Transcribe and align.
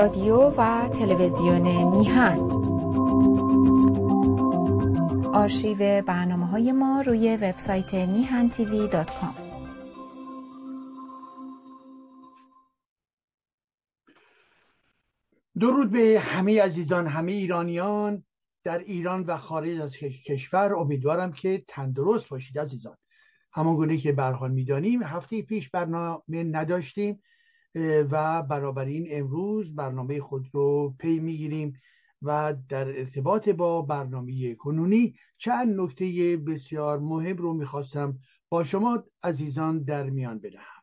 رادیو 0.00 0.36
و 0.36 0.88
تلویزیون 0.88 1.90
میهن. 1.90 2.38
آرشیو 5.34 6.02
برنامه 6.02 6.46
های 6.46 6.72
ما 6.72 7.00
روی 7.00 7.36
وبسایت 7.36 7.94
میهن 7.94 8.48
تیوی 8.48 8.88
دات 8.88 9.10
کام. 9.20 9.34
درود 15.60 15.90
به 15.90 16.20
همه 16.20 16.62
عزیزان 16.62 17.06
همه 17.06 17.32
ایرانیان 17.32 18.24
در 18.64 18.78
ایران 18.78 19.22
و 19.22 19.36
خارج 19.36 19.80
از 19.80 19.96
کشور. 19.96 20.74
امیدوارم 20.74 21.32
که 21.32 21.64
تندرست 21.68 22.28
باشید 22.28 22.58
عزیزان. 22.58 22.96
همون 23.52 23.76
گونه 23.76 23.96
که 23.96 24.12
برحال 24.12 24.50
می‌دانیم 24.50 25.02
هفته 25.02 25.42
پیش 25.42 25.70
برنامه 25.70 26.44
نداشتیم. 26.44 27.22
و 27.74 28.74
این 28.86 29.08
امروز 29.10 29.74
برنامه 29.74 30.20
خود 30.20 30.48
رو 30.52 30.94
پی 30.98 31.20
می‌گیریم 31.20 31.80
و 32.22 32.54
در 32.68 32.98
ارتباط 32.98 33.48
با 33.48 33.82
برنامه 33.82 34.54
کنونی 34.54 35.14
چند 35.38 35.80
نکته 35.80 36.36
بسیار 36.36 36.98
مهم 36.98 37.36
رو 37.36 37.54
می‌خواستم 37.54 38.18
با 38.48 38.64
شما 38.64 39.04
عزیزان 39.22 39.82
در 39.82 40.10
میان 40.10 40.38
بدهم. 40.38 40.82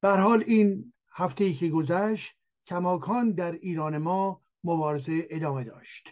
بر 0.00 0.20
حال 0.20 0.44
این 0.46 0.92
هفته 1.12 1.44
ای 1.44 1.54
که 1.54 1.68
گذشت 1.68 2.34
کماکان 2.66 3.32
در 3.32 3.52
ایران 3.52 3.98
ما 3.98 4.42
مبارزه 4.64 5.26
ادامه 5.30 5.64
داشت. 5.64 6.08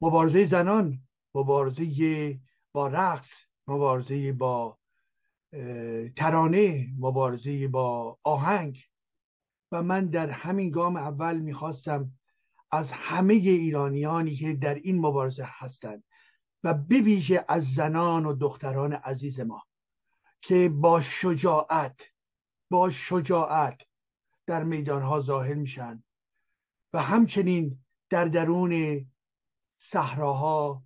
مبارزه 0.00 0.44
زنان 0.44 1.00
مبارزه 1.34 2.40
با 2.72 2.88
رقص 2.88 3.40
مبارزه 3.66 4.32
با 4.32 4.78
ترانه 6.16 6.88
مبارزه 6.98 7.68
با 7.68 8.18
آهنگ. 8.22 8.84
و 9.72 9.82
من 9.82 10.06
در 10.06 10.30
همین 10.30 10.70
گام 10.70 10.96
اول 10.96 11.38
می‌خواستم 11.38 12.12
از 12.70 12.92
همه 12.92 13.34
ایرانیانی 13.34 14.34
که 14.34 14.54
در 14.54 14.74
این 14.74 15.00
مبارزه 15.00 15.44
هستند 15.46 16.04
و 16.64 16.74
بویژه 16.74 17.44
از 17.48 17.74
زنان 17.74 18.26
و 18.26 18.32
دختران 18.32 18.92
عزیز 18.92 19.40
ما 19.40 19.62
که 20.42 20.68
با 20.68 21.00
شجاعت 21.00 22.00
با 22.70 22.90
شجاعت 22.90 23.78
در 24.46 24.64
میدانها 24.64 25.20
ظاهر 25.20 25.54
میشن 25.54 26.04
و 26.92 27.02
همچنین 27.02 27.84
در 28.10 28.24
درون 28.24 29.06
صحراها 29.78 30.84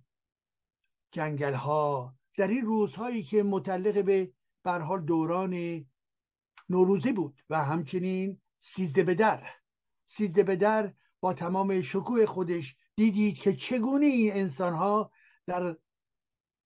جنگلها 1.11 2.15
در 2.37 2.47
این 2.47 2.65
روزهایی 2.65 3.23
که 3.23 3.43
متعلق 3.43 4.05
به 4.05 4.33
بر 4.63 4.79
حال 4.79 5.01
دوران 5.01 5.85
نوروزی 6.69 7.11
بود 7.11 7.43
و 7.49 7.63
همچنین 7.63 8.41
سیزده 8.59 9.03
به 9.03 9.15
در. 9.15 9.47
سیزده 10.05 10.55
به 10.55 10.93
با 11.19 11.33
تمام 11.33 11.81
شکوه 11.81 12.25
خودش 12.25 12.75
دیدید 12.95 13.35
که 13.35 13.55
چگونه 13.55 14.05
این 14.05 14.33
انسان 14.33 14.73
ها 14.73 15.11
در 15.47 15.77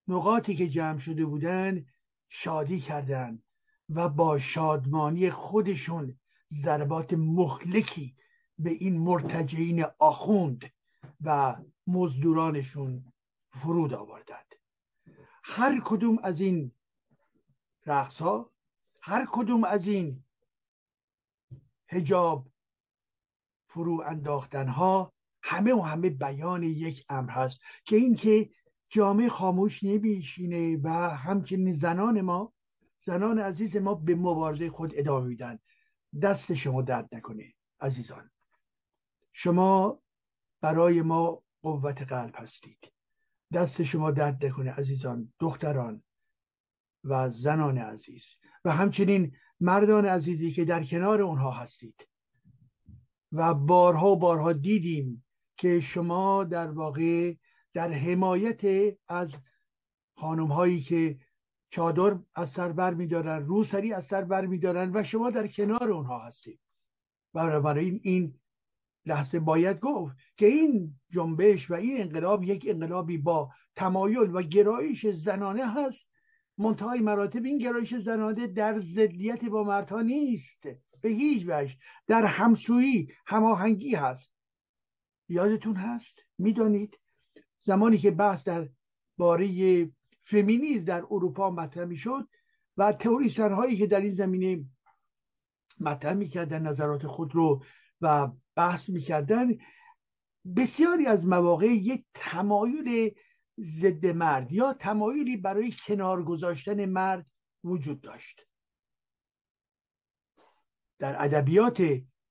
نقاطی 0.08 0.56
که 0.56 0.68
جمع 0.68 0.98
شده 0.98 1.26
بودند 1.26 1.88
شادی 2.30 2.80
کردند 2.80 3.44
و 3.90 4.10
با 4.10 4.40
شادمانی 4.40 5.30
خودشون 5.30 6.20
ضربات 6.54 7.14
مخلکی 7.14 8.16
به 8.60 8.70
این 8.70 8.98
مرتجعین 8.98 9.86
آخوند 10.00 10.62
و 11.22 11.56
مزدورانشون 11.88 13.14
فرود 13.50 13.94
آوردند. 13.94 14.56
هر 15.44 15.82
کدوم 15.86 16.20
از 16.24 16.42
این 16.42 16.72
رقص 17.86 18.22
ها 18.22 18.52
هر 19.02 19.28
کدوم 19.32 19.64
از 19.64 19.88
این 19.88 20.24
هجاب 21.88 22.48
فرو 23.68 24.02
انداختن 24.02 24.68
ها 24.68 25.14
همه 25.44 25.74
و 25.74 25.82
همه 25.82 26.10
بیان 26.10 26.64
یک 26.64 27.06
امر 27.10 27.32
هست 27.32 27.60
که 27.86 27.96
اینکه 27.96 28.50
جامعه 28.90 29.30
خاموش 29.30 29.84
نمیشینه 29.84 30.78
و 30.84 30.90
همچنین 31.10 31.74
زنان 31.74 32.22
ما 32.22 32.54
زنان 33.06 33.40
عزیز 33.40 33.78
ما 33.78 33.96
به 33.96 34.16
مبارزه 34.16 34.70
خود 34.70 34.92
ادامه 34.96 35.28
میدن. 35.28 35.60
دست 36.22 36.54
شما 36.54 36.82
درد 36.82 37.16
نکنه 37.16 37.54
عزیزان. 37.80 38.32
شما 39.34 40.02
برای 40.62 41.02
ما 41.02 41.44
قوت 41.62 42.02
قلب 42.02 42.36
هستید. 42.36 42.92
دست 43.54 43.84
شما 43.84 44.12
درد 44.12 44.46
نکنه 44.46 44.72
عزیزان 44.72 45.34
دختران. 45.40 46.04
و 47.06 47.30
زنان 47.30 47.78
عزیز. 47.78 48.36
و 48.66 48.72
همچنین 48.72 49.36
مردان 49.60 50.06
عزیزی 50.06 50.52
که 50.52 50.66
در 50.66 50.84
کنار 50.84 51.22
اونها 51.22 51.52
هستید. 51.52 52.08
و 53.32 53.54
بارها 53.54 54.16
بارها 54.16 54.54
دیدیم 54.54 55.26
که 55.58 55.80
شما 55.80 56.44
در 56.44 56.72
واقع 56.72 57.34
در 57.74 57.92
حمایت 57.92 58.96
از 59.08 59.36
خانم 60.18 60.48
هایی 60.48 60.80
که 60.80 61.20
چادر 61.70 62.20
از 62.36 62.50
سر 62.50 62.72
بر 62.72 62.94
میدارن 62.94 63.46
روسری 63.46 63.94
از 63.94 64.06
سر 64.06 64.24
بر 64.24 64.46
میدارن 64.46 64.92
و 64.96 65.04
شما 65.04 65.30
در 65.30 65.48
کنار 65.48 65.92
اونها 65.92 66.20
هستید. 66.20 66.60
و 67.34 67.62
برای 67.62 68.00
این 68.04 68.40
لحظه 69.06 69.40
باید 69.40 69.80
گفت 69.80 70.16
که 70.38 70.46
این 70.46 71.00
جنبش 71.10 71.72
و 71.72 71.74
این 71.74 72.02
انقلاب 72.02 72.44
یک 72.44 72.66
انقلابی 72.70 73.18
با 73.18 73.52
تمایل 73.76 74.36
و 74.36 74.42
گرایش 74.42 75.08
زنانه 75.08 75.74
هست 75.74 76.10
منتهای 76.58 77.00
مراتب 77.00 77.46
این 77.46 77.58
گرایش 77.58 77.96
زنانه 77.96 78.48
در 78.48 78.80
ضدیت 78.80 79.46
با 79.46 79.64
مردها 79.64 80.02
نیست. 80.02 80.64
به 81.02 81.10
هیچ 81.10 81.44
وجه. 81.48 81.76
در 82.08 82.26
همسویی 82.26 83.14
هماهنگی 83.26 83.96
هست. 83.96 84.32
یادتون 85.30 85.76
هست؟ 85.76 86.20
می‌دانید؟ 86.38 87.00
زمانی 87.60 87.98
که 87.98 88.12
بحث 88.12 88.44
در 88.44 88.70
باره 89.18 89.48
فمینیز 90.24 90.86
در 90.86 91.04
اروپا 91.12 91.52
مطرح 91.52 91.86
می‌شد 91.86 92.28
و 92.78 92.92
تئوریسن 92.92 93.54
هایی 93.54 93.78
که 93.78 93.88
در 93.88 94.02
این 94.02 94.10
زمینه 94.10 94.66
مطرح 95.80 96.14
می‌کردن 96.14 96.62
نظرات 96.62 97.08
خود 97.08 97.36
رو 97.36 97.64
و 98.02 98.32
بحث 98.56 98.90
می‌کردن 98.90 99.58
بسیاری 100.58 101.06
از 101.06 101.28
مواقع 101.28 101.68
یک 101.68 102.06
تمایل 102.14 103.16
ضد 103.60 104.06
مرد 104.06 104.52
یا 104.52 104.74
تمایلی 104.74 105.38
برای 105.38 105.74
کنار 105.88 106.24
گذاشتن 106.24 106.86
مرد 106.86 107.26
وجود 107.64 108.02
داشت. 108.02 108.42
در 111.00 111.24
ادبیات 111.24 111.82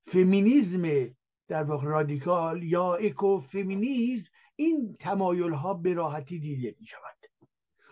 فمینیزم 0.07 1.15
در 1.49 1.65
واقع 1.65 1.87
رادیکال 1.87 2.63
یا 2.63 2.95
اکو 2.95 3.41
فمینیزم 3.41 4.29
این 4.57 4.97
تمایل 5.01 5.53
ها 5.53 5.75
به 5.75 5.95
راحتی 5.95 6.39
دیده 6.39 6.77
می 6.81 6.87
شود 6.87 7.15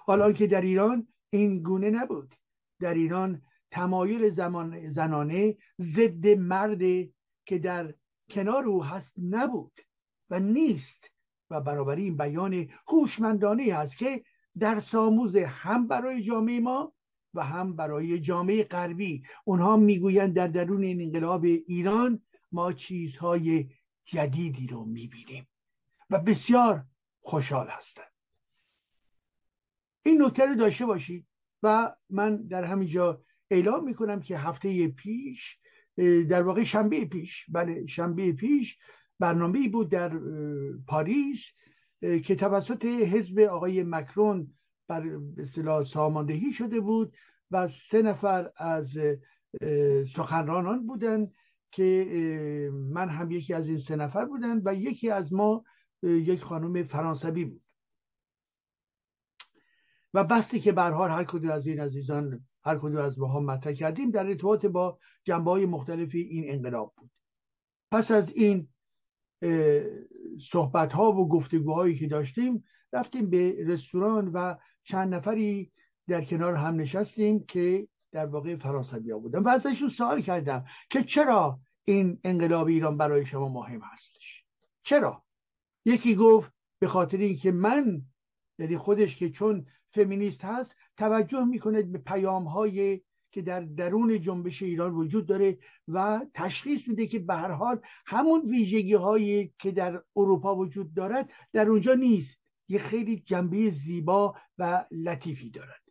حالا 0.04 0.32
که 0.32 0.46
در 0.46 0.60
ایران 0.60 1.08
این 1.30 1.62
گونه 1.62 1.90
نبود. 1.90 2.34
در 2.80 2.94
ایران 2.94 3.42
تمایل 3.70 4.30
زمان 4.30 4.88
زنانه 4.88 5.56
ضد 5.80 6.26
مرد 6.26 6.80
که 7.46 7.58
در 7.58 7.94
کنار 8.30 8.64
او 8.64 8.84
هست 8.84 9.14
نبود 9.18 9.80
و 10.30 10.40
نیست. 10.40 11.10
و 11.52 11.60
برابر 11.60 11.96
این 11.96 12.16
بیان 12.16 12.68
هوشمندانه 12.88 13.74
است 13.74 13.96
که 13.96 14.24
در 14.58 14.80
ساموز 14.80 15.36
هم 15.36 15.86
برای 15.88 16.22
جامعه 16.22 16.60
ما 16.60 16.94
و 17.34 17.44
هم 17.44 17.76
برای 17.76 18.20
جامعه 18.20 18.64
غربی. 18.64 19.22
اونها 19.44 19.76
می‌گویند 19.76 20.34
در 20.34 20.46
درون 20.46 20.82
این 20.82 21.00
انقلاب 21.00 21.44
ایران 21.44 22.22
ما 22.52 22.72
چیزهای 22.72 23.68
جدیدی 24.04 24.66
رو 24.66 24.84
می‌بینیم 24.84 25.48
و 26.10 26.18
بسیار 26.18 26.84
خوشحال 27.20 27.68
هستند. 27.68 28.12
این 30.04 30.22
نکته 30.22 30.46
رو 30.46 30.54
داشته 30.54 30.86
باشید 30.86 31.26
و 31.62 31.96
من 32.10 32.36
در 32.36 32.64
همینجا 32.64 33.22
اعلام 33.50 33.84
می‌کنم 33.84 34.20
که 34.20 34.38
هفته 34.38 34.88
پیش 34.88 35.58
در 36.28 36.42
واقع 36.42 36.64
شنبه 36.64 37.04
پیش 37.04 37.46
بله 37.48 37.86
شنبه 37.86 38.32
پیش 38.32 38.78
برنامه 39.22 39.68
بود 39.68 39.88
در 39.90 40.20
پاریس 40.86 41.52
که 42.00 42.34
توسط 42.34 42.84
حزب 42.84 43.38
آقای 43.38 43.82
مکرون 43.82 44.54
بر 44.88 45.20
اصطلاح 45.38 45.84
ساماندهی 45.84 46.52
شده 46.52 46.80
بود 46.80 47.14
و 47.50 47.68
سه 47.68 48.02
نفر 48.02 48.50
از 48.56 48.98
سخنرانان 50.14 50.86
بودند 50.86 51.34
که 51.70 52.70
من 52.72 53.08
هم 53.08 53.30
یکی 53.30 53.54
از 53.54 53.68
این 53.68 53.78
سه 53.78 53.96
نفر 53.96 54.24
بودن 54.24 54.60
و 54.64 54.74
یکی 54.74 55.10
از 55.10 55.32
ما 55.32 55.64
یک 56.02 56.42
خانم 56.42 56.82
فرانسوی 56.82 57.44
بود. 57.44 57.62
و 60.14 60.24
بستی 60.24 60.60
که 60.60 60.72
برحال 60.72 61.10
هر 61.10 61.24
کدوم 61.24 61.50
از 61.50 61.66
این 61.66 61.80
عزیزان 61.80 62.46
هر 62.64 62.78
کدوم 62.78 62.96
از 62.96 63.18
ماها 63.18 63.40
مطرح 63.40 63.72
کردیم 63.72 64.10
در 64.10 64.26
ارتباط 64.26 64.66
با 64.66 64.98
جنبه 65.24 65.50
های 65.50 65.66
مختلفی 65.66 66.20
این 66.20 66.44
انقلاب 66.52 66.94
بود. 66.96 67.10
پس 67.90 68.10
از 68.10 68.32
این 68.32 68.68
صحبت 70.40 70.92
ها 70.92 71.12
و 71.12 71.28
گفتگوهایی 71.28 71.94
که 71.94 72.06
داشتیم 72.06 72.64
رفتیم 72.92 73.30
به 73.30 73.56
رستوران 73.66 74.28
و 74.28 74.54
چند 74.84 75.14
نفری 75.14 75.72
در 76.08 76.24
کنار 76.24 76.54
هم 76.54 76.76
نشستیم 76.76 77.44
که 77.44 77.88
در 78.12 78.26
واقع 78.26 78.56
فرانسوی 78.56 79.10
ها 79.10 79.18
بودن. 79.18 79.42
و 79.42 79.48
ازشون 79.48 79.88
سوال 79.88 80.20
کردم 80.20 80.64
که 80.90 81.02
چرا 81.02 81.60
این 81.84 82.20
انقلاب 82.24 82.66
ایران 82.66 82.96
برای 82.96 83.26
شما 83.26 83.48
مهم 83.48 83.80
هستش؟ 83.80 84.44
چرا؟ 84.82 85.24
یکی 85.84 86.14
گفت 86.14 86.52
به 86.78 86.88
خاطر 86.88 87.16
اینکه 87.16 87.52
من 87.52 88.02
یعنی 88.58 88.76
خودش 88.76 89.16
که 89.16 89.30
چون 89.30 89.66
فمینیست 89.90 90.44
هست 90.44 90.76
توجه 90.96 91.44
می‌کنه 91.44 91.82
به 91.82 91.98
پیام 91.98 92.44
های 92.44 93.02
که 93.32 93.42
در 93.42 93.60
درون 93.60 94.20
جنبش 94.20 94.62
ایران 94.62 94.94
وجود 94.94 95.26
داره 95.26 95.58
و 95.88 96.26
تشخیص 96.34 96.88
میده 96.88 97.06
که 97.06 97.18
به 97.18 97.34
هر 97.34 97.50
حال 97.50 97.80
همون 98.06 98.50
ویژگی 98.50 98.94
هایی 98.94 99.54
که 99.58 99.70
در 99.70 100.02
اروپا 100.16 100.56
وجود 100.56 100.94
دارد 100.94 101.30
در 101.52 101.68
اونجا 101.68 101.94
نیست. 101.94 102.38
یه 102.68 102.78
خیلی 102.78 103.16
جنبه 103.16 103.70
زیبا 103.70 104.34
و 104.58 104.84
لطیفی 104.90 105.50
دارد. 105.50 105.82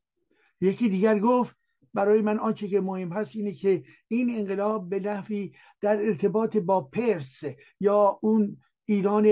یکی 0.62 0.90
دیگر 0.90 1.20
گفت 1.20 1.56
برای 1.94 2.22
من 2.22 2.40
آنچه 2.40 2.68
که 2.68 2.82
مهم 2.82 3.12
هست 3.14 3.36
اینه 3.36 3.54
که 3.54 3.84
این 4.08 4.36
انقلاب 4.36 4.90
به 4.90 5.00
نحوی 5.00 5.54
در 5.82 6.06
ارتباط 6.06 6.58
با 6.58 6.82
پرس 6.82 7.44
یا 7.80 8.20
اون 8.22 8.58
ایران 8.86 9.28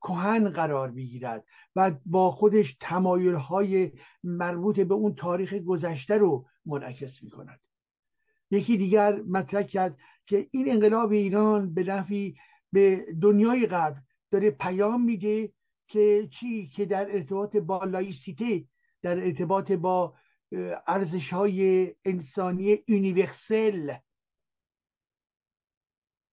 کهن 0.00 0.48
قرار 0.48 0.90
می‌گیرد 0.90 1.44
و 1.76 1.92
با 2.06 2.30
خودش 2.30 2.76
تمایل 2.80 3.34
های 3.34 3.92
مربوط 4.24 4.80
به 4.80 4.94
اون 4.94 5.14
تاریخ 5.14 5.54
گذشته 5.54 6.18
رو 6.18 6.46
منعکس 6.66 7.22
می 7.22 7.30
کند 7.30 7.60
یکی 8.50 8.76
دیگر 8.76 9.22
مطرح 9.22 9.62
کرد 9.62 9.98
که 10.26 10.48
این 10.50 10.70
انقلاب 10.70 11.12
ایران 11.12 11.74
به 11.74 11.82
نحوی 11.82 12.36
به 12.72 13.06
دنیای 13.22 13.66
غرب 13.66 13.96
داره 14.30 14.50
پیام 14.50 15.04
میده 15.04 15.52
که 15.88 16.28
چی؟ 16.30 16.66
که 16.66 16.84
در 16.84 17.14
ارتباط 17.14 17.56
با 17.56 17.84
لایسیته 17.84 18.68
در 19.02 19.24
ارتباط 19.24 19.72
با 19.72 20.14
ارزش 20.86 21.32
های 21.32 21.94
انسانی 22.04 22.78
universal 22.88 23.94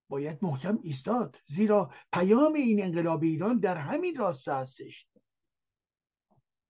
باید 0.08 0.38
محکم 0.42 0.78
ایستاد. 0.82 1.36
زیرا 1.44 1.90
پیام 2.12 2.52
این 2.52 2.82
انقلاب 2.82 3.22
ایران 3.22 3.58
در 3.58 3.76
همین 3.76 4.16
راستا 4.16 4.56
هستش. 4.58 5.08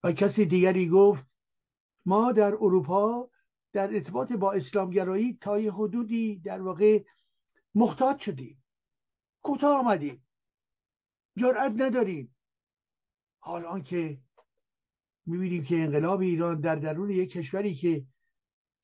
و 0.05 0.12
کسی 0.12 0.46
دیگری 0.46 0.88
گفت 0.88 1.25
ما 2.06 2.32
در 2.32 2.55
اروپا 2.55 3.31
در 3.74 3.94
ارتباط 3.94 4.32
با 4.32 4.52
اسلامگرایی 4.52 5.38
تا 5.40 5.58
یه 5.58 5.72
حدودی 5.72 6.36
در 6.36 6.62
واقع 6.62 7.04
محتاط 7.74 8.18
شدیم. 8.18 8.64
کوتاه 9.42 9.80
آمدیم. 9.80 10.26
جرأت 11.38 11.72
نداریم. 11.76 12.36
حال 13.38 13.82
که 13.82 14.20
می‌بینیم 15.26 15.64
که 15.64 15.76
انقلاب 15.76 16.20
ایران 16.20 16.60
در 16.60 16.76
درون 16.76 17.10
یک 17.10 17.30
کشوری 17.30 17.74
که 17.74 18.06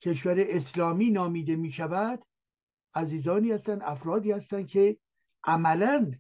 کشور 0.01 0.37
اسلامی 0.41 1.11
نامیده 1.11 1.57
می 1.57 1.73
شود 1.73 2.23
عزیزانی 2.95 3.53
هستند 3.53 3.83
افرادی 3.83 4.33
هستند 4.33 4.67
که 4.67 4.99
عملا 5.45 6.13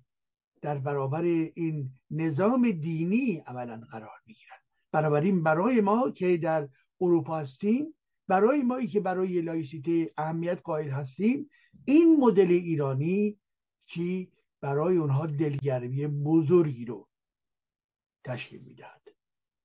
در 0.62 0.78
برابر 0.78 1.22
این 1.22 1.90
نظام 2.10 2.70
دینی 2.70 3.42
عملا 3.46 3.86
قرار 3.90 4.20
می‌گیرند. 4.26 4.60
بنابراین 4.92 5.42
برای 5.42 5.80
ما 5.80 6.10
که 6.10 6.36
در 6.36 6.68
اروپا 7.00 7.38
هستیم 7.38 7.94
برای 8.30 8.62
مایی 8.62 8.86
که 8.86 9.00
برای 9.00 9.40
لایسیته 9.40 10.12
اهمیت 10.16 10.60
قائل 10.64 10.90
هستیم 10.90 11.50
این 11.84 12.16
مدل 12.20 12.50
ایرانی 12.50 13.40
چی 13.84 14.32
برای 14.60 14.96
اونها 14.96 15.26
دلگرمی 15.26 16.06
بزرگی 16.06 16.84
رو 16.84 17.08
تشکیل 18.24 18.60
می‌دهد. 18.60 19.02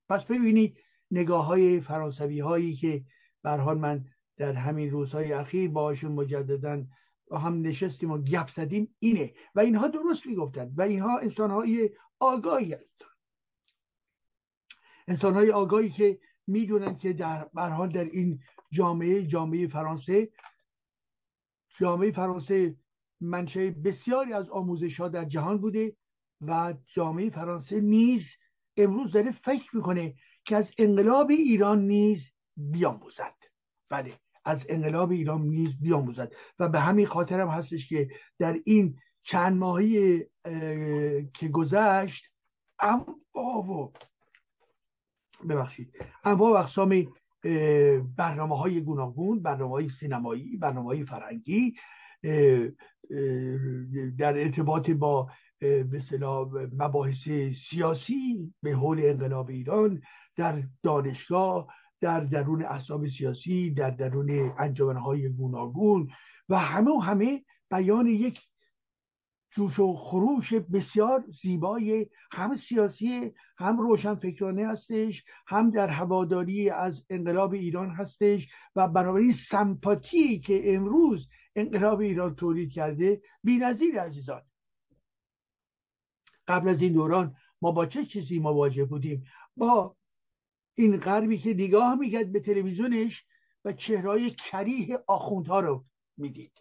پس 0.09 0.25
ببینید 0.25 0.77
نگاه 1.12 1.45
های 1.45 1.81
فرانسوی 1.81 2.39
هایی 2.39 2.73
که 2.73 3.06
برحال 3.44 3.77
من 3.77 4.06
در 4.38 4.53
همین 4.53 4.89
روزهای 4.89 5.33
اخیر 5.33 5.69
باشون 5.69 6.12
مجددا 6.12 6.85
هم 7.31 7.62
نشستیم 7.62 8.12
و 8.12 8.17
گپ 8.17 8.50
زدیم 8.50 8.95
اینه 9.00 9.33
و 9.56 9.59
اینها 9.59 9.88
درست 9.88 10.27
می‌گفتند 10.27 10.79
و 10.79 10.81
اینها 10.81 11.17
انسان 11.17 11.51
های 11.51 11.89
آگاهی 12.19 12.73
هستند. 12.73 13.09
انسان 15.07 15.33
های 15.33 15.51
آگاهی 15.51 15.89
که 15.89 16.19
می‌دونن 16.47 16.95
که 16.95 17.13
در 17.13 17.50
برحال 17.53 17.89
در 17.89 18.06
این 18.06 18.39
جامعه 18.71 19.23
جامعه 19.23 19.67
فرانسه. 19.67 20.29
جامعه 21.79 22.12
فرانسه 22.12 22.75
منشه 23.21 23.71
بسیاری 23.71 24.33
از 24.33 24.50
آموزش 24.50 25.00
ها 25.00 25.07
در 25.07 25.25
جهان 25.25 25.57
بوده 25.57 25.95
و 26.41 26.73
جامعه 26.88 27.29
فرانسه 27.29 27.81
نیز 27.81 28.38
امروز 28.77 29.12
داره 29.12 29.31
فکر 29.31 29.75
می‌کنه 29.75 30.15
که 30.44 30.56
از 30.56 30.73
انقلاب 30.77 31.29
ایران 31.29 31.88
نیز 31.88 32.31
بیاموزد. 32.57 33.35
بله 33.89 34.19
از 34.45 34.65
انقلاب 34.69 35.12
ایران 35.12 35.41
نیز 35.41 35.81
بیاموزد 35.81 36.33
و 36.59 36.69
به 36.69 36.79
همین 36.79 37.06
خاطر 37.06 37.39
هم 37.39 37.47
هستش 37.47 37.89
که 37.89 38.09
در 38.39 38.59
این 38.65 39.00
چند 39.23 39.57
ماهی 39.57 40.25
که 41.33 41.47
گذشت 41.47 42.25
انواع 42.79 43.65
و 43.69 43.91
ببخشید 45.50 45.94
انواع 46.23 46.51
و 46.51 46.56
اقسام 46.56 47.13
برنامه 48.18 48.57
های 48.57 48.81
گوناگون 48.81 49.42
برنامه 49.42 49.71
های 49.71 49.89
سینمایی 49.89 50.57
برنامه 50.57 50.86
های 50.88 51.06
فرنگی 51.06 51.74
در 54.18 54.38
ارتباط 54.38 54.89
با 54.89 55.30
به 55.59 56.00
مباحث 56.77 57.30
سیاسی 57.53 58.53
به 58.63 58.71
حول 58.71 59.00
انقلاب 59.03 59.50
ایران 59.50 60.01
در 60.36 60.63
دانشگاه 60.83 61.68
در 62.01 62.19
درون 62.19 62.65
احزاب 62.65 63.07
سیاسی 63.07 63.71
در 63.71 63.89
درون 63.89 64.53
انجمنهای 64.57 65.30
گوناگون 65.30 66.07
و 66.50 66.59
همه 66.59 66.91
و 66.91 67.00
همه 67.00 67.45
بیان 67.71 68.07
یک 68.07 68.39
جوش 69.55 69.79
و 69.79 69.93
خروش 69.93 70.53
بسیار 70.53 71.25
زیبای 71.41 72.09
هم 72.31 72.55
سیاسی 72.55 73.31
هم 73.57 73.79
روشن 73.79 74.15
فکرانه 74.15 74.67
هستش 74.67 75.23
هم 75.47 75.71
در 75.71 75.87
هواداری 75.87 76.69
از 76.69 77.05
انقلاب 77.09 77.53
ایران 77.53 77.89
هستش 77.89 78.47
و 78.75 78.87
بنابراین 78.87 79.31
سمپاتی 79.31 80.39
که 80.39 80.75
امروز 80.75 81.29
انقلاب 81.55 81.99
ایران 81.99 82.35
تولید 82.35 82.71
کرده. 82.71 83.21
نظیر 83.43 84.01
عزیزان 84.01 84.41
قبل 86.47 86.69
از 86.69 86.81
این 86.81 86.93
دوران 86.93 87.35
ما 87.61 87.71
با 87.71 87.85
چه 87.85 88.05
چیزی 88.05 88.39
مواجه 88.39 88.85
بودیم؟ 88.85 89.24
با 89.57 89.95
این 90.74 90.97
غربی 90.97 91.38
که 91.38 91.53
نگاه 91.53 91.95
می‌کرد 91.95 92.31
به 92.31 92.39
تلویزیونش 92.39 93.25
و 93.65 93.74
چهرهای 93.74 94.31
کریه 94.31 95.03
آخوندها 95.07 95.59
رو 95.59 95.85
می‌دید. 96.17 96.51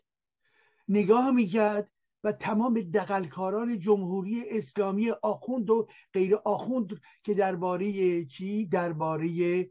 نگاه 0.88 1.30
می‌کرد 1.30 1.90
و 2.24 2.32
تمام 2.32 2.80
دقلکاران 2.80 3.78
جمهوری 3.78 4.44
اسلامی 4.48 5.10
آخوند 5.10 5.70
و 5.70 5.88
غیر 6.12 6.36
آخوند 6.36 7.00
که 7.22 7.34
درباره 7.34 8.24
چی؟ 8.24 8.66
درباره 8.66 9.70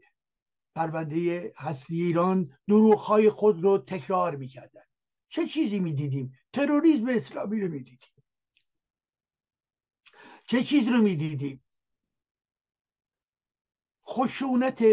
پرونده 0.74 1.52
هستی 1.56 2.02
ایران 2.02 2.58
دروغهای 2.68 3.30
خود 3.30 3.62
رو 3.62 3.78
تکرار 3.78 4.36
می‌کردن. 4.36 4.84
چه 5.28 5.46
چیزی 5.46 5.80
می‌دیدیم؟ 5.80 6.38
تروریسم 6.52 7.08
اسلامی 7.08 7.60
رو 7.60 7.68
می‌دیدیم. 7.68 8.24
چه 10.46 10.62
چیز 10.62 10.88
رو 10.88 11.02
می‌دیدیم؟ 11.02 11.64
خشونت 14.08 14.84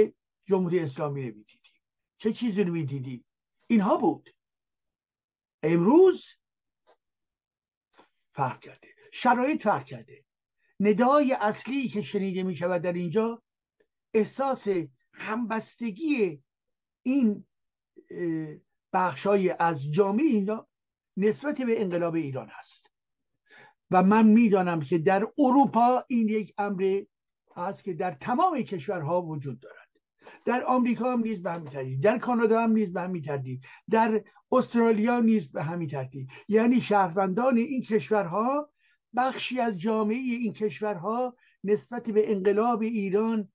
جمهوری 0.46 0.80
اسلامی 0.80 1.30
رو 1.30 1.38
می‌دیدیم. 1.38 1.72
چه 2.18 2.34
چیزی 2.34 2.64
رو 2.64 2.74
می‌دیدیم؟ 2.74 3.26
اینها 3.68 3.98
بود. 3.98 4.36
امروز 5.64 6.26
فرق 8.42 8.60
کرده. 8.60 8.88
شرایط 9.12 9.64
فرق 9.64 9.84
کرده. 9.84 10.26
ندای 10.80 11.34
اصلی 11.34 11.88
که 11.88 12.02
شنیده 12.02 12.44
می 12.44 12.56
شود 12.56 12.82
در 12.82 12.94
اینجا 12.94 13.44
احساس 14.14 14.68
همبستگی 15.14 16.44
این 17.04 17.46
بخشای 18.94 19.56
از 19.60 19.92
جامعه 19.92 20.26
اینا 20.26 20.68
نسبت 21.18 21.62
به 21.62 21.82
انقلاب 21.82 22.16
ایران 22.16 22.50
هست. 22.52 22.92
و 23.92 24.04
من 24.04 24.28
می‌دانم 24.28 24.80
که 24.80 24.98
در 24.98 25.28
اروپا 25.38 26.06
این 26.08 26.30
یک 26.30 26.54
امر 26.58 27.04
هست 27.56 27.84
که 27.84 27.94
در 27.94 28.12
تمام 28.12 28.62
کشورها 28.62 29.22
وجود 29.22 29.60
دارد. 29.60 29.91
در 30.46 30.64
آمریکا 30.64 31.12
هم 31.12 31.20
نیز 31.20 31.44
به 31.44 31.52
همین 31.52 31.70
ترتیب 31.70 32.02
در 32.02 32.18
کانادا 32.18 32.62
هم 32.62 32.72
نیز 32.72 32.94
به 32.94 33.02
همین 33.02 33.22
ترتیب 33.22 33.62
در 33.90 34.24
استرالیا 34.52 35.20
نیز 35.20 35.52
به 35.52 35.64
همین 35.64 35.90
ترتیب 35.90 36.28
یعنی 36.48 36.82
شهروندان 36.82 37.58
این 37.58 37.82
کشورها 37.82 38.70
بخشی 39.16 39.60
از 39.60 39.80
جامعه 39.80 40.18
این 40.18 40.54
کشورها 40.54 41.36
نسبت 41.64 42.10
به 42.10 42.32
انقلاب 42.32 42.82
ایران 42.82 43.52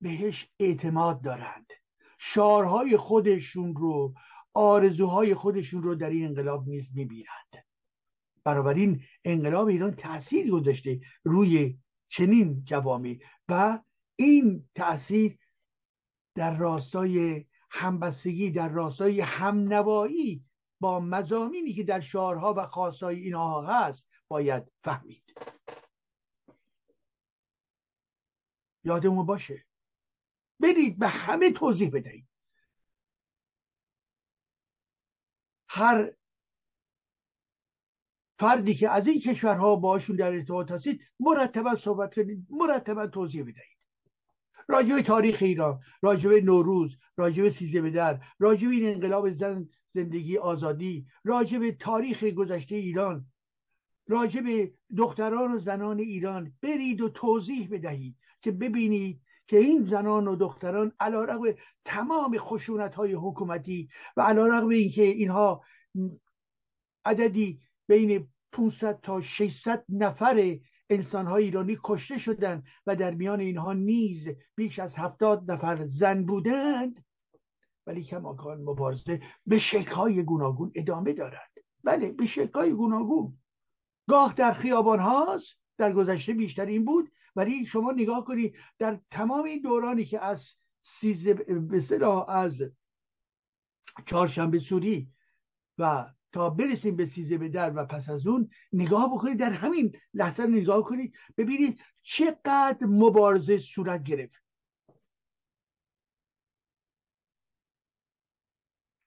بهش 0.00 0.48
اعتماد 0.60 1.22
دارند. 1.22 1.72
شعارهای 2.18 2.96
خودشون 2.96 3.76
رو 3.76 4.14
آرزوهای 4.54 5.34
خودشون 5.34 5.82
رو 5.82 5.94
در 5.94 6.10
این 6.10 6.26
انقلاب 6.26 6.68
نیز 6.68 6.90
می‌بینند. 6.94 7.66
بنابراین 8.44 9.02
انقلاب 9.24 9.66
ایران 9.66 9.94
تاثیر 9.94 10.50
گذاشته 10.50 11.00
روی 11.24 11.78
چنین 12.08 12.64
جوامی 12.64 13.20
و 13.48 13.78
این 14.16 14.68
تاثیر 14.74 15.38
در 16.34 16.56
راستای 16.56 17.46
همبستگی 17.70 18.50
در 18.50 18.68
راستای 18.68 19.20
همنوایی 19.20 20.44
با 20.80 21.00
مزامینی 21.00 21.72
که 21.72 21.84
در 21.84 22.00
شعارها 22.00 22.54
و 22.54 22.66
خاصای 22.66 23.16
اینها 23.16 23.62
هست 23.62 24.08
باید 24.28 24.72
فهمید. 24.84 25.34
یادمون 28.84 29.26
باشه. 29.26 29.66
برید 30.60 30.98
به 30.98 31.08
همه 31.08 31.52
توضیح 31.52 31.90
بدهید. 31.90 32.28
هر 35.68 36.12
فردی 38.38 38.74
که 38.74 38.90
از 38.90 39.08
این 39.08 39.20
کشورها 39.20 39.76
باشون 39.76 40.16
در 40.16 40.32
ارتباط 40.32 40.70
هستید 40.70 41.00
مرتبا 41.20 41.74
صحبت 41.74 42.14
کنید 42.14 42.46
مرتبا 42.50 43.06
توضیح 43.06 43.42
بدهید. 43.42 43.77
راجع 44.68 45.00
تاریخ 45.00 45.38
ایران 45.42 45.80
راجع 46.02 46.40
نوروز 46.44 46.96
راجع 47.16 47.48
سیزه 47.48 47.80
به 47.80 47.90
در 47.90 48.20
راجع 48.38 48.68
این 48.68 48.86
انقلاب 48.86 49.30
زن 49.30 49.68
زندگی 49.92 50.38
آزادی 50.38 51.06
راجع 51.24 51.70
تاریخ 51.70 52.24
گذشته 52.24 52.76
ایران 52.76 53.26
راجع 54.08 54.66
دختران 54.96 55.52
و 55.52 55.58
زنان 55.58 55.98
ایران 55.98 56.52
برید 56.62 57.00
و 57.00 57.08
توضیح 57.08 57.68
بدهید 57.70 58.16
که 58.42 58.52
ببینید 58.52 59.20
که 59.46 59.58
این 59.58 59.84
زنان 59.84 60.28
و 60.28 60.36
دختران 60.36 60.92
علا 61.00 61.24
رقم 61.24 61.44
تمام 61.84 62.38
خشونت 62.38 62.94
های 62.94 63.12
حکومتی 63.12 63.88
و 64.16 64.22
علا 64.22 64.46
رقم 64.46 64.68
اینکه 64.68 65.02
اینها 65.02 65.64
عددی 67.04 67.60
بین 67.86 68.28
500 68.52 69.00
تا 69.00 69.20
600 69.20 69.84
نفر 69.88 70.58
انسان 70.90 71.26
های 71.26 71.44
ایرانی 71.44 71.78
کشته 71.84 72.18
شدند 72.18 72.64
و 72.86 72.96
در 72.96 73.14
میان 73.14 73.40
اینها 73.40 73.72
نیز 73.72 74.28
بیش 74.54 74.78
از 74.78 74.96
70 74.96 75.50
نفر 75.50 75.86
زن 75.86 76.24
بودند. 76.24 77.04
ولی 77.86 78.02
کماکان 78.02 78.60
مبارزه 78.60 79.20
به 79.46 79.60
های 79.94 80.22
گوناگون 80.22 80.72
ادامه 80.74 81.12
دارد. 81.12 81.50
بله 81.84 82.12
به 82.12 82.24
های 82.54 82.72
گوناگون. 82.72 83.38
گاه 84.08 84.34
در 84.34 84.52
خیابان 84.52 84.98
هاست. 84.98 85.58
در 85.76 85.92
گذشته 85.92 86.32
بیشتر 86.32 86.66
این 86.66 86.84
بود. 86.84 87.12
ولی 87.36 87.66
شما 87.66 87.92
نگاه 87.92 88.24
کنید 88.24 88.56
در 88.78 89.00
تمام 89.10 89.44
این 89.44 89.62
دورانی 89.62 90.04
که 90.04 90.24
از 90.24 90.54
سیزده 90.82 91.34
به 91.34 91.80
از 92.28 92.62
چهارشنبه 94.06 94.58
سوری 94.58 95.12
و 95.78 96.06
تا 96.32 96.50
برسیم 96.50 96.96
به 96.96 97.06
سیزه 97.06 97.38
به 97.38 97.48
در 97.48 97.72
و 97.76 97.86
پس 97.86 98.08
از 98.08 98.26
اون 98.26 98.50
نگاه 98.72 99.14
بکنید 99.14 99.38
در 99.38 99.50
همین 99.50 99.96
لحظه 100.14 100.46
نگاه 100.46 100.82
کنید 100.82 101.14
ببینید 101.36 101.80
چقدر 102.02 102.86
مبارزه 102.86 103.58
صورت 103.58 104.02
گرفت. 104.02 104.42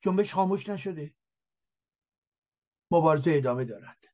جنبش 0.02 0.34
خاموش 0.34 0.70
نشده. 0.70 1.14
مبارزه 2.92 3.32
ادامه 3.32 3.66
دارد. 3.66 4.06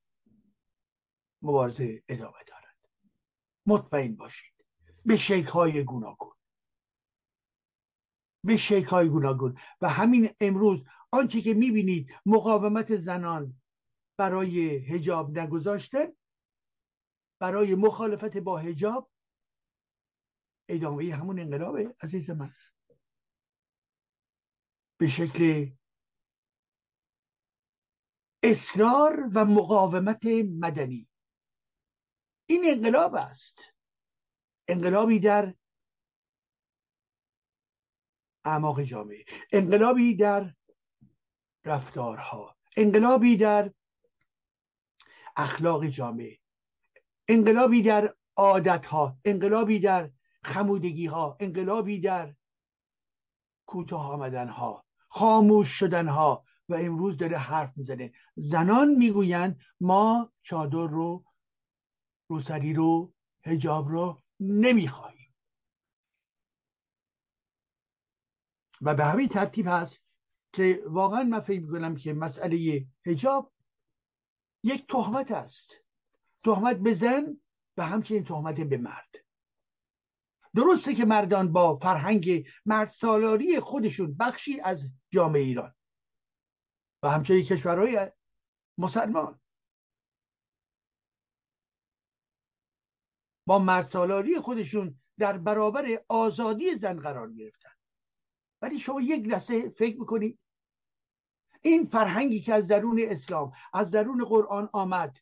مبارزه 1.42 2.04
ادامه 2.08 2.44
دارد. 2.48 2.78
مطمئن 3.66 4.16
باشید. 4.16 4.54
به 5.06 5.18
شکل 5.18 5.50
های 5.50 5.84
گوناگون. 5.84 6.34
به 8.44 8.58
شکل 8.58 8.88
های 8.88 9.10
گوناگون. 9.10 9.58
و 9.82 9.90
همین 9.90 10.30
امروز 10.40 10.84
آنچه 11.12 11.42
که 11.42 11.54
می‌بینید 11.54 12.12
مقاومت 12.26 12.96
زنان 12.96 13.62
برای 14.18 14.78
هجاب 14.78 15.38
نگذاشتن 15.40 16.08
برای 17.42 17.76
مخالفت 17.76 18.38
با 18.38 18.58
هجاب 18.58 19.12
ادامه 20.70 21.16
همون 21.16 21.40
انقلابه 21.40 21.96
عزیز 22.02 22.30
من. 22.30 22.54
به 25.00 25.08
شکل 25.08 25.72
اصرار 28.44 29.30
و 29.34 29.46
مقاومت 29.46 30.26
مدنی. 30.60 31.10
این 32.50 32.62
انقلاب 32.66 33.16
است. 33.16 33.60
انقلابی 34.68 35.20
در 35.20 35.54
اعماق 38.46 38.82
جامعه. 38.82 39.26
انقلابی 39.52 40.16
در 40.16 40.54
رفتارها. 41.68 42.58
انقلابی 42.78 43.38
در 43.38 43.72
اخلاق 45.36 45.86
جامعه. 45.86 46.40
انقلابی 47.28 47.82
در 47.82 48.16
عادتها. 48.36 49.18
انقلابی 49.26 49.80
در 49.80 50.12
خمودگی 50.44 51.06
ها 51.06 51.38
انقلابی 51.40 52.00
در 52.00 52.36
کوتاه 53.66 54.12
آمدن 54.12 54.48
ها 54.48 54.86
خاموش 55.08 55.68
شدن 55.70 56.08
ها 56.08 56.46
و 56.70 56.76
امروز 56.76 57.18
داره 57.18 57.38
حرف 57.38 57.78
می‌زنه. 57.78 58.14
زنان 58.36 58.90
می‌گویند 58.90 59.62
ما 59.80 60.32
چادر 60.42 60.88
رو 60.88 61.26
روسری 62.28 62.74
رو 62.74 63.14
هجاب 63.44 63.90
رو 63.90 64.22
نمی‌خواهیم. 64.40 65.36
و 68.82 68.96
به 68.96 69.06
همین 69.06 69.28
ترتیب 69.28 69.68
هست 69.68 70.07
که 70.54 70.84
واقعا 70.86 71.24
من 71.24 71.40
فکر 71.40 71.62
می‌کنم 71.62 71.96
که 71.96 72.14
مسئله 72.14 72.86
هجاب 73.06 73.54
یک 74.64 74.88
تهمت 74.88 75.32
است. 75.32 75.74
تهمت 76.44 76.78
به 76.78 76.94
زن 76.94 77.42
و 77.78 77.86
همچنین 77.86 78.24
تهمت 78.24 78.60
به 78.60 78.78
مرد. 78.78 79.16
درسته 80.56 80.94
که 80.94 81.06
مردان 81.06 81.52
با 81.52 81.76
فرهنگ 81.76 82.48
مرد 82.66 82.88
سالاری 82.88 83.60
خودشون 83.60 84.18
بخشی 84.18 84.62
از 84.62 84.92
جامعه 85.10 85.42
ایران 85.42 85.76
و 87.04 87.10
همچنین 87.10 87.44
کشورهای 87.44 88.12
مسلمان. 88.78 89.42
با 93.48 93.60
مرد 93.60 94.40
خودشون 94.40 95.00
در 95.20 95.38
برابر 95.38 96.04
آزادی 96.08 96.76
زن 96.76 97.00
قرار 97.00 97.34
گرفتن. 97.34 97.77
ولی 98.62 98.80
شما 98.80 99.02
یک 99.02 99.28
لحظه 99.28 99.70
فکر 99.70 100.00
می‌کنید 100.00 100.40
این 101.62 101.86
فرهنگی 101.86 102.40
که 102.40 102.54
از 102.54 102.68
درون 102.68 103.00
اسلام 103.02 103.52
از 103.74 103.92
درون 103.92 104.26
قرآن 104.26 104.70
آمد 104.74 105.18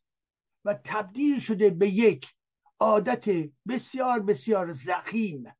و 0.65 0.73
تبدیل 0.83 1.39
شده 1.39 1.69
به 1.69 1.89
یک 1.89 2.33
عادت 2.79 3.49
بسیار 3.67 4.19
بسیار 4.19 4.71
زخیم 4.71 5.55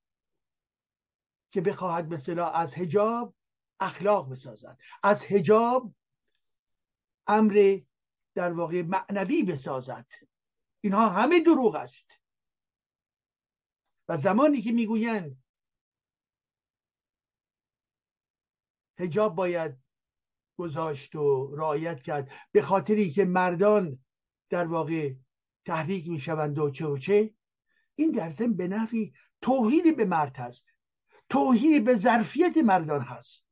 که 1.51 1.62
بخواهد 1.62 2.13
مثلا 2.13 2.50
از 2.50 2.74
هجاب 2.74 3.36
اخلاق 3.79 4.32
بسازد. 4.32 4.77
از 5.03 5.25
هجاب 5.25 5.94
امر 7.27 7.79
در 8.36 8.53
واقع 8.53 8.82
معنوی 8.82 9.44
بسازد. 9.44 10.05
اینها 10.82 11.10
همه 11.10 11.39
دروغ 11.39 11.75
است. 11.75 12.12
و 14.08 14.17
زمانی 14.17 14.62
که 14.62 14.72
می‌گویند 14.72 15.44
هجاب 18.97 19.35
باید 19.35 19.77
گذاشت 20.57 21.15
و 21.15 21.55
رعایت 21.55 22.01
کرد. 22.01 22.29
به 22.51 22.61
خاطری 22.61 23.09
که 23.11 23.25
مردان 23.25 23.99
در 24.49 24.65
واقع 24.65 25.13
تحریک 25.65 26.09
می‌شوند 26.09 26.59
و 26.59 26.69
چه 26.69 26.85
و 26.85 26.97
چه 26.97 27.33
این 27.95 28.11
در 28.11 28.29
ضمن 28.29 28.53
به 28.53 28.67
نفی 28.67 29.13
توهین 29.41 29.95
به 29.95 30.05
مرد 30.05 30.37
هست. 30.37 30.67
توهین 31.29 31.83
به 31.83 31.95
ظرفیت 31.95 32.57
مردان 32.57 33.01
هست. 33.01 33.45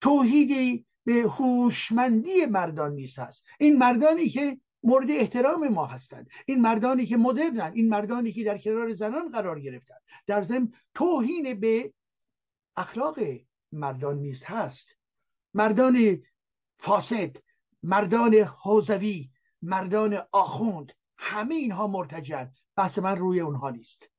توهین 0.00 0.84
به 1.04 1.14
هوشمندی 1.14 2.46
مردان 2.46 2.92
نیست 2.92 3.18
هست. 3.18 3.44
این 3.60 3.78
مردانی 3.78 4.28
که 4.28 4.60
مورد 4.82 5.10
احترام 5.10 5.68
ما 5.68 5.86
هستند. 5.86 6.30
این 6.46 6.60
مردانی 6.60 7.06
که 7.06 7.16
مدرنن 7.16 7.72
این 7.74 7.88
مردانی 7.88 8.32
که 8.32 8.44
در 8.44 8.58
کنار 8.58 8.92
زنان 8.92 9.30
قرار 9.30 9.60
گرفتن 9.60 9.94
در 10.26 10.42
ضمن 10.42 10.72
توهین 10.94 11.60
به 11.60 11.92
اخلاق 12.76 13.18
مردان 13.72 14.18
نیست 14.18 14.44
هست. 14.44 14.88
مردان 15.54 16.22
فاسد 16.78 17.36
مردان 17.82 18.34
حوزوی 18.34 19.30
مردان 19.62 20.22
آخوند 20.32 20.92
همه 21.18 21.54
اینها 21.54 21.86
مرتجن. 21.86 22.52
بحث 22.76 22.98
من 22.98 23.16
روی 23.16 23.40
اونها 23.40 23.70
نیست. 23.70 24.10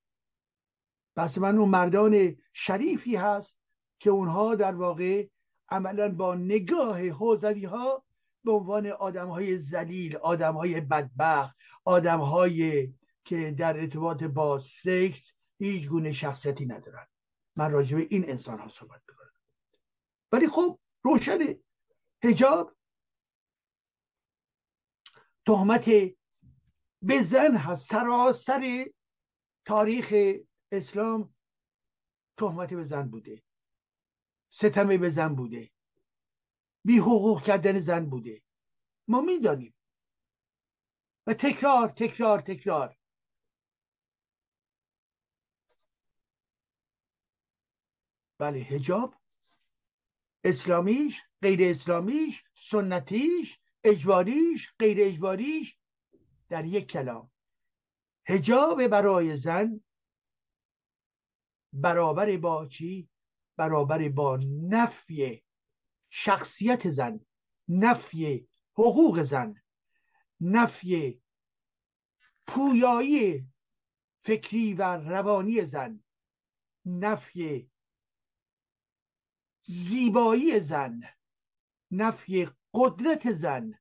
بحث 1.15 1.37
من 1.37 1.57
اون 1.57 1.69
مردان 1.69 2.35
شریفی 2.53 3.15
هست 3.15 3.59
که 3.99 4.09
اونها 4.09 4.55
در 4.55 4.75
واقع 4.75 5.27
عملا 5.69 6.15
با 6.15 6.35
نگاه 6.35 7.09
حوزوی 7.09 7.65
ها 7.65 8.03
به 8.43 8.51
عنوان 8.51 8.87
آدم 8.87 9.27
های 9.27 9.57
زلیل 9.57 10.15
آدم 10.17 10.53
های 10.53 10.81
بدبخت 10.81 11.57
آدم 11.85 12.19
های 12.19 12.93
که 13.25 13.51
در 13.51 13.79
ارتباط 13.79 14.23
با 14.23 14.57
سکس 14.57 15.33
هیچ 15.59 15.87
گونه 15.89 16.11
شخصیتی 16.11 16.65
ندارن. 16.65 17.07
من 17.55 17.71
راجع 17.71 17.97
به 17.97 18.07
این 18.09 18.29
انسان 18.29 18.59
ها 18.59 18.67
صحبت 18.67 19.01
می‌کنم 19.07 19.16
ولی 20.31 20.47
خب 20.47 20.79
روشنه 21.03 21.59
هجاب 22.23 22.77
تهمت 25.45 25.85
به 27.01 27.21
زن 27.23 27.55
هست 27.55 27.89
سراسر 27.89 28.85
تاریخ 29.65 30.13
اسلام 30.71 31.35
تهمت 32.37 32.73
به 32.73 32.83
زن 32.83 33.09
بوده 33.09 33.43
ستم 34.49 34.97
به 34.97 35.09
زن 35.09 35.35
بوده 35.35 35.71
بی 36.85 36.97
حقوق 36.97 37.43
کردن 37.43 37.79
زن 37.79 38.09
بوده. 38.09 38.41
ما 39.07 39.21
می‌دانیم. 39.21 39.73
و 41.27 41.33
تکرار 41.33 41.89
تکرار 41.89 42.41
تکرار. 42.41 42.97
بله 48.39 48.59
هجاب 48.59 49.16
اسلامیش 50.47 51.21
غیر 51.41 51.59
اسلامیش 51.71 52.43
سنتیش 52.53 53.59
اجواریش 53.83 54.73
غیر 54.79 54.97
اجواریش 55.01 55.77
در 56.49 56.65
یک 56.65 56.87
کلام. 56.91 57.31
هجاب 58.25 58.87
برای 58.87 59.37
زن 59.37 59.83
برابر 61.73 62.37
با 62.37 62.65
چی؟ 62.67 63.09
برابر 63.57 64.09
با 64.09 64.39
نفی 64.69 65.43
شخصیت 66.09 66.89
زن 66.89 67.19
نفی 67.67 68.47
حقوق 68.73 69.21
زن 69.21 69.55
نفی 70.41 71.21
پویایی 72.47 73.47
فکری 74.23 74.73
و 74.73 74.81
روانی 74.83 75.65
زن 75.65 76.03
نفی 76.85 77.71
زیبایی 79.69 80.59
زن 80.59 81.01
نفی 81.91 82.49
قدرت 82.73 83.33
زن. 83.33 83.79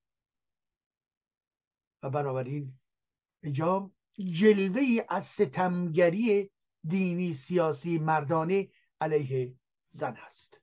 و 2.03 2.11
بنابراین 2.11 2.79
اجام 3.43 3.95
جلوه 4.19 5.07
از 5.09 5.27
ستمگری 5.27 6.51
دینی 6.89 7.35
سیاسی 7.35 7.99
مردانه 7.99 8.71
علیه 9.01 9.55
زن 9.93 10.15
هست. 10.15 10.61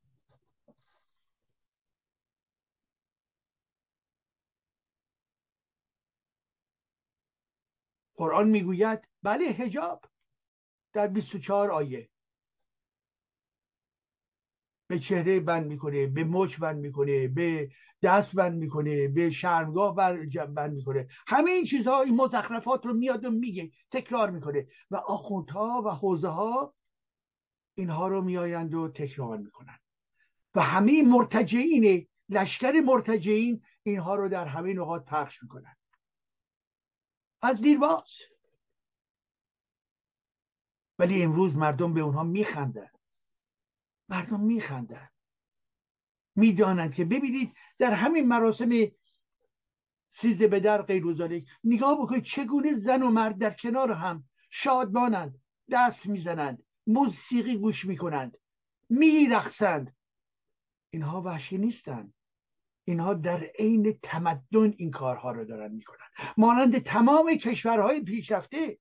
قرآن 8.15 8.49
می‌گوید 8.49 9.07
بله 9.23 9.45
هجاب 9.45 10.05
در 10.93 11.07
24 11.07 11.71
آیه. 11.71 12.12
به 14.87 14.99
چهره 14.99 15.39
بند 15.39 15.65
می‌کنه 15.65 16.07
به 16.07 16.23
مچ 16.23 16.59
بند 16.59 16.77
می‌کنه 16.77 17.27
به 17.27 17.71
دست 18.03 18.35
بند 18.35 18.57
می‌کنه 18.57 19.07
به 19.07 19.29
شرمگاه 19.29 19.95
بند 19.95 20.73
می‌کنه. 20.73 21.07
همه 21.27 21.51
این 21.51 21.65
چیزها 21.65 22.01
این 22.01 22.15
مزخرفات 22.15 22.85
رو 22.85 22.93
میاد 22.93 23.25
و 23.25 23.31
میگه 23.31 23.71
تکرار 23.91 24.29
می‌کنه 24.31 24.67
و 24.91 24.95
آخوندها 24.95 25.81
و 25.85 25.89
حوزه 25.89 26.27
ها 26.27 26.75
اینها 27.77 28.07
رو 28.07 28.21
میآیند 28.21 28.73
و 28.73 28.87
تکرار 28.87 29.37
می‌کنن. 29.37 29.79
و 30.55 30.61
همه 30.61 31.03
مرتجعین 31.03 32.07
لشکر 32.29 32.81
مرتجعین 32.85 33.61
اینها 33.83 34.15
رو 34.15 34.29
در 34.29 34.45
همه 34.45 34.73
نقاط 34.73 35.05
پخش 35.05 35.43
می‌کنن. 35.43 35.75
از 37.41 37.61
دیرباز. 37.61 38.17
ولی 40.99 41.23
امروز 41.23 41.55
مردم 41.55 41.93
به 41.93 42.01
اونها 42.01 42.23
میخندن. 42.23 42.89
مردم 44.13 44.39
میخندن 44.39 45.09
می‌دانند 46.35 46.93
که 46.93 47.05
ببینید 47.05 47.53
در 47.77 47.93
همین 47.93 48.27
مراسم 48.27 48.69
سیزه 50.09 50.47
به 50.47 50.59
در 50.59 50.81
غیر 50.81 51.03
نگاه 51.63 52.01
بکنید 52.01 52.23
چگونه 52.23 52.75
زن 52.75 53.03
و 53.03 53.09
مرد 53.09 53.37
در 53.37 53.53
کنار 53.53 53.91
هم 53.91 54.29
شادمانند 54.49 55.41
دست 55.71 56.07
می‌زنند 56.07 56.63
موسیقی 56.87 57.57
گوش 57.57 57.85
می‌کنند 57.85 58.37
میرقصند. 58.89 59.95
اینها 60.89 61.21
وحشی 61.21 61.57
نیستند. 61.57 62.13
اینها 62.83 63.13
در 63.13 63.43
عین 63.59 63.99
تمدن 64.03 64.73
این 64.77 64.91
کارها 64.91 65.31
رو 65.31 65.45
دارن 65.45 65.71
می‌کنن. 65.71 66.07
مانند 66.37 66.77
تمام 66.77 67.35
کشورهای 67.35 68.01
پیشرفته 68.01 68.79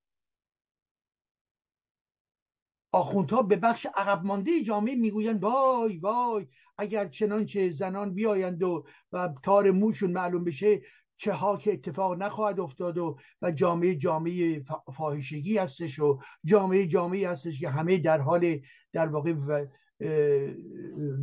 آخوندها 2.93 3.43
به 3.43 3.57
بخش 3.57 3.87
عقب 3.95 4.25
مانده 4.25 4.63
جامعه 4.63 4.95
می‌گویند 4.95 5.43
وای 5.43 5.99
وای 5.99 6.47
اگر 6.79 7.09
چنانچه 7.09 7.71
زنان 7.71 8.15
بیایند 8.15 8.63
و, 8.63 8.87
و 9.13 9.35
تار 9.43 9.71
موشون 9.71 10.11
معلوم 10.11 10.45
بشه 10.45 10.83
چه 11.17 11.33
ها 11.33 11.57
که 11.57 11.73
اتفاق 11.73 12.23
نخواهد 12.23 12.61
افتاد 12.61 12.99
و 12.99 13.19
و 13.43 13.51
جامعه 13.51 13.95
جامعه 13.95 14.65
فاحشگی 14.97 15.59
هستش 15.59 15.99
و 15.99 16.19
جامعه 16.45 16.87
جامعه 16.87 17.29
هستش 17.29 17.61
که 17.61 17.69
همه 17.69 17.99
در 17.99 18.21
حال 18.21 18.61
در 18.93 19.07
واقع 19.07 19.35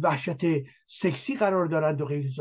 وحشت 0.03 0.41
سکسی 0.87 1.35
قرار 1.35 1.65
دارند 1.65 2.01
و 2.01 2.05
غیر 2.05 2.31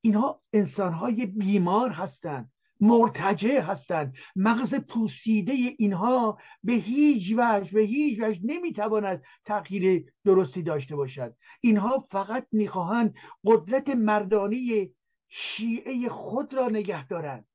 اینها 0.00 0.42
انسانهای 0.52 1.26
بیمار 1.26 1.90
هستند. 1.90 2.52
مرتجع 2.82 3.60
هستند. 3.60 4.16
مغز 4.36 4.74
پوسیده 4.74 5.52
اینها 5.52 6.38
به 6.64 6.72
هیچ 6.72 7.34
وجه 7.36 7.72
به 7.72 7.80
هیچ 7.80 8.20
وجه 8.20 8.40
نمی‌تواند 8.44 9.22
تغییر 9.44 10.12
درستی 10.24 10.62
داشته 10.62 10.96
باشد. 10.96 11.36
اینها 11.60 12.06
فقط 12.10 12.46
می‌خواهند 12.52 13.14
قدرت 13.44 13.88
مردانی 13.88 14.94
شیعه 15.28 16.08
خود 16.08 16.54
را 16.54 16.68
نگه 16.68 17.06
دارند. 17.06 17.46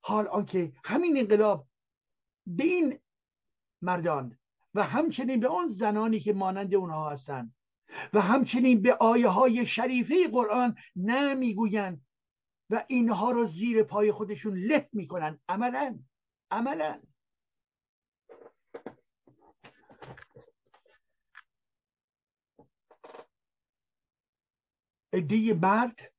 حال 0.00 0.26
آنکه 0.28 0.72
همین 0.84 1.18
انقلاب 1.18 1.66
به 2.46 2.64
این 2.64 2.98
مردان 3.82 4.38
و 4.74 4.82
همچنین 4.82 5.40
به 5.40 5.48
آن 5.48 5.68
زنانی 5.68 6.20
که 6.20 6.32
مانند 6.32 6.74
اونها 6.74 7.10
هستند 7.10 7.54
و 8.12 8.20
همچنین 8.20 8.82
به 8.82 8.94
آیه 8.94 9.28
های 9.28 9.66
شریفه 9.66 10.28
قرآن 10.28 10.76
نمی‌گویند 10.96 12.05
و 12.70 12.84
اینها 12.88 13.30
رو 13.30 13.46
زیر 13.46 13.82
پای 13.82 14.12
خودشون 14.12 14.58
له 14.58 14.88
می‌کنن. 14.92 15.40
عملا. 15.48 15.98
عملا. 16.50 17.02
ادهی 25.12 25.52
مرد. 25.52 26.12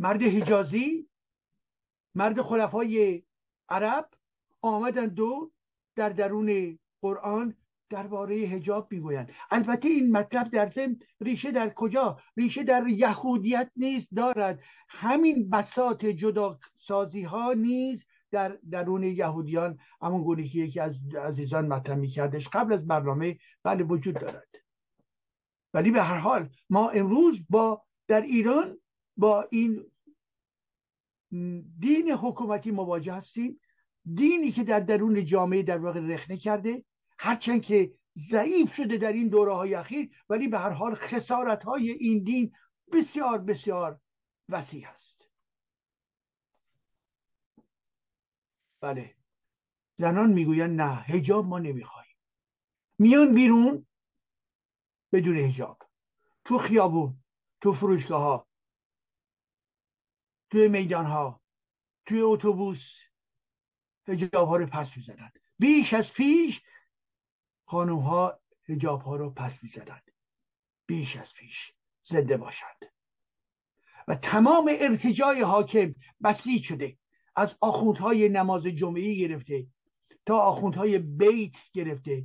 مرد 0.00 0.22
حجازی. 0.22 1.10
مرد 2.14 2.42
خلفای 2.42 3.22
عرب. 3.68 4.10
آمدن 4.62 5.06
دو 5.06 5.52
در 5.96 6.08
درون 6.08 6.78
قرآن 7.02 7.56
درباره 7.90 8.36
هجاب 8.36 8.92
می‌گویند. 8.92 9.32
البته 9.50 9.88
این 9.88 10.12
مطلب 10.12 10.50
در 10.50 10.70
ضمن 10.70 10.96
ریشه 11.20 11.50
در 11.50 11.72
کجا؟ 11.74 12.18
ریشه 12.36 12.62
در 12.62 12.86
یهودیت 12.86 13.70
نیست 13.76 14.14
دارد. 14.14 14.62
همین 14.88 15.50
بسات 15.50 16.06
جدا 16.06 16.58
سازی 16.76 17.22
ها 17.22 17.52
نیز 17.52 18.06
در 18.30 18.58
درون 18.70 19.02
یهودیان 19.02 19.78
همون 20.02 20.22
گونه 20.22 20.44
که 20.44 20.58
یکی 20.58 20.80
از 20.80 21.00
عزیزان 21.14 21.66
مطرح 21.66 21.96
میکردش 21.96 22.48
قبل 22.48 22.72
از 22.72 22.86
برنامه 22.86 23.38
بله 23.62 23.84
وجود 23.84 24.14
دارد. 24.14 24.48
ولی 25.74 25.90
به 25.90 26.02
هر 26.02 26.18
حال 26.18 26.48
ما 26.70 26.88
امروز 26.90 27.40
با 27.50 27.82
در 28.08 28.22
ایران 28.22 28.78
با 29.16 29.48
این 29.50 29.84
دین 31.78 32.10
حکومتی 32.10 32.70
مواجه 32.70 33.12
هستیم. 33.12 33.60
دینی 34.14 34.50
که 34.50 34.64
در 34.64 34.80
درون 34.80 35.24
جامعه 35.24 35.62
در 35.62 35.78
واقع 35.78 36.00
رخنه 36.00 36.36
کرده 36.36 36.84
هرچند 37.18 37.62
که 37.62 37.94
ضعیف 38.18 38.74
شده 38.74 38.96
در 38.96 39.12
این 39.12 39.28
دوره 39.28 39.54
های 39.54 39.74
اخیر 39.74 40.10
ولی 40.28 40.48
به 40.48 40.58
هر 40.58 40.70
حال 40.70 40.94
خسارت 40.94 41.64
های 41.64 41.90
این 41.90 42.24
دین 42.24 42.52
بسیار 42.92 43.38
بسیار 43.38 44.00
وسیع 44.48 44.88
است. 44.88 45.28
بله. 48.80 49.14
زنان 49.96 50.32
می‌گویند 50.32 50.80
نه 50.80 50.94
هجاب 50.94 51.46
ما 51.46 51.58
نمی‌خواهیم. 51.58 52.16
میان 52.98 53.34
بیرون 53.34 53.86
بدون 55.12 55.36
هجاب 55.36 55.82
تو 56.44 56.58
خیابون 56.58 57.24
تو 57.60 57.72
فروشگاه 57.72 58.22
ها 58.22 58.48
توی 60.50 60.68
میدان 60.68 61.06
ها 61.06 61.42
توی 62.06 62.20
اتوبوس 62.20 63.00
هجاب 64.08 64.48
ها 64.48 64.56
رو 64.56 64.66
پس 64.66 64.96
می‌زنند 64.96 65.40
بیش 65.58 65.94
از 65.94 66.12
پیش 66.12 66.62
خانوم 67.70 67.98
ها 67.98 68.40
هجاب 68.68 69.02
ها 69.02 69.16
رو 69.16 69.30
پس 69.30 69.62
می‌زنند 69.62 70.10
بیش 70.86 71.16
از 71.16 71.34
پیش 71.34 71.72
زنده 72.02 72.36
باشند. 72.36 72.92
و 74.08 74.14
تمام 74.14 74.70
ارتجای 74.80 75.40
حاکم 75.42 75.94
بسیج 76.24 76.62
شده. 76.62 76.98
از 77.36 77.56
آخوندهای 77.60 78.28
نماز 78.28 78.62
جمعه 78.62 79.14
گرفته 79.14 79.66
تا 80.26 80.38
آخوندهای 80.38 80.98
بیت 80.98 81.52
گرفته 81.72 82.24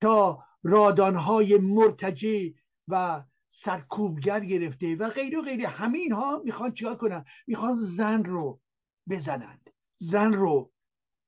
تا 0.00 0.44
رادانهای 0.62 1.58
مرتجع 1.58 2.48
و 2.88 3.24
سرکوبگر 3.50 4.40
گرفته 4.40 4.96
و 4.96 5.08
غیر 5.08 5.38
و 5.38 5.42
غیر 5.42 5.66
همین 5.66 6.12
ها 6.12 6.42
می‌خوان 6.44 6.72
چیکار 6.72 6.96
کنن؟ 6.96 7.24
می‌خوان 7.46 7.74
زن 7.74 8.24
رو 8.24 8.60
بزنند. 9.08 9.70
زن 9.96 10.32
رو 10.32 10.72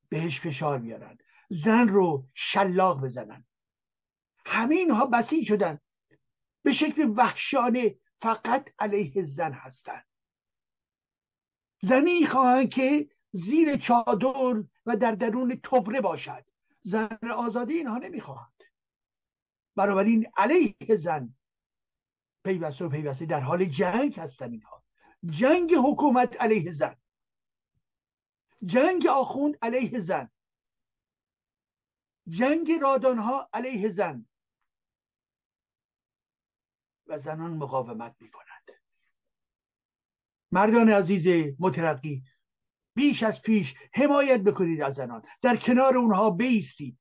بهش 0.08 0.40
فشار 0.40 0.78
بیارن. 0.78 1.18
زن 1.48 1.88
رو 1.88 2.26
شلاق 2.34 3.00
بزنن. 3.00 3.44
همه 4.46 4.74
اینها 4.74 5.06
بسیج 5.06 5.48
شدن. 5.48 5.78
به 6.62 6.72
شکل 6.72 7.12
وحشانه 7.16 7.96
فقط 8.22 8.68
علیه 8.78 9.24
زن 9.24 9.52
هستند 9.52 10.06
زنی 11.82 12.26
خواهند 12.26 12.68
که 12.70 13.10
زیر 13.32 13.76
چادر 13.76 14.64
و 14.86 14.96
در 14.96 15.12
درون 15.12 15.60
تبره 15.64 16.00
باشد. 16.00 16.44
زن 16.82 17.18
آزادی 17.36 17.74
اینها 17.74 17.98
نمی‌خواهند. 17.98 18.62
بنابراین 19.76 20.26
علیه 20.36 20.96
زن 20.98 21.34
پیوسته 22.44 22.84
و 22.84 22.88
پیوسته 22.88 23.26
در 23.26 23.40
حال 23.40 23.64
جنگ 23.64 24.20
هستن 24.20 24.52
اینها. 24.52 24.84
جنگ 25.24 25.74
حکومت 25.74 26.40
علیه 26.40 26.72
زن. 26.72 26.96
جنگ 28.64 29.06
آخوند 29.06 29.56
علیه 29.62 30.00
زن. 30.00 30.30
جنگ 32.28 32.72
رادانها 32.82 33.48
علیه 33.52 33.88
زن. 33.88 34.26
و 37.10 37.18
زنان 37.18 37.56
مقاومت 37.56 38.16
می 38.20 38.30
مردان 40.52 40.88
عزیز 40.88 41.54
مترقی 41.58 42.24
بیش 42.96 43.22
از 43.22 43.42
پیش 43.42 43.74
حمایت 43.94 44.40
بکنید 44.40 44.82
از 44.82 44.94
زنان. 44.94 45.22
در 45.42 45.56
کنار 45.56 45.96
اونها 45.96 46.30
بیستید. 46.30 46.98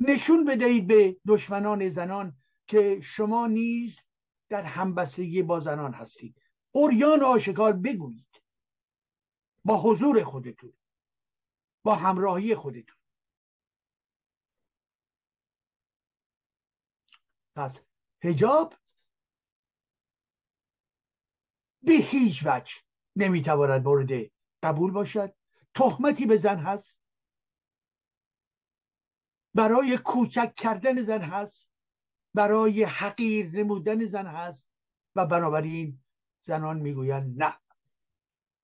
نشون 0.00 0.44
بدهید 0.44 0.86
به 0.86 1.20
دشمنان 1.26 1.88
زنان 1.88 2.36
که 2.66 3.00
شما 3.00 3.46
نیز 3.46 4.00
در 4.48 4.62
همبستگی 4.62 5.42
با 5.42 5.60
زنان 5.60 5.94
هستید. 5.94 6.42
اوریان 6.74 7.22
آشکار 7.22 7.72
بگویید. 7.72 8.42
با 9.64 9.82
حضور 9.82 10.24
خودتون. 10.24 10.72
با 11.82 11.94
همراهی 11.94 12.54
خودتون. 12.54 12.96
پس 17.56 17.89
هجاب 18.22 18.74
به 21.82 21.92
هیچ 21.92 22.42
وجه 22.46 22.74
نمی‌تواند 23.16 23.84
مورد 23.84 24.30
قبول 24.62 24.90
باشد. 24.90 25.34
تهمتی 25.74 26.26
به 26.26 26.36
زن 26.36 26.58
هست. 26.58 26.98
برای 29.54 29.98
کوچک 29.98 30.54
کردن 30.56 31.02
زن 31.02 31.20
هست. 31.20 31.68
برای 32.34 32.84
حقیر 32.84 33.50
نمودن 33.50 34.06
زن 34.06 34.26
هست. 34.26 34.70
و 35.16 35.26
بنابراین 35.26 36.02
زنان 36.42 36.78
می‌گویند 36.78 37.42
نه. 37.42 37.58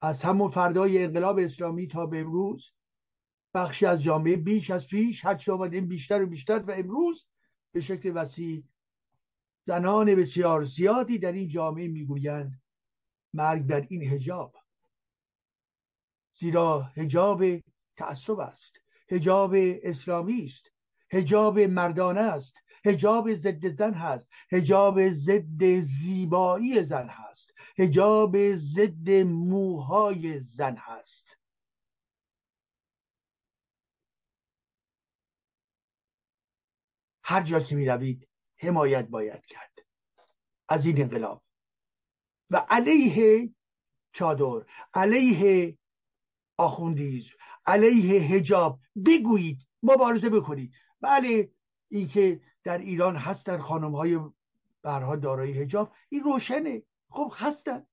از 0.02 0.22
همون 0.22 0.50
فردای 0.50 1.04
انقلاب 1.04 1.38
اسلامی 1.38 1.88
تا 1.88 2.06
به 2.06 2.20
امروز 2.20 2.72
بخشی 3.54 3.86
از 3.86 4.02
جامعه 4.02 4.36
بیش 4.36 4.70
از 4.70 4.88
پیش 4.88 5.24
هرچی 5.24 5.50
آمدیم 5.50 5.88
بیشتر 5.88 6.22
و 6.22 6.26
بیشتر 6.26 6.58
و 6.58 6.70
امروز 6.70 7.28
به 7.72 7.80
شکل 7.80 8.12
وسیع 8.14 8.64
زنان 9.66 10.14
بسیار 10.14 10.64
زیادی 10.64 11.18
در 11.18 11.32
این 11.32 11.48
جامعه 11.48 11.88
می‌گویند 11.88 12.62
مرگ 13.34 13.66
در 13.66 13.86
این 13.90 14.02
هجاب 14.02 14.56
زیرا 16.38 16.82
هجاب 16.82 17.44
تعصب 17.96 18.38
است 18.38 18.80
هجاب 19.10 19.54
اسلامی 19.82 20.44
است 20.44 20.70
هجاب 21.10 21.58
مردانه 21.58 22.20
است 22.20 22.54
هجاب 22.84 23.34
ضد 23.34 23.66
زن 23.66 23.94
هست 23.94 24.30
هجاب 24.50 25.08
ضد 25.08 25.80
زیبایی 25.80 26.82
زن 26.82 27.08
هست 27.08 27.54
هجاب 27.78 28.36
ضد 28.54 29.10
موهای 29.10 30.40
زن 30.40 30.76
هست. 30.76 31.36
هر 37.22 37.42
جا 37.42 37.60
که 37.60 37.76
می 37.76 37.86
روید 37.86 38.28
حمایت 38.56 39.08
باید 39.08 39.44
کرد. 39.46 39.78
از 40.68 40.86
این 40.86 41.02
انقلاب. 41.02 41.42
و 42.50 42.56
علیه 42.56 43.50
چادر 44.12 44.66
علیه 44.94 45.78
آخوندیز 46.58 47.30
علیه 47.66 48.20
هجاب 48.20 48.80
بگویید 49.06 49.58
مبارزه 49.82 50.30
بکنید. 50.30 50.72
بله 51.00 51.50
اینکه 51.88 52.40
در 52.64 52.78
ایران 52.78 53.16
هستن 53.16 53.58
خانم 53.58 53.96
های 53.96 54.20
برها 54.82 55.16
دارای 55.16 55.52
هجاب 55.52 55.92
این 56.08 56.22
روشنه. 56.22 56.82
خب 57.08 57.32
هستن. 57.36 57.86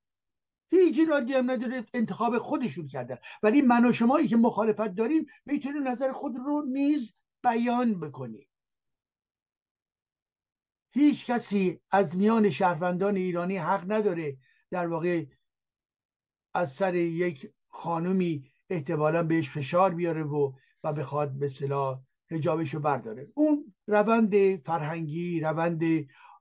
هیچ 0.70 1.00
ایرادی 1.00 1.34
هم 1.34 1.52
نداره 1.52 1.86
انتخاب 1.94 2.38
خودشون 2.38 2.88
کردن. 2.88 3.18
ولی 3.44 3.62
من 3.62 3.86
و 3.86 3.94
شمایی 3.94 4.28
که 4.28 4.38
مخالفت 4.38 4.96
داریم 4.96 5.26
می‌تونیم 5.46 5.88
نظر 5.88 6.12
خود 6.12 6.36
رو 6.36 6.66
نیز 6.66 7.14
بیان 7.44 8.00
بکنیم. 8.00 8.48
هیچ 10.94 11.26
کسی 11.26 11.80
از 11.92 12.18
میان 12.18 12.50
شهروندان 12.50 13.16
ایرانی 13.16 13.58
حق 13.58 13.92
نداره 13.92 14.38
در 14.72 14.88
واقع 14.88 15.26
از 16.54 16.72
سر 16.72 16.96
یک 16.96 17.52
خانومی 17.70 18.52
احتمالا 18.70 19.24
بهش 19.24 19.50
فشار 19.50 19.94
بیاره 19.94 20.24
و 20.24 20.54
و 20.84 20.94
بخواد 20.94 21.32
به 21.32 21.48
صلاح 21.48 22.02
هجابش 22.32 22.74
رو 22.74 22.80
برداره. 22.80 23.32
اون 23.34 23.74
روند 23.88 24.56
فرهنگی 24.56 25.40
روند 25.40 25.84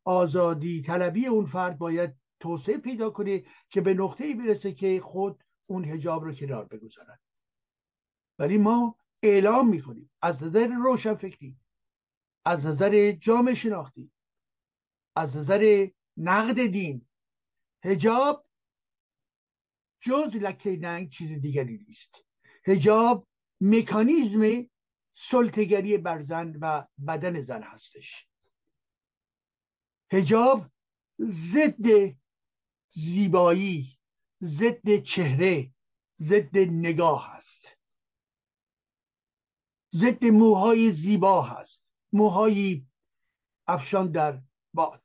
آزادی 0.05 0.83
طلبی 0.83 1.27
اون 1.27 1.47
فرد 1.47 1.79
باید 1.79 2.15
توسعه 2.41 2.79
پیدا 2.79 3.11
کنه 3.11 3.45
که 3.71 3.81
به 3.81 3.95
نقطه 3.95 4.35
برسه 4.35 4.73
که 4.73 5.01
خود 5.01 5.45
اون 5.67 5.85
هجاب 5.85 6.25
رو 6.25 6.33
کنار 6.33 6.65
بگذارد. 6.65 7.21
ولی 8.39 8.59
ما 8.59 8.97
اعلام 9.23 9.69
می‌کنیم 9.69 10.11
از 10.23 10.45
نظر 10.45 10.67
روشن 10.67 11.15
فکری 11.15 11.57
از 12.45 12.67
نظر 12.67 13.13
جامعه 13.13 13.55
شناختی 13.55 14.11
از 15.17 15.37
نظر 15.37 15.89
نقد 16.17 16.67
دین 16.67 17.07
هجاب 17.85 18.47
جز 20.01 20.37
لکه 20.37 20.77
ننگ 20.77 21.11
چیز 21.11 21.41
دیگری 21.41 21.85
نیست. 21.87 22.15
هجاب 22.67 23.29
مکانیزم 23.61 24.71
سلطگری 25.13 25.99
بر 25.99 26.23
زن 26.23 26.57
و 26.61 26.87
بدن 27.07 27.43
زن 27.43 27.63
هستش. 27.63 28.29
هجاب 30.13 30.71
ضد 31.21 32.17
زیبایی 32.91 33.99
ضد 34.43 34.97
چهره 35.03 35.75
ضد 36.21 36.59
نگاه 36.59 37.37
هست. 37.37 37.79
ضد 39.95 40.25
موهای 40.25 40.91
زیبا 40.91 41.43
هست. 41.43 41.83
موهایی 42.13 42.87
افشان 43.67 44.13
در 44.13 44.43
باد. 44.75 45.02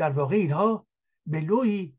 در 0.00 0.10
واقع 0.10 0.36
اینها 0.36 0.86
به 1.26 1.40
لوی 1.40 1.96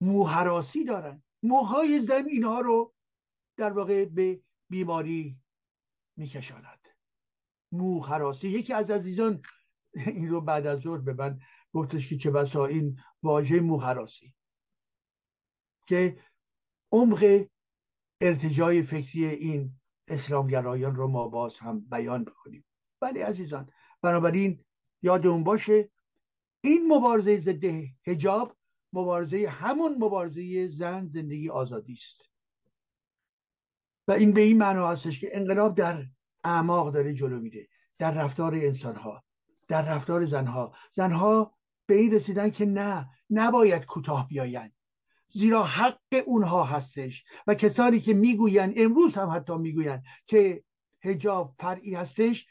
موهراسی 0.00 0.84
دارن. 0.84 1.22
موهای 1.42 2.00
زن 2.00 2.28
اینها 2.28 2.60
رو 2.60 2.94
در 3.56 3.72
واقع 3.72 4.04
به 4.04 4.42
بیماری 4.70 5.40
میکشاند. 6.16 6.88
موهراسی. 7.72 8.48
یکی 8.48 8.72
از 8.72 8.90
عزیزان 8.90 9.42
این 9.94 10.28
رو 10.28 10.40
بعد 10.40 10.66
از 10.66 10.80
ظهر 10.80 10.98
به 10.98 11.12
من 11.12 11.40
گفتش 11.72 12.08
که 12.08 12.16
چه 12.16 12.30
بسا 12.30 12.66
این 12.66 13.00
واژه 13.22 13.60
موهراسی. 13.60 14.34
که 15.86 16.22
عمق 16.92 17.46
ارتجای 18.20 18.82
فکری 18.82 19.24
این 19.24 19.80
اسلامگرایان 20.08 20.96
رو 20.96 21.08
ما 21.08 21.28
باز 21.28 21.58
هم 21.58 21.80
بیان 21.80 22.24
بکنیم. 22.24 22.64
ولی 23.02 23.20
عزیزان 23.20 23.70
بنابراین 24.02 24.64
یادمون 25.02 25.44
باشه. 25.44 25.90
این 26.60 26.92
مبارزه 26.92 27.36
ضد 27.36 27.64
هجاب 28.06 28.56
مبارزه 28.92 29.48
همون 29.48 29.94
مبارزه 29.98 30.68
زن 30.68 31.06
زندگی 31.06 31.50
آزادی 31.50 31.92
است. 31.92 32.28
و 34.08 34.12
این 34.12 34.32
به 34.32 34.40
این 34.40 34.58
معنا 34.58 34.88
هستش 34.88 35.20
که 35.20 35.36
انقلاب 35.36 35.74
در 35.74 36.06
اعماق 36.44 36.92
داره 36.92 37.14
جلو 37.14 37.40
میره 37.40 37.68
در 37.98 38.10
رفتار 38.10 38.54
انسانها 38.54 39.24
در 39.68 39.82
رفتار 39.82 40.26
زنها. 40.26 40.74
زنها 40.92 41.54
به 41.86 41.94
این 41.94 42.12
رسیدن 42.12 42.50
که 42.50 42.66
نه 42.66 43.08
نباید 43.30 43.84
کوتاه 43.84 44.28
بیایند. 44.28 44.72
زیرا 45.28 45.64
حق 45.64 46.24
اونها 46.26 46.64
هستش. 46.64 47.24
و 47.46 47.54
کسانی 47.54 48.00
که 48.00 48.14
می‌گویند 48.14 48.72
امروز 48.76 49.14
هم 49.14 49.28
حتی 49.28 49.56
می‌گویند 49.56 50.04
که 50.26 50.64
هجاب 51.02 51.54
فرعی 51.58 51.94
هستش 51.94 52.46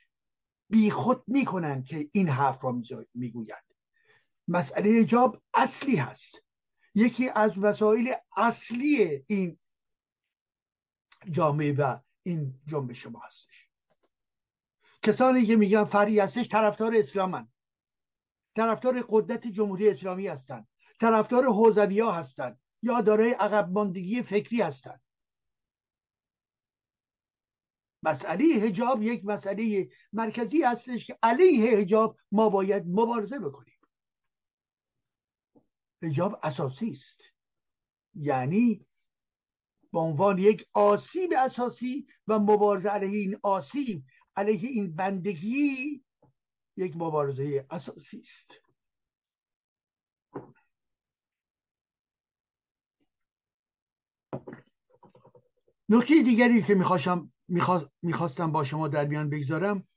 بی 0.69 0.91
خود 0.91 1.23
می‌کنند 1.27 1.85
که 1.85 2.09
این 2.11 2.29
حرف 2.29 2.63
را 2.63 2.81
می‌گویند. 3.13 3.73
مسئله 4.47 4.89
هجاب 4.89 5.41
اصلی 5.53 5.95
هست. 5.95 6.43
یکی 6.95 7.29
از 7.29 7.59
مسائل 7.59 8.13
اصلی 8.37 9.23
این 9.27 9.59
جامعه 11.31 11.73
و 11.73 11.97
این 12.23 12.61
جنبش 12.65 13.03
شما 13.03 13.19
هستش. 13.19 13.67
کسانی 15.01 15.45
که 15.45 15.55
میگن 15.55 15.83
فری 15.83 16.19
هستش 16.19 16.49
طرفدار 16.49 16.95
اسلامن. 16.95 17.47
طرفدار 18.55 19.05
قدرت 19.09 19.47
جمهوری 19.47 19.89
اسلامی 19.89 20.27
هستند 20.27 20.67
طرفدار 20.99 21.45
حوزوی 21.45 22.01
هستند 22.01 22.59
یا 22.81 23.01
دارای 23.01 23.31
عقب 23.31 23.69
ماندگی 23.71 24.21
فکری 24.21 24.61
هستند 24.61 25.01
مسئله 28.03 28.45
هجاب 28.45 29.01
یک 29.01 29.25
مسئله 29.25 29.89
مرکزی 30.13 30.61
هستش 30.61 31.07
که 31.07 31.17
علیه 31.23 31.77
هجاب 31.77 32.17
ما 32.31 32.49
باید 32.49 32.83
مبارزه 32.87 33.39
بکنیم. 33.39 33.77
هجاب 36.03 36.39
اساسی 36.43 36.89
است. 36.89 37.21
یعنی 38.15 38.85
به 39.93 39.99
عنوان 39.99 40.37
یک 40.37 40.69
آسیب 40.73 41.33
اساسی 41.37 42.07
و 42.27 42.39
مبارزه 42.39 42.89
علیه 42.89 43.19
این 43.19 43.39
آسیب 43.43 44.03
علیه 44.35 44.69
این 44.69 44.95
بندگی 44.95 46.03
یک 46.77 46.95
مبارزه 46.95 47.65
اساسی 47.69 48.19
است. 48.19 48.53
نکته 55.89 56.23
دیگری 56.23 56.63
که 56.63 56.75
می‌خواستم 58.01 58.51
با 58.51 58.63
شما 58.63 58.87
در 58.87 59.05
میان 59.05 59.29
بگذارم. 59.29 59.87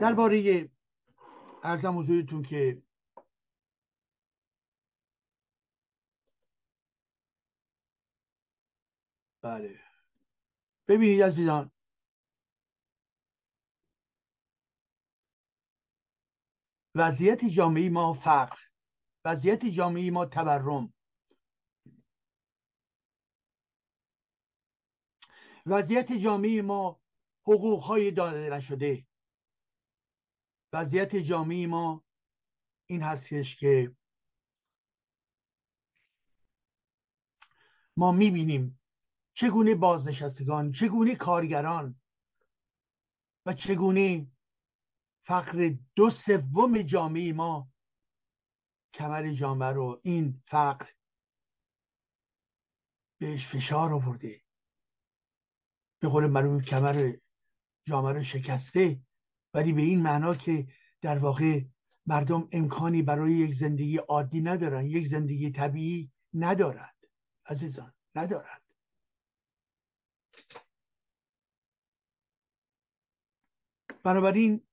درباره 0.00 0.70
ارزم 1.62 1.98
حضورتون 1.98 2.42
که 2.42 2.82
بله. 9.42 9.80
ببینید 10.88 11.22
عزیزان. 11.22 11.70
وضعیت 16.94 17.44
جامعه 17.44 17.90
ما 17.90 18.12
فقر 18.12 18.58
وضعیت 19.24 19.66
جامعه 19.66 20.10
ما 20.10 20.26
تورم. 20.26 20.92
وضعیت 25.70 26.12
جامعه 26.12 26.62
ما 26.62 27.00
حقوق 27.42 27.82
های 27.82 28.10
داده 28.10 28.50
نشده. 28.50 29.06
وضعیت 30.72 31.16
جامعه 31.16 31.66
ما 31.66 32.04
این 32.86 33.02
هستش 33.02 33.56
که 33.56 33.96
ما 37.96 38.12
می‌بینیم 38.12 38.80
چگونه 39.34 39.74
بازنشستگان 39.74 40.72
چگونه 40.72 41.14
کارگران 41.14 42.00
و 43.46 43.52
چگونه 43.52 44.26
فقر 45.26 45.74
دو 45.96 46.10
سوم 46.10 46.82
جامعه 46.82 47.32
ما 47.32 47.72
کمر 48.94 49.32
جامعه 49.32 49.68
رو 49.68 50.00
این 50.04 50.42
فقر 50.46 50.88
بهش 53.20 53.46
فشار 53.46 53.92
آورده. 53.92 54.49
به 56.00 56.08
قول 56.08 56.26
معروف 56.26 56.62
کمر 56.62 57.16
جامعه 57.84 58.12
رو 58.12 58.22
شکسته 58.22 59.00
ولی 59.54 59.72
به 59.72 59.82
این 59.82 60.02
معنا 60.02 60.34
که 60.34 60.66
در 61.00 61.18
واقع 61.18 61.64
مردم 62.06 62.48
امکانی 62.52 63.02
برای 63.02 63.32
یک 63.32 63.54
زندگی 63.54 63.96
عادی 63.96 64.40
ندارن 64.40 64.86
یک 64.86 65.06
زندگی 65.06 65.50
طبیعی 65.50 66.12
ندارند 66.34 67.06
عزیزان 67.46 67.94
ندارند 68.14 68.62
بنابراین 74.02 74.66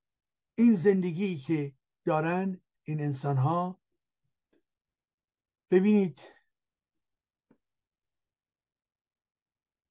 این 0.56 0.76
زندگی 0.76 1.38
که 1.38 1.74
دارن 2.06 2.62
این 2.84 3.02
انسان 3.02 3.38
ها 3.38 3.82
ببینید 5.72 6.37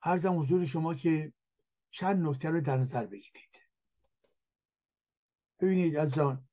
عرضم 0.07 0.41
حضور 0.41 0.67
شما 0.67 0.95
که 0.95 1.33
چند 1.91 2.27
نکته 2.27 2.51
رو 2.51 2.61
در 2.61 2.77
نظر 2.77 3.07
بگیرید. 3.07 3.57
ببینید 5.61 5.97
از 5.97 6.19
آن 6.19 6.49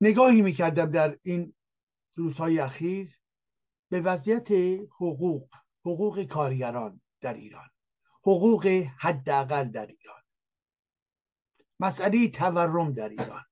نگاهی 0.00 0.42
می‌کردم 0.42 0.90
در 0.90 1.18
این 1.22 1.54
روزهای 2.14 2.58
اخیر 2.58 3.18
به 3.88 4.00
وضعیت 4.00 4.52
حقوق 4.90 5.54
حقوق 5.84 6.24
کارگران 6.24 7.00
در 7.20 7.34
ایران 7.34 7.70
حقوق 8.22 8.66
حداقل 8.98 9.64
در 9.64 9.86
ایران 9.86 10.22
مسئله 11.80 12.28
تورم 12.28 12.92
در 12.92 13.08
ایران. 13.08 13.44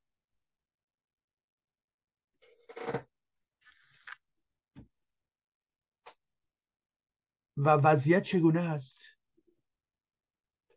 و 7.58 7.68
وضعیت 7.68 8.22
چگونه 8.22 8.60
است؟ 8.60 9.00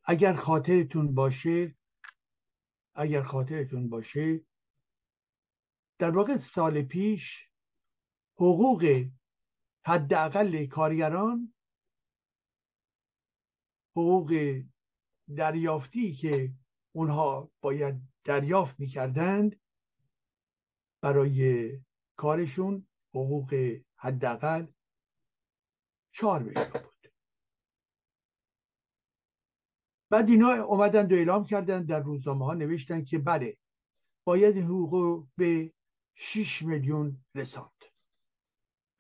اگر 0.04 0.34
خاطرتون 0.34 1.14
باشه 1.14 1.76
اگر 2.96 3.22
خاطرتون 3.22 3.90
باشه 3.90 4.46
در 6.00 6.10
واقع 6.10 6.38
سال 6.38 6.82
پیش 6.82 7.50
حقوق 8.36 9.06
حداقل 9.86 10.66
کارگران 10.66 11.54
حقوق 13.96 14.62
دریافتی 15.38 16.14
که 16.14 16.54
اونها 16.96 17.52
باید 17.62 18.02
دریافت 18.24 18.80
می‌کردند 18.80 19.62
برای 21.02 21.72
کارشون 22.16 22.88
حقوق 23.10 23.78
حداقل 23.96 24.68
چهار 26.12 26.44
میلیون 26.44 26.70
بود. 26.70 27.12
بعد 30.10 30.30
اینا 30.30 30.48
اومدن 30.48 31.06
و 31.06 31.14
اعلام 31.14 31.46
کردن 31.46 31.84
در 31.86 32.00
روزنامه 32.00 32.46
ها 32.46 32.54
نوشتن 32.54 33.04
که 33.04 33.18
بله 33.18 33.58
باید 34.24 34.56
این 34.56 34.66
حقوق 34.66 35.28
به 35.38 35.74
6 36.16 36.62
میلیون 36.62 37.26
رساند. 37.36 37.72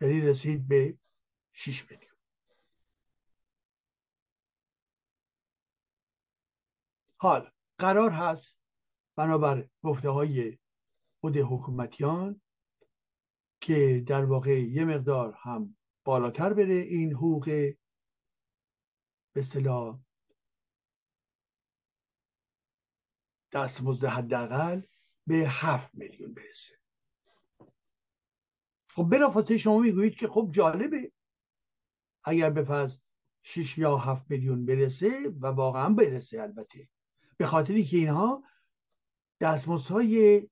یعنی 0.02 0.21
رسید 0.21 0.67
به 0.67 0.97
6 1.54 1.91
میلیون. 1.91 2.12
حال 7.17 7.52
قرار 7.78 8.12
هست 8.12 8.58
بنابر 9.15 9.69
گفته 9.84 10.10
های 10.10 10.58
خود 11.21 11.38
حکومتیان 11.38 12.41
که 13.62 14.04
در 14.08 14.26
واقع 14.26 14.62
یه 14.62 14.86
مقدار 14.86 15.38
هم 15.38 15.78
بالاتر 16.12 16.54
بره 16.54 16.74
این 16.74 17.13
حقوق 17.13 17.45
به 19.34 19.41
صلاح 19.41 20.00
دستمزد 23.52 24.06
حداقل 24.06 24.82
به 25.28 25.36
هفت 25.36 25.95
میلیون 25.95 26.34
برسه. 26.34 26.74
خب 28.89 29.10
بلافاصله 29.12 29.58
شما 29.58 29.80
می‌گویید 29.80 30.15
که 30.15 30.28
خب 30.28 30.50
جالبه. 30.52 31.12
اگر 32.24 32.50
به 32.50 32.63
فرض 32.63 32.97
6 33.41 33.78
یا 33.78 33.97
هفت 33.97 34.32
میلیون 34.32 34.65
برسه 34.65 35.30
و 35.41 35.47
واقعا 35.47 35.89
برسه 35.93 36.41
البته. 36.41 36.89
به 37.38 37.45
خاطری 37.45 37.84
که 37.84 37.97
اینها 37.97 38.43
دستمزدهای 39.41 40.47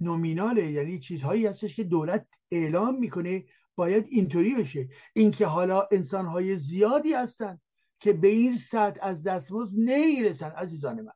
نومیناله 0.00 0.70
یعنی 0.70 0.98
چیزهایی 0.98 1.46
هستش 1.46 1.76
که 1.76 1.84
دولت 1.84 2.28
اعلام 2.50 2.98
می‌کنه 2.98 3.44
باید 3.76 4.06
اینطوری 4.08 4.54
بشه. 4.54 4.88
اینکه 5.14 5.46
حالا 5.46 5.88
انسانهای 5.92 6.56
زیادی 6.56 7.12
هستن 7.12 7.60
که 8.00 8.12
به 8.12 8.28
این 8.28 8.56
سطح 8.56 8.98
از 9.02 9.22
دستمزد 9.22 9.74
نمی‌رسن 9.78 10.50
عزیزان 10.50 11.00
من. 11.00 11.12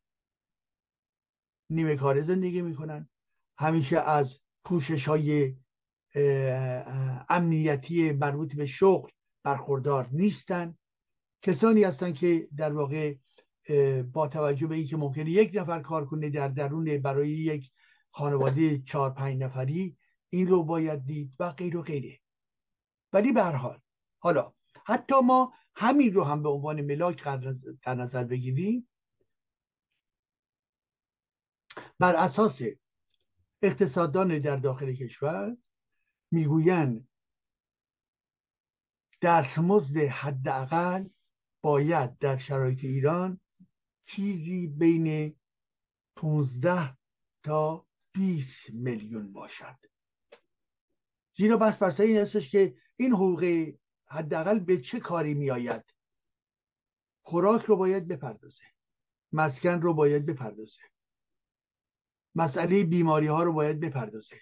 نیمه 1.71 1.97
کاره 1.97 2.23
زندگی 2.23 2.63
می‌کنن. 2.63 3.09
همیشه 3.59 3.99
از 3.99 4.41
پوشش 4.65 5.09
های 5.09 5.57
امنیتی 7.29 8.13
مربوط 8.13 8.57
به 8.57 8.67
شغل 8.67 9.11
برخوردار 9.45 10.09
نیستن. 10.13 10.79
کسانی 11.43 11.85
هستن 11.85 12.13
که 12.13 12.49
در 12.57 12.73
واقع 12.73 13.15
با 14.13 14.29
توجه 14.29 14.67
به 14.67 14.75
اینکه 14.75 14.97
ممکنه 14.97 15.31
یک 15.31 15.51
نفر 15.55 15.81
کار 15.81 16.07
کنه 16.07 16.31
در 16.31 16.49
درون 16.49 16.99
برای 16.99 17.31
یک 17.31 17.71
خانواده 18.11 18.79
چهار 18.79 19.11
پنج 19.11 19.43
نفری 19.43 19.97
این 20.31 20.49
رو 20.49 20.65
باید 20.65 21.07
دید 21.07 21.33
و 21.39 21.53
غیر 21.53 21.77
و 21.77 21.83
غیره. 21.83 22.21
ولی 23.15 23.33
به 23.33 23.43
حال 23.45 23.81
حالا 24.19 24.55
حتی 24.87 25.15
ما 25.25 25.55
همین 25.77 26.15
رو 26.15 26.25
هم 26.25 26.43
به 26.43 26.49
عنوان 26.49 26.81
ملاک 26.81 27.25
در 27.83 27.95
نظر 27.95 28.25
بگیریم 28.25 28.89
بر 31.99 32.17
اساس 32.17 32.63
اقتصاددان 33.63 34.39
در 34.39 34.57
داخل 34.57 34.95
کشور 34.95 35.57
می‌گویند 36.31 37.09
دستمزد 39.23 39.97
حداقل 39.97 41.09
باید 41.63 42.19
در 42.19 42.37
شرایط 42.37 42.85
ایران 42.85 43.41
چیزی 44.07 44.67
بین 44.67 45.37
15 46.17 46.99
تا 47.43 47.87
20 48.15 48.71
میلیون 48.71 49.33
باشد. 49.33 49.79
زیرا 51.37 51.57
بس 51.57 51.77
بر 51.77 52.03
این 52.03 52.17
هستش 52.17 52.51
که 52.51 52.77
این 52.97 53.13
حقوق 53.13 53.73
حداقل 54.07 54.59
به 54.59 54.81
چه 54.81 55.01
کاری 55.01 55.35
میآید؟ 55.35 55.85
خوراک 57.23 57.63
رو 57.63 57.77
باید 57.77 58.09
بپردازه. 58.09 58.65
مسکن 59.33 59.81
رو 59.81 59.95
باید 59.95 60.27
بپردازه. 60.27 60.81
مسئله 62.35 62.85
بیماری 62.85 63.27
ها 63.27 63.43
رو 63.43 63.53
باید 63.53 63.81
بپردازه. 63.81 64.41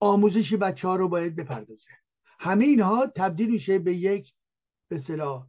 آموزش 0.00 0.54
بچه 0.54 0.88
ها 0.88 0.96
رو 0.96 1.08
باید 1.08 1.36
بپردازه. 1.36 1.90
همه 2.38 2.64
اینها 2.64 3.06
تبدیل 3.06 3.50
میشه 3.50 3.78
به 3.78 3.94
یک 3.94 4.34
به 4.88 4.98
صلاح 4.98 5.48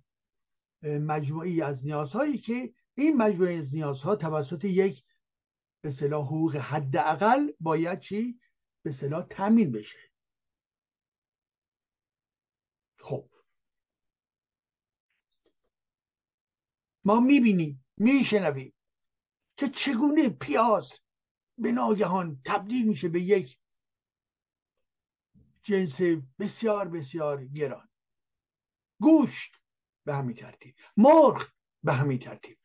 مجموعی 0.84 1.62
از 1.62 1.86
نیازهایی 1.86 2.38
که 2.38 2.74
این 2.96 3.18
مجموعه 3.18 3.54
از 3.54 3.76
نیازها 3.76 4.16
توسط 4.16 4.66
یک 4.66 5.04
به 5.82 5.92
صلاح 5.92 6.26
حقوق 6.26 6.56
حداقل 6.56 7.52
باید 7.60 8.00
چی؟ 8.00 8.40
به 8.84 8.92
صلاح 8.92 9.28
تامین 9.30 9.72
بشه 9.72 10.00
خب 13.00 13.30
ما 17.06 17.20
می‌بینیم 17.20 17.86
میشنویم. 17.98 18.74
که 19.58 19.70
چگونه 19.70 20.30
پیاز 20.30 21.00
به 21.58 21.72
ناگهان 21.72 22.42
تبدیل 22.46 22.88
میشه 22.88 23.10
به 23.10 23.22
یک 23.22 23.60
جنس 25.64 26.02
بسیار 26.40 26.88
بسیار 26.88 27.46
گران. 27.46 27.90
گوشت 29.02 29.56
به 30.06 30.16
همین 30.16 30.36
ترتیب 30.36 30.76
مرغ 30.98 31.52
به 31.84 31.94
همین 31.94 32.20
ترتیب. 32.20 32.60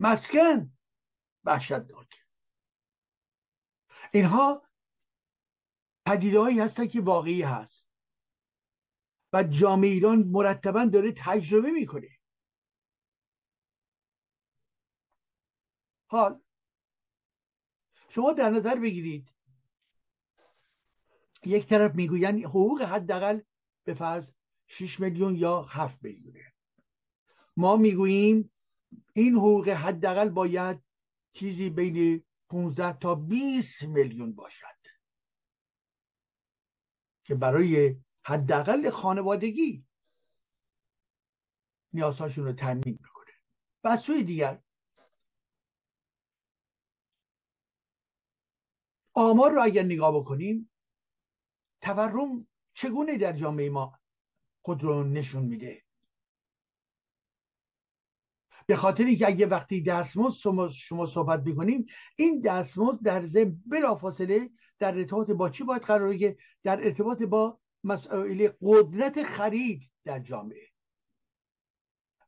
مسکن 0.00 0.76
وحشتناک. 1.44 2.26
اینها 4.12 4.68
پدیدههایی 6.06 6.60
هستن 6.60 6.86
که 6.86 7.00
واقعی 7.00 7.42
هست 7.42 7.90
و 9.32 9.42
جامعه 9.42 9.90
ایران 9.90 10.18
مرتبا 10.18 10.84
داره 10.84 11.12
تجربه 11.16 11.70
می‌کنه. 11.70 12.18
حال 16.16 16.40
شما 18.08 18.32
در 18.32 18.50
نظر 18.50 18.74
بگیرید. 18.74 19.28
یک 21.44 21.66
طرف 21.66 21.94
می‌گوین 21.94 22.44
حقوق 22.44 22.82
حداقل 22.82 23.40
به 23.84 23.94
فرض 23.94 24.32
6 24.66 25.00
میلیون 25.00 25.36
یا 25.36 25.62
7 25.62 26.02
میلیونه. 26.02 26.52
ما 27.56 27.76
می‌گوییم 27.76 28.50
این 29.14 29.34
حقوق 29.34 29.68
حداقل 29.68 30.28
باید 30.28 30.82
چیزی 31.32 31.70
بین 31.70 32.24
15 32.48 32.98
تا 32.98 33.14
20 33.14 33.82
میلیون 33.82 34.32
باشد. 34.32 34.66
که 37.24 37.34
برای 37.34 37.96
حداقل 38.22 38.90
خانوادگی 38.90 39.84
نیازهاشون 41.92 42.44
رو 42.44 42.52
تامین 42.52 42.98
می‌کنه. 43.02 43.32
و 43.84 43.96
سوی 43.96 44.24
دیگر 44.24 44.63
آمار 49.14 49.50
رو 49.50 49.62
اگر 49.62 49.82
نگاه 49.82 50.16
بکنیم 50.16 50.70
تورم 51.80 52.46
چگونه 52.74 53.18
در 53.18 53.32
جامعه 53.32 53.70
ما 53.70 53.98
خود 54.62 54.82
رو 54.82 55.04
نشون 55.04 55.42
میده؟ 55.42 55.82
به 58.66 58.76
خاطر 58.76 59.04
اینکه 59.04 59.26
اگه 59.26 59.46
وقتی 59.46 59.82
دستمزد 59.82 60.36
شما, 60.36 60.68
شما 60.68 61.06
صحبت 61.06 61.42
می‌کنیم 61.46 61.86
این 62.16 62.40
دستمزد 62.40 63.02
در 63.02 63.22
ضمن 63.22 63.62
بلافاصله 63.66 64.50
در 64.78 64.98
ارتباط 64.98 65.30
با 65.30 65.50
چی 65.50 65.64
باید 65.64 65.82
قرار 65.82 66.14
در 66.62 66.84
ارتباط 66.84 67.22
با 67.22 67.60
مسائل 67.84 68.48
قدرت 68.62 69.22
خرید 69.22 69.90
در 70.04 70.20
جامعه. 70.20 70.68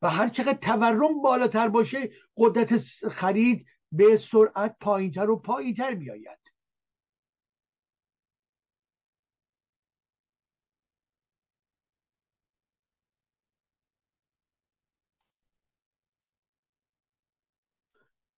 و 0.03 0.11
هر 0.11 0.29
چقدر 0.29 0.59
تورم 0.59 1.23
بالاتر 1.23 1.69
باشه 1.69 2.11
قدرت 2.37 2.77
خرید 3.09 3.67
به 3.93 4.17
سرعت 4.17 4.77
پایینتر 4.81 5.31
و 5.31 5.37
پایینتر 5.37 5.95
میآید. 5.95 6.46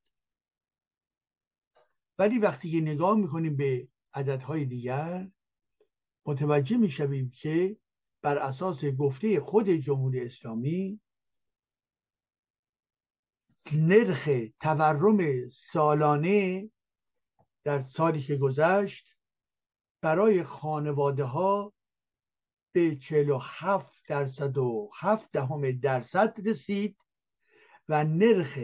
ولی 2.18 2.40
وقتی 2.40 2.72
که 2.72 2.82
نگاه 2.82 3.18
می‌کنیم 3.18 3.58
به 3.58 3.93
عددهای 4.14 4.66
دیگر 4.66 5.32
متوجه 6.26 6.78
می‌شویم 6.78 7.30
که 7.30 7.78
بر 8.22 8.38
اساس 8.38 8.86
گفته 8.86 9.40
خود 9.40 9.70
جمهوری 9.70 10.26
اسلامی 10.26 11.02
نرخ 13.74 14.30
تورم 14.62 15.50
سالانه 15.50 16.70
در 17.64 17.80
سالی 17.80 18.22
که 18.22 18.36
گذشت 18.36 19.08
برای 20.02 20.44
خانواده 20.44 21.24
ها 21.24 21.74
به 22.76 22.96
47 22.96 24.08
درصد 24.08 24.58
و 24.58 24.92
7 24.96 25.32
دهم 25.32 25.72
درصد 25.72 26.48
رسید 26.48 26.98
و 27.90 28.04
نرخ 28.04 28.60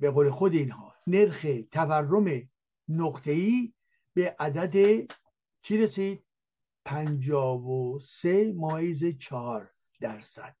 به 0.00 0.10
قول 0.10 0.30
خود 0.30 0.52
اینها 0.52 0.94
نرخ 1.06 1.46
تورم 1.70 2.48
نقطه‌ای 2.88 3.74
به 4.14 4.36
عدد 4.38 5.06
چی 5.62 5.78
رسید؟ 5.78 6.24
پنجاب 6.84 7.66
و 7.66 7.98
سه 7.98 8.52
مایز 8.52 9.04
چهار 9.18 9.74
درصد. 10.00 10.56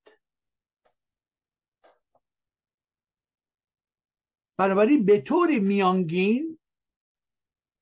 بنابراین 4.58 5.04
به 5.04 5.20
طور 5.20 5.58
میانگین 5.58 6.58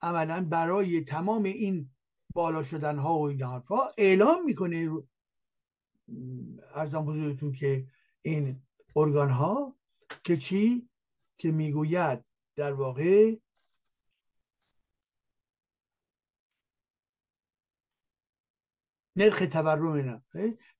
عملا 0.03 0.45
برای 0.45 1.05
تمام 1.05 1.43
این 1.43 1.91
بالا 2.35 2.63
شدن 2.63 2.99
ها 2.99 3.19
و 3.19 3.29
این 3.29 3.43
حرفا 3.43 3.89
اعلام 3.99 4.45
می‌کنه 4.45 5.03
ارزم 6.75 7.11
حضورتون 7.11 7.53
که 7.53 7.87
این 8.23 8.63
ارگان 8.97 9.31
ها 9.31 9.77
که 10.25 10.37
چی؟ 10.37 10.89
که 11.39 11.51
می‌گوید 11.51 12.25
در 12.57 12.73
واقع 12.73 13.37
نرخ 19.21 19.39
تورم 19.53 20.25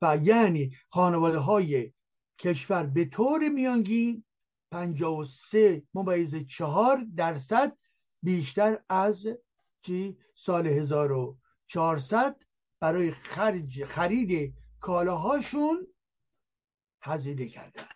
و 0.03 0.19
یعنی 0.23 0.77
خانواده 0.89 1.39
های 1.39 1.93
کشور 2.39 2.87
به 2.87 3.05
طور 3.05 3.49
میانگین 3.49 4.25
53 4.73 5.83
ممیز 5.95 6.35
چهار 6.35 7.07
درصد 7.17 7.79
بیشتر 8.23 8.83
از 8.89 9.27
چی؟ 9.83 10.19
سال 10.35 10.67
1400 10.67 12.43
برای 12.81 13.11
خرج 13.11 13.85
خرید 13.85 14.55
کالاهاشون 14.81 15.87
هزینه 17.03 17.47
کردن. 17.47 17.89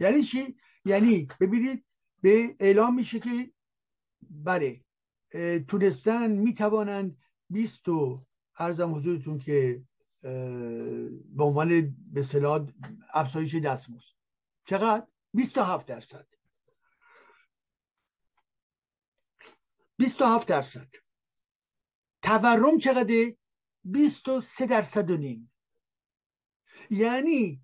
یعنی 0.00 0.22
چی؟ 0.22 0.56
یعنی 0.84 1.28
ببینید 1.40 1.84
به 2.22 2.56
اعلام 2.60 2.94
میشه 2.94 3.20
که 3.20 3.52
بله 4.30 4.84
تونستن 5.68 6.30
می‌توانند 6.30 7.18
20 7.50 7.84
ارزم 8.58 8.94
حضورتون 8.94 9.38
که 9.38 9.82
به 10.22 11.44
عنوان 11.44 11.96
به 12.12 12.22
صلاح 12.22 12.66
افزایش 13.14 13.54
دستمزد. 13.54 14.14
چقدر؟ 14.64 15.06
27 15.34 15.86
درصد. 15.86 16.26
27 19.96 20.48
درصد. 20.48 20.88
تورم 22.22 22.78
چقدر 22.78 23.34
23 23.84 24.66
درصد 24.66 25.10
و 25.10 25.16
نیم. 25.16 25.52
یعنی 26.90 27.62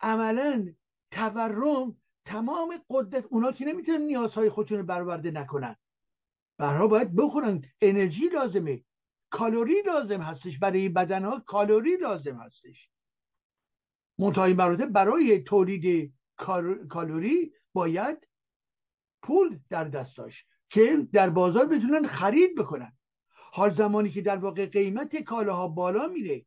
عملا 0.00 0.74
تورم 1.10 1.96
تمام 2.24 2.84
قدرت 2.90 3.24
اونا 3.30 3.52
که 3.52 3.64
نمی‌تونن 3.64 4.02
نیازهای 4.02 4.50
خودشون 4.50 4.78
رو 4.78 4.84
برآورده 4.84 5.30
نکنن؟ 5.30 5.76
برها 6.56 6.86
باید 6.86 7.14
بخورن. 7.16 7.62
انرژی 7.80 8.28
لازمه. 8.28 8.84
کالوری 9.34 9.82
لازم 9.86 10.22
هستش. 10.22 10.58
برای 10.58 10.88
بدن 10.88 11.24
ها 11.24 11.40
کالوری 11.40 11.96
لازم 11.96 12.36
هستش. 12.36 12.90
منتهای 14.18 14.54
مراتب 14.54 14.86
برای 14.86 15.38
تولید 15.38 16.14
کالوری 16.88 17.52
باید 17.72 18.28
پول 19.22 19.58
در 19.70 19.84
دست 19.84 20.16
داشت 20.16 20.46
که 20.70 21.08
در 21.12 21.30
بازار 21.30 21.66
بتونن 21.66 22.06
خرید 22.06 22.54
بکنن. 22.54 22.98
حال 23.52 23.70
زمانی 23.70 24.10
که 24.10 24.22
در 24.22 24.36
واقع 24.36 24.66
قیمت 24.66 25.16
کالاها 25.16 25.68
بالا 25.68 26.08
میره 26.08 26.46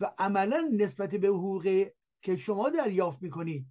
و 0.00 0.14
عملا 0.18 0.70
نسبت 0.72 1.10
به 1.10 1.28
حقوق 1.28 1.86
که 2.22 2.36
شما 2.36 2.70
دریافت 2.70 3.22
می‌کنید 3.22 3.66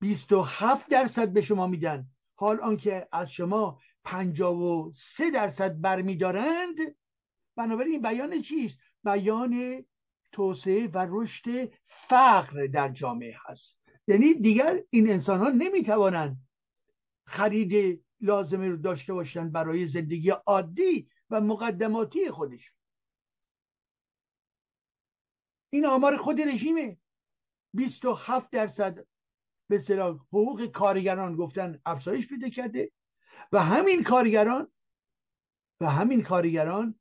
27 0.00 0.88
درصد 0.88 1.32
به 1.32 1.40
شما 1.40 1.66
میدن. 1.66 2.06
حال 2.34 2.60
آنکه 2.60 3.08
از 3.12 3.32
شما 3.32 3.80
53 4.04 5.30
درصد 5.30 5.80
برمیدارند 5.80 6.76
بنابراین 7.60 7.92
این 7.92 8.02
بیان 8.02 8.40
چیست؟ 8.40 8.78
بیان 9.04 9.84
توسعه 10.32 10.86
و 10.86 11.06
رشد 11.10 11.72
فقر 11.86 12.66
در 12.66 12.88
جامعه 12.88 13.36
هست. 13.46 13.80
یعنی 14.06 14.34
دیگر 14.34 14.82
این 14.90 15.10
انسان 15.10 15.40
ها 15.40 15.48
نمی‌توانند 15.48 16.48
خرید 17.26 18.04
لازمه 18.20 18.68
رو 18.68 18.76
داشته 18.76 19.12
باشن 19.12 19.50
برای 19.50 19.86
زندگی 19.86 20.30
عادی 20.30 21.08
و 21.30 21.40
مقدماتی 21.40 22.30
خودشون. 22.30 22.76
این 25.72 25.86
آمار 25.86 26.16
خود 26.16 26.40
رژیمه. 26.40 26.96
27 27.74 28.50
درصد 28.50 29.06
به 29.68 29.76
اصطلاح 29.76 30.14
حقوق 30.14 30.66
کارگران 30.66 31.36
گفتن 31.36 31.80
افزایش 31.86 32.28
پیدا 32.28 32.48
کرده 32.48 32.92
و 33.52 33.62
همین 33.62 34.02
کارگران 34.02 34.72
و 35.80 35.86
همین 35.86 36.22
کارگران 36.22 36.99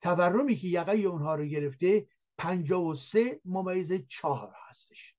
تورمی 0.00 0.56
که 0.56 0.68
یقه 0.68 0.92
اونها 0.92 1.34
رو 1.34 1.44
گرفته 1.44 2.06
53 2.38 3.40
ممیز 3.44 3.92
چهار 4.08 4.54
هستش. 4.68 5.14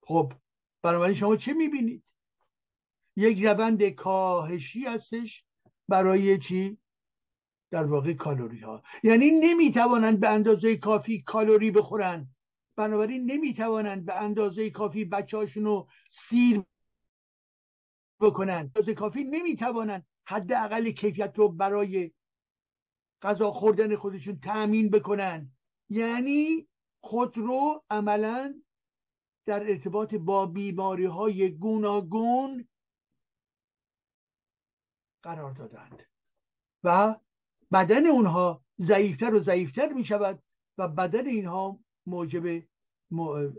خب 0.00 0.32
بنابراین 0.82 1.16
شما 1.16 1.36
چه 1.36 1.52
می‌بینید؟ 1.52 2.02
یک 3.16 3.44
روند 3.44 3.88
کاهشی 3.88 4.84
هستش 4.84 5.44
برای 5.88 6.38
چی؟ 6.38 6.78
در 7.70 7.84
واقع 7.84 8.12
کالوری 8.12 8.60
ها 8.60 8.82
یعنی 9.02 9.30
نمی‌توانند 9.30 10.20
به 10.20 10.28
اندازه 10.28 10.76
کافی 10.76 11.22
کالوری 11.22 11.70
بخورن 11.70 12.35
بنابراین 12.76 13.30
نمی‌توانند 13.30 14.04
به 14.04 14.14
اندازه 14.14 14.70
کافی 14.70 15.04
بچه 15.04 15.44
رو 15.54 15.88
سیر 16.10 16.62
بکنن 18.20 18.54
اندازه 18.54 18.94
کافی 18.94 19.24
نمی‌توانند 19.24 20.06
حداقل 20.28 20.90
کیفیت 20.90 21.32
رو 21.38 21.48
برای 21.48 22.12
غذا 23.22 23.52
خوردن 23.52 23.96
خودشون 23.96 24.40
تأمین 24.40 24.90
بکنن. 24.90 25.52
یعنی 25.88 26.68
خود 27.00 27.38
رو 27.38 27.84
عملا 27.90 28.62
در 29.46 29.70
ارتباط 29.70 30.14
با 30.14 30.46
بیماری 30.46 31.04
های 31.04 31.50
گوناگون 31.50 32.68
قرار 35.22 35.52
دادند 35.52 36.02
و 36.84 37.16
بدن 37.72 38.06
اونها 38.06 38.64
ضعیفتر 38.80 39.34
و 39.34 39.40
ضعیفتر 39.40 39.92
می 39.92 40.04
شود 40.04 40.42
و 40.78 40.88
بدن 40.88 41.26
اینها 41.26 41.80
موجب 42.06 42.62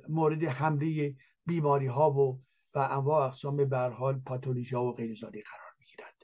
مورد 0.09 0.43
حمله 0.43 1.15
بیماری 1.45 1.87
ها 1.87 2.11
و 2.11 2.41
و 2.73 2.79
انواع 2.79 3.27
اقسام 3.27 3.69
به 3.69 3.77
حال 3.77 4.19
پاتولوژی 4.19 4.75
ها 4.75 4.85
و 4.85 4.93
غیر 4.93 5.13
قرار 5.41 5.73
می 5.79 5.85
گیرد 5.85 6.23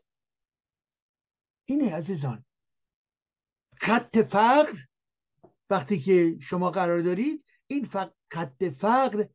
اینه 1.65 1.95
عزیزان. 1.95 2.45
خط 3.75 4.17
فقر 4.17 4.77
وقتی 5.69 5.99
که 5.99 6.37
شما 6.41 6.71
قرار 6.71 7.01
دارید 7.01 7.45
این 7.67 7.89
خط 8.31 8.63
فقر 8.63 9.27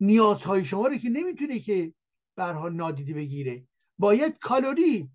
نیازهای 0.00 0.64
شما 0.64 0.86
رو 0.86 0.96
که 0.96 1.08
نمی‌تونه 1.08 1.58
که 1.58 1.94
حال 2.36 2.74
نادیده 2.74 3.14
بگیره. 3.14 3.66
باید 3.98 4.38
کالوری 4.38 5.10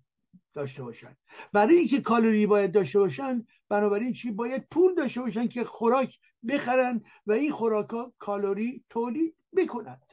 داشته 0.54 0.82
باشن. 0.82 1.16
برای 1.52 1.76
اینکه 1.76 2.00
کالری 2.00 2.46
باید 2.46 2.72
داشته 2.72 2.98
باشن 2.98 3.46
بنابراین 3.68 4.12
چی؟ 4.12 4.30
باید 4.30 4.66
پول 4.70 4.94
داشته 4.94 5.20
باشن 5.20 5.48
که 5.48 5.64
خوراک 5.64 6.18
بخرن 6.48 7.04
و 7.26 7.32
این 7.32 7.52
خوراک 7.52 7.90
ها 7.90 8.12
کالری 8.18 8.84
تولید 8.90 9.36
بکنند 9.56 10.12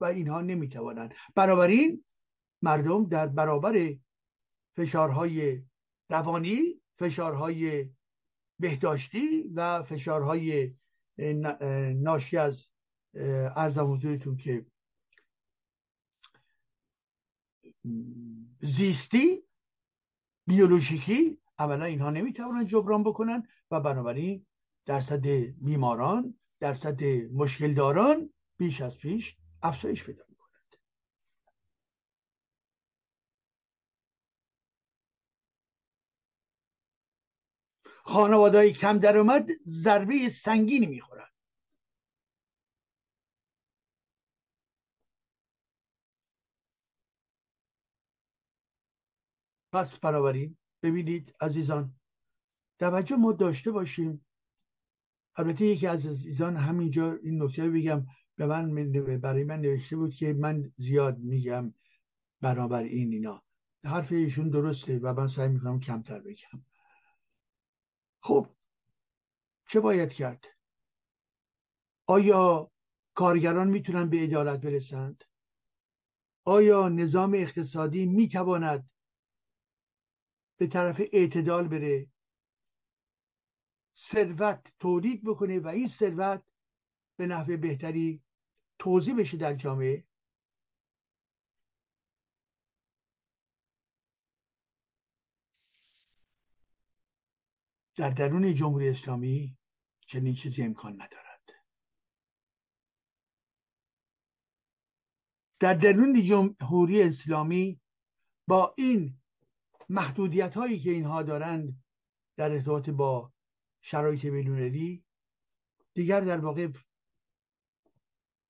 و 0.00 0.04
اینها 0.04 0.40
نمی‌توانند. 0.40 1.14
بنابراین 1.34 2.04
مردم 2.62 3.04
در 3.04 3.26
برابر 3.26 3.94
فشارهای 4.76 5.62
روانی 6.10 6.80
فشارهای 6.98 7.90
بهداشتی 8.60 9.50
و 9.54 9.82
فشارهای 9.82 10.74
ناشی 11.94 12.36
از 12.36 12.68
ارزم 13.56 13.92
حضورتون 13.92 14.36
که 14.36 14.66
زیستی 18.60 19.44
بیولوژیکی 20.46 21.38
اولا 21.58 21.84
اینها 21.84 22.10
نمی‌توانند 22.10 22.66
جبران 22.66 23.02
بکنن 23.02 23.48
و 23.70 23.80
بنابراین 23.80 24.46
درصد 24.86 25.26
بیماران 25.60 26.38
درصد 26.60 27.04
مشکل 27.32 27.74
داران 27.74 28.32
بیش 28.56 28.80
از 28.80 28.98
پیش 28.98 29.36
افزایش 29.62 30.04
پیدا 30.04 30.24
می‌کنند 30.28 30.76
خانواده 38.04 38.72
کم 38.72 38.98
درآمد 38.98 39.48
ضربه 39.66 40.28
سنگینی 40.28 40.86
می‌خورند 40.86 41.33
پس 49.74 49.98
بنابراین 49.98 50.56
ببینید 50.82 51.34
عزیزان 51.40 51.94
توجه 52.78 53.16
ما 53.16 53.32
داشته 53.32 53.70
باشیم. 53.70 54.26
البته 55.36 55.64
یکی 55.64 55.86
از 55.86 56.06
عزیزان 56.06 56.56
همینجا 56.56 57.12
این 57.12 57.42
نکته 57.42 57.70
بگم 57.70 58.06
به 58.36 58.46
من 58.46 58.92
برای 59.18 59.44
من 59.44 59.60
نوشته 59.60 59.96
بود 59.96 60.14
که 60.14 60.32
من 60.32 60.72
زیاد 60.76 61.18
میگم 61.18 61.74
برابر 62.40 62.82
این 62.82 63.12
اینا. 63.12 63.42
حرف 63.84 64.12
ایشون 64.12 64.50
درسته 64.50 64.98
و 64.98 65.14
من 65.14 65.26
سعی 65.26 65.48
می‌کنم 65.48 65.80
کمتر 65.80 66.18
بگم. 66.18 66.64
خب 68.20 68.46
چه 69.68 69.80
باید 69.80 70.12
کرد؟ 70.12 70.44
آیا 72.06 72.70
کارگران 73.14 73.68
می‌تونن 73.68 74.10
به 74.10 74.16
عدالت 74.16 74.60
برسند؟ 74.60 75.24
آیا 76.44 76.88
نظام 76.88 77.34
اقتصادی 77.34 78.06
می‌تواند 78.06 78.90
به 80.56 80.66
طرف 80.66 81.00
اعتدال 81.12 81.68
بره. 81.68 82.06
ثروت 83.96 84.72
تولید 84.78 85.24
بکنه 85.24 85.60
و 85.60 85.66
این 85.66 85.88
ثروت 85.88 86.42
به 87.16 87.26
نحو 87.26 87.56
بهتری 87.56 88.22
توضیح 88.78 89.18
بشه 89.18 89.36
در 89.36 89.54
جامعه. 89.54 90.04
در 97.96 98.10
درون 98.10 98.54
جمهوری 98.54 98.88
اسلامی 98.88 99.58
چنین 100.06 100.34
چیزی 100.34 100.62
امکان 100.62 100.92
ندارد. 100.92 101.50
در 105.60 105.74
درون 105.74 106.22
جمهوری 106.22 107.02
اسلامی 107.02 107.80
با 108.48 108.74
این 108.78 109.20
محدودیت 109.88 110.54
هایی 110.54 110.78
که 110.78 110.90
اینها 110.90 111.22
دارند 111.22 111.82
در 112.36 112.52
ارتباط 112.52 112.90
با 112.90 113.32
شرایط 113.82 114.26
بینالمللی 114.26 115.04
دیگر 115.94 116.20
در 116.20 116.38
واقع 116.38 116.68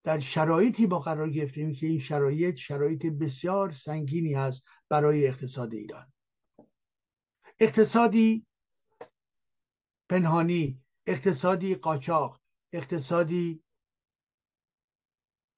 در 0.04 0.18
شرایطی 0.18 0.86
با 0.86 0.98
قرار 0.98 1.30
گرفتیم 1.30 1.72
که 1.72 1.86
این 1.86 2.00
شرایط 2.00 2.56
شرایط 2.56 3.06
بسیار 3.06 3.72
سنگینی 3.72 4.34
هست 4.34 4.64
برای 4.88 5.26
اقتصاد 5.26 5.74
ایران. 5.74 6.12
اقتصادی 7.60 8.46
پنهانی 10.08 10.82
اقتصادی 11.06 11.74
قاچاق 11.74 12.40
اقتصادی 12.72 13.64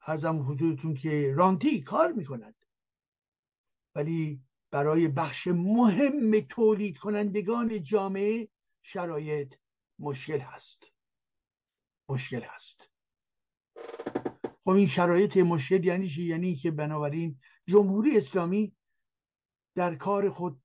ارزم 0.07 0.51
حضورتون 0.51 0.95
که 0.95 1.35
رانتی 1.37 1.83
کار 1.83 2.13
می‌کند. 2.13 2.55
ولی 3.95 4.46
برای 4.77 5.09
بخش 5.09 5.47
مهم 5.47 6.41
تولید 6.41 6.99
کنندگان 6.99 7.83
جامعه 7.83 8.49
شرایط 8.83 9.55
مشکل 9.99 10.39
هست. 10.39 10.83
مشکل 12.09 12.41
هست. 12.43 12.91
خب 14.65 14.71
این 14.71 14.87
شرایط 14.87 15.37
مشکل 15.37 15.85
یعنی 15.85 16.09
چی؟ 16.09 16.23
یعنی 16.23 16.55
که 16.55 16.71
بنابراین 16.71 17.41
جمهوری 17.67 18.19
اسلامی 18.19 18.77
در 19.75 19.95
کار 19.95 20.29
خود 20.29 20.63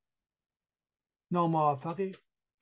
ناموفقه. 1.32 2.12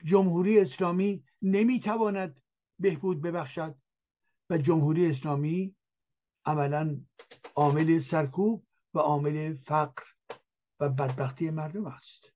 جمهوری 0.03 0.59
اسلامی 0.59 1.23
نمی‌تواند 1.41 2.41
بهبود 2.79 3.21
ببخشد 3.21 3.75
و 4.49 4.57
جمهوری 4.57 5.09
اسلامی 5.09 5.75
عملا 6.45 7.01
عامل 7.55 7.99
سرکوب 7.99 8.67
و 8.93 8.99
عامل 8.99 9.53
فقر 9.53 10.03
و 10.79 10.89
بدبختی 10.89 11.49
مردم 11.49 11.85
است. 11.85 12.31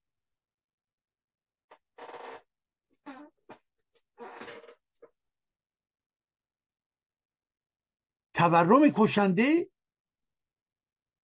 تورم 8.34 8.90
کشنده 8.96 9.70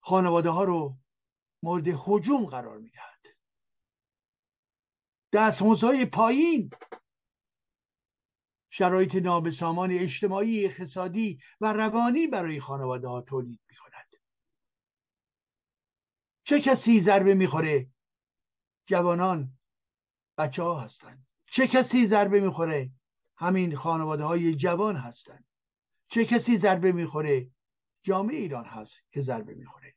خانواده 0.02 0.50
ها 0.50 0.64
رو 0.64 0.98
مورد 1.62 1.84
حجوم 1.88 2.46
قرار 2.46 2.78
می‌دهد 2.78 3.26
دستمزدهای 5.32 6.06
پایین 6.06 6.70
شرایط 8.72 9.14
نابسامان 9.14 9.90
اجتماعی 9.90 10.64
اقتصادی 10.64 11.40
و 11.60 11.72
روانی 11.72 12.26
برای 12.26 12.60
خانواده 12.60 13.08
ها 13.08 13.20
تولید 13.20 13.60
می 13.68 13.76
کند 13.76 13.89
چه 16.50 16.60
کسی 16.60 17.00
ضربه 17.00 17.34
می‌خوره؟ 17.34 17.90
جوانان 18.86 19.58
بچه 20.38 20.62
ها 20.62 20.80
هستند 20.80 21.26
چه 21.46 21.66
کسی 21.66 22.06
ضربه 22.06 22.40
می‌خوره؟ 22.40 22.90
همین 23.36 23.76
خانواده 23.76 24.24
های 24.24 24.54
جوان 24.54 24.96
هستند 24.96 25.44
چه 26.08 26.24
کسی 26.24 26.56
ضربه 26.56 26.92
می‌خوره؟ 26.92 27.50
جامعه 28.02 28.36
ایران 28.36 28.64
هست 28.64 28.98
که 29.10 29.20
ضربه 29.20 29.54
می‌خوره. 29.54 29.94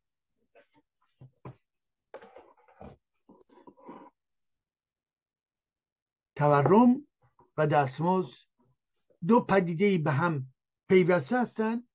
تورم 6.36 7.08
و 7.58 7.68
دستمزد 7.68 8.34
دو 9.28 9.40
پدیده 9.42 9.98
به 9.98 10.12
هم 10.12 10.54
پیوسته 10.90 11.42
هستند. 11.42 11.88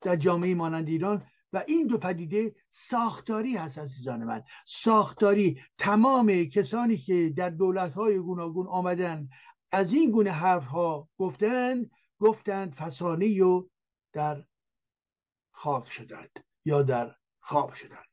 در 0.00 0.16
جامعه 0.16 0.54
مانند 0.54 0.88
ایران 0.88 1.29
و 1.52 1.64
این 1.66 1.86
دو 1.86 1.98
پدیده 1.98 2.54
ساختاری 2.70 3.56
هست 3.56 3.78
عزیزان 3.78 4.24
من. 4.24 4.42
ساختاری 4.66 5.62
تمام 5.78 6.44
کسانی 6.44 6.96
که 6.96 7.32
در 7.36 7.50
دولت 7.50 7.92
های 7.92 8.18
گوناگون 8.18 8.66
آمدن 8.66 9.28
از 9.72 9.92
این 9.92 10.10
گونه 10.10 10.30
حرف 10.30 10.64
ها 10.64 11.08
گفتن 11.18 11.90
گفتند 12.18 12.74
فسانه 12.74 13.44
و 13.44 13.68
در 14.12 14.44
خاک 15.50 15.86
شدند 15.86 16.44
یا 16.64 16.82
در 16.82 17.14
خواب 17.40 17.72
شدند. 17.72 18.06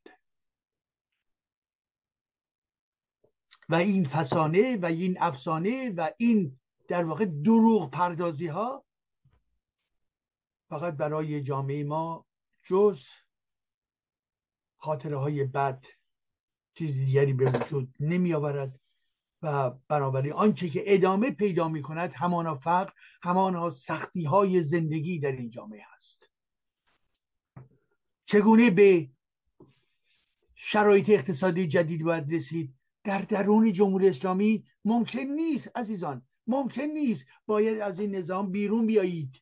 و 3.70 3.76
این 3.76 4.04
فسانه 4.04 4.78
و 4.78 4.86
این 4.86 5.18
افسانه 5.20 5.90
و 5.90 6.10
این 6.18 6.60
در 6.88 7.04
واقع 7.04 7.26
دروغ 7.26 7.92
پردازی 7.92 8.48
ها 8.48 8.86
فقط 10.70 10.94
برای 10.94 11.42
جامعه 11.42 11.84
ما 11.84 12.26
جز 12.64 13.06
خاطره 14.78 15.18
های 15.18 15.44
بد 15.44 15.86
چیز 16.74 16.94
دیگری 16.96 17.34
به 17.34 17.52
وجود 17.52 17.94
نمی 18.00 18.34
آورد 18.34 18.80
و 19.42 19.72
بنابراین 19.88 20.34
آنچه 20.34 20.70
که 20.70 20.84
ادامه 20.86 21.32
پیدا 21.32 21.68
می 21.68 21.82
کند 21.82 22.14
همانا 22.14 22.56
فقر 22.56 22.94
همانا 23.22 23.70
سختی 23.70 24.24
های 24.24 24.62
زندگی 24.62 25.20
در 25.20 25.32
این 25.32 25.50
جامعه 25.50 25.84
هست. 25.96 26.30
چگونه 28.26 28.72
به 28.72 29.10
شرایط 30.56 31.10
اقتصادی 31.10 31.68
جدید 31.68 32.04
باید 32.04 32.34
رسید؟ 32.34 32.74
در 33.04 33.22
درون 33.22 33.72
جمهوری 33.72 34.10
اسلامی 34.10 34.66
ممکن 34.86 35.20
نیست 35.20 35.70
عزیزان 35.76 36.28
ممکن 36.48 36.82
نیست. 36.82 37.26
باید 37.46 37.80
از 37.80 38.00
این 38.00 38.16
نظام 38.16 38.52
بیرون 38.52 38.88
بیایید. 38.88 39.36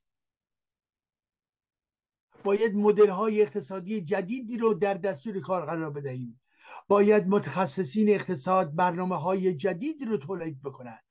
باید 2.45 2.75
مدل 2.75 3.09
های 3.09 3.41
اقتصادی 3.41 4.01
جدیدی 4.01 4.57
رو 4.57 4.73
در 4.73 4.93
دستور 4.93 5.39
کار 5.39 5.65
قرار 5.65 5.89
بدهیم. 5.89 6.41
باید 6.87 7.27
متخصصین 7.27 8.09
اقتصاد 8.09 8.75
برنامه 8.75 9.15
های 9.15 9.53
جدیدی 9.53 10.05
رو 10.05 10.17
تولید 10.17 10.61
بکند 10.61 11.03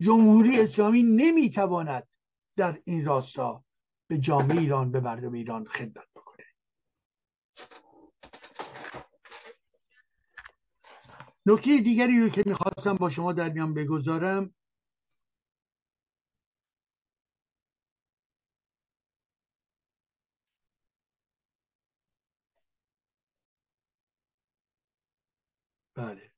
جمهوری 0.00 0.60
اسلامی 0.60 1.02
نمی‌تواند 1.02 2.08
در 2.56 2.80
این 2.84 3.04
راستا 3.04 3.64
به 4.08 4.18
جامعه 4.18 4.58
ایران 4.58 4.90
به 4.90 5.00
مردم 5.00 5.32
ایران 5.32 5.64
خدمت 5.64 6.06
بکنه. 6.16 6.44
نکته 11.46 11.80
دیگری 11.80 12.20
رو 12.20 12.28
که 12.28 12.42
می‌خواستم 12.46 12.94
با 12.94 13.10
شما 13.10 13.32
در 13.32 13.48
میان 13.48 13.74
بگذارم 13.74 14.54
بله 25.94 26.32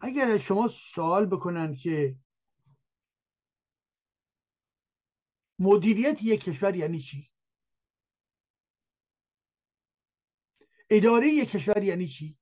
اگر 0.00 0.38
شما 0.38 0.68
سوال 0.68 1.26
بکنن 1.26 1.74
که 1.74 2.16
مدیریت 5.58 6.22
یک 6.22 6.40
کشور 6.40 6.76
یعنی 6.76 6.98
چی؟ 6.98 7.30
اداره 10.90 11.28
یک 11.28 11.50
کشور 11.50 11.82
یعنی 11.82 12.08
چی؟ 12.08 12.38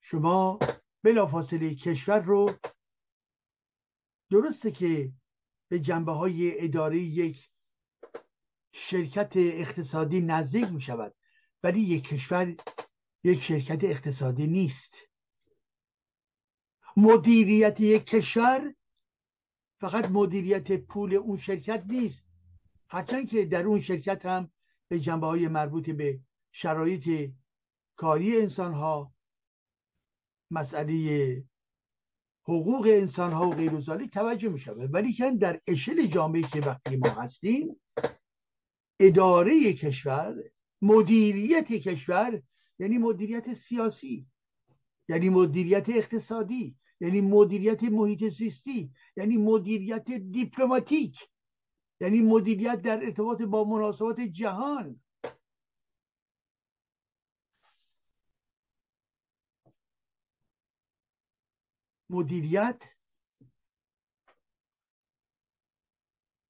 شما 0.00 0.58
بلافاصله 1.02 1.74
کشور 1.74 2.20
رو 2.20 2.58
درسته 4.30 4.70
که 4.70 5.12
به 5.68 5.80
جنبه 5.80 6.12
های 6.12 6.64
اداره 6.64 6.98
یک 6.98 7.50
شرکت 8.72 9.32
اقتصادی 9.36 10.20
نزدیک 10.20 10.64
می 10.64 10.80
شود 10.80 11.14
ولی 11.62 11.80
یک 11.80 12.04
کشور 12.04 12.56
یک 13.24 13.42
شرکت 13.42 13.84
اقتصادی 13.84 14.46
نیست. 14.46 14.94
مدیریت 16.96 17.80
یک 17.80 18.06
کشور 18.06 18.74
فقط 19.80 20.10
مدیریت 20.10 20.72
پول 20.72 21.14
اون 21.14 21.36
شرکت 21.36 21.84
نیست. 21.88 22.24
هرچند 22.88 23.28
که 23.28 23.44
در 23.44 23.62
اون 23.62 23.80
شرکت 23.80 24.26
هم 24.26 24.50
به 24.88 25.00
جنبه 25.00 25.26
های 25.26 25.48
مربوط 25.48 25.90
به 25.90 26.20
شرایط 26.52 27.32
کاری 27.96 28.38
انسان 28.38 28.74
ها 28.74 29.14
مسئله 30.50 31.44
حقوق 32.42 32.86
انسان 32.86 33.32
ها 33.32 33.48
و 33.48 33.54
غیر 33.54 33.80
توجه 34.12 34.48
می 34.48 34.60
شود 34.60 34.94
ولی 34.94 35.12
که 35.12 35.30
در 35.30 35.60
اشل 35.66 36.06
جامعه 36.06 36.42
که 36.42 36.60
وقتی 36.60 36.96
ما 36.96 37.08
هستیم 37.08 37.80
اداره 39.00 39.72
کشور 39.72 40.34
مدیریت 40.82 41.72
کشور 41.72 42.42
یعنی 42.78 42.98
مدیریت 42.98 43.54
سیاسی 43.54 44.26
یعنی 45.08 45.28
مدیریت 45.28 45.88
اقتصادی 45.88 46.76
یعنی 47.00 47.20
مدیریت 47.20 47.82
محیط 47.82 48.28
زیستی 48.28 48.92
یعنی 49.16 49.36
مدیریت 49.36 50.10
دیپلماتیک 50.10 51.28
یعنی 52.00 52.20
مدیریت 52.20 52.82
در 52.82 53.04
ارتباط 53.04 53.42
با 53.42 53.64
مناسبات 53.64 54.20
جهان. 54.20 55.00
مدیریت 62.10 62.82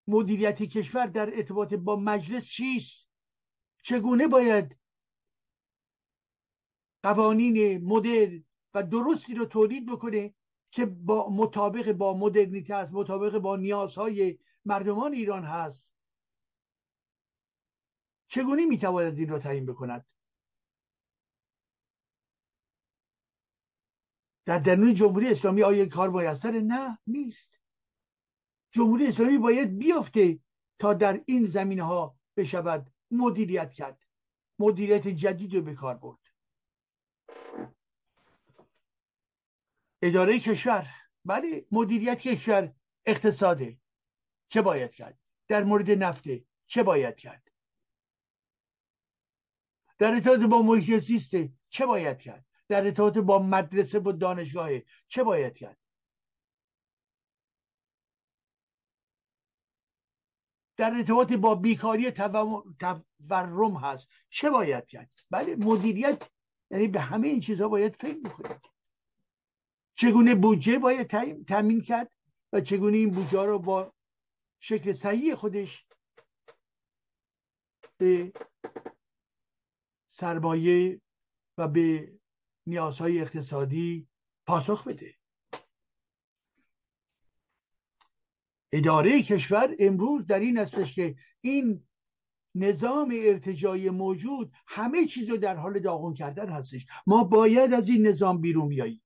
مدیریت 0.09 0.63
کشور 0.63 1.07
در 1.07 1.37
ارتباط 1.37 1.75
با 1.75 1.97
مجلس 1.97 2.47
چیست؟ 2.47 3.09
چگونه 3.83 4.29
باید 4.29 4.77
قوانین 7.05 7.85
مدل 7.85 8.41
و 8.75 8.83
درستی 8.83 9.35
رو 9.35 9.45
تولید 9.45 9.87
بکنه 9.87 10.35
که 10.71 10.87
با 10.87 11.31
مطابق 11.31 11.93
با 11.93 12.15
مدرنیته 12.15 12.75
است 12.75 12.93
مطابق 12.93 13.39
با 13.39 13.57
نیازهای 13.57 14.39
مردمان 14.65 15.13
ایران 15.13 15.45
هست. 15.45 15.89
چگونه 18.27 18.67
می‌تواند 18.67 19.19
این 19.19 19.29
را 19.29 19.39
تعیین 19.39 19.67
بکند؟ 19.67 20.07
در 24.47 24.59
درون 24.59 24.95
جمهوری 24.95 25.29
اسلامی 25.29 25.63
آیا 25.63 25.87
کار 25.87 26.11
میسر 26.11 26.61
نه؟ 26.61 26.99
نیست. 27.07 27.61
جمهوری 28.71 29.07
اسلامی 29.07 29.39
باید 29.39 29.79
بیفته 29.79 30.41
تا 30.79 30.95
در 30.95 31.23
این 31.27 31.47
زمینه 31.47 31.83
ها 31.83 32.19
بشود 32.37 32.93
مدیریت 33.11 33.73
کرد. 33.73 34.03
مدیریت 34.59 35.09
جدید 35.09 35.55
رو 35.55 35.63
به 35.63 35.75
کار 35.75 35.95
برد. 35.95 36.24
اداره 40.07 40.39
کشور 40.39 40.87
بله 41.25 41.67
مدیریت 41.73 42.19
کشور 42.19 42.75
اقتصاده 43.07 43.79
چه 44.49 44.63
باید 44.63 44.93
کرد؟ 44.93 45.19
در 45.49 45.65
مورد 45.65 45.91
نفته 45.91 46.45
چه 46.67 46.83
باید 46.83 47.17
کرد؟ 47.17 47.51
در 49.99 50.13
ارتباط 50.13 50.41
با 50.41 50.63
محیط 50.63 50.99
زیسته 51.03 51.53
چه 51.69 51.87
باید 51.87 52.19
کرد؟ 52.19 52.47
در 52.69 52.85
ارتباط 52.85 53.19
با 53.19 53.39
مدرسه 53.39 53.99
و 53.99 54.13
دانشگاه 54.13 54.71
چه 55.09 55.23
باید 55.23 55.55
کرد؟ 55.55 55.79
در 60.77 60.95
ارتباط 60.95 61.33
با 61.33 61.55
بیکاری 61.55 62.11
تورم 62.11 63.77
هست 63.77 64.09
چه 64.29 64.51
باید 64.51 64.87
کرد؟ 64.87 65.11
بله 65.31 65.57
مدیریت 65.57 66.23
یعنی 66.71 66.89
به 66.89 67.01
همه 67.01 67.29
این 67.29 67.41
چیزها 67.41 67.69
باید 67.69 67.97
فکر 67.97 68.21
بکنید. 68.21 68.74
چگونه 69.95 70.35
بودجه 70.35 70.79
باید 70.79 71.07
تامین 71.45 71.81
کرد 71.81 72.11
و 72.53 72.61
چگونه 72.61 72.97
این 72.97 73.11
بودجه 73.11 73.43
رو 73.43 73.59
با 73.59 73.95
شکل 74.61 74.93
صحیح 74.93 75.35
خودش 75.35 75.87
به 77.97 78.33
سرمایه 80.09 81.01
و 81.59 81.69
به 81.69 82.13
نیازهای 82.67 83.21
اقتصادی 83.21 84.09
پاسخ 84.47 84.87
بده. 84.87 85.15
اداره 88.73 89.23
کشور 89.23 89.77
امروز 89.79 90.27
در 90.27 90.41
این 90.41 90.59
هستش 90.59 90.95
که 90.95 91.17
این 91.41 91.87
نظام 92.55 93.13
ارتجای 93.15 93.91
موجود 93.91 94.53
همه 94.67 95.07
چیز 95.07 95.31
رو 95.31 95.37
در 95.37 95.57
حال 95.57 95.79
داغون 95.79 96.15
کردن 96.15 96.49
هستش. 96.49 96.87
ما 97.07 97.25
باید 97.25 97.75
از 97.75 97.89
این 97.89 98.07
نظام 98.07 98.41
بیرون 98.41 98.69
بیاییم. 98.69 99.04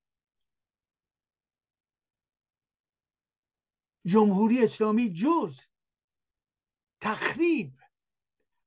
جمهوری 4.09 4.65
اسلامی 4.65 5.13
جز 5.13 5.61
تخریب 7.01 7.73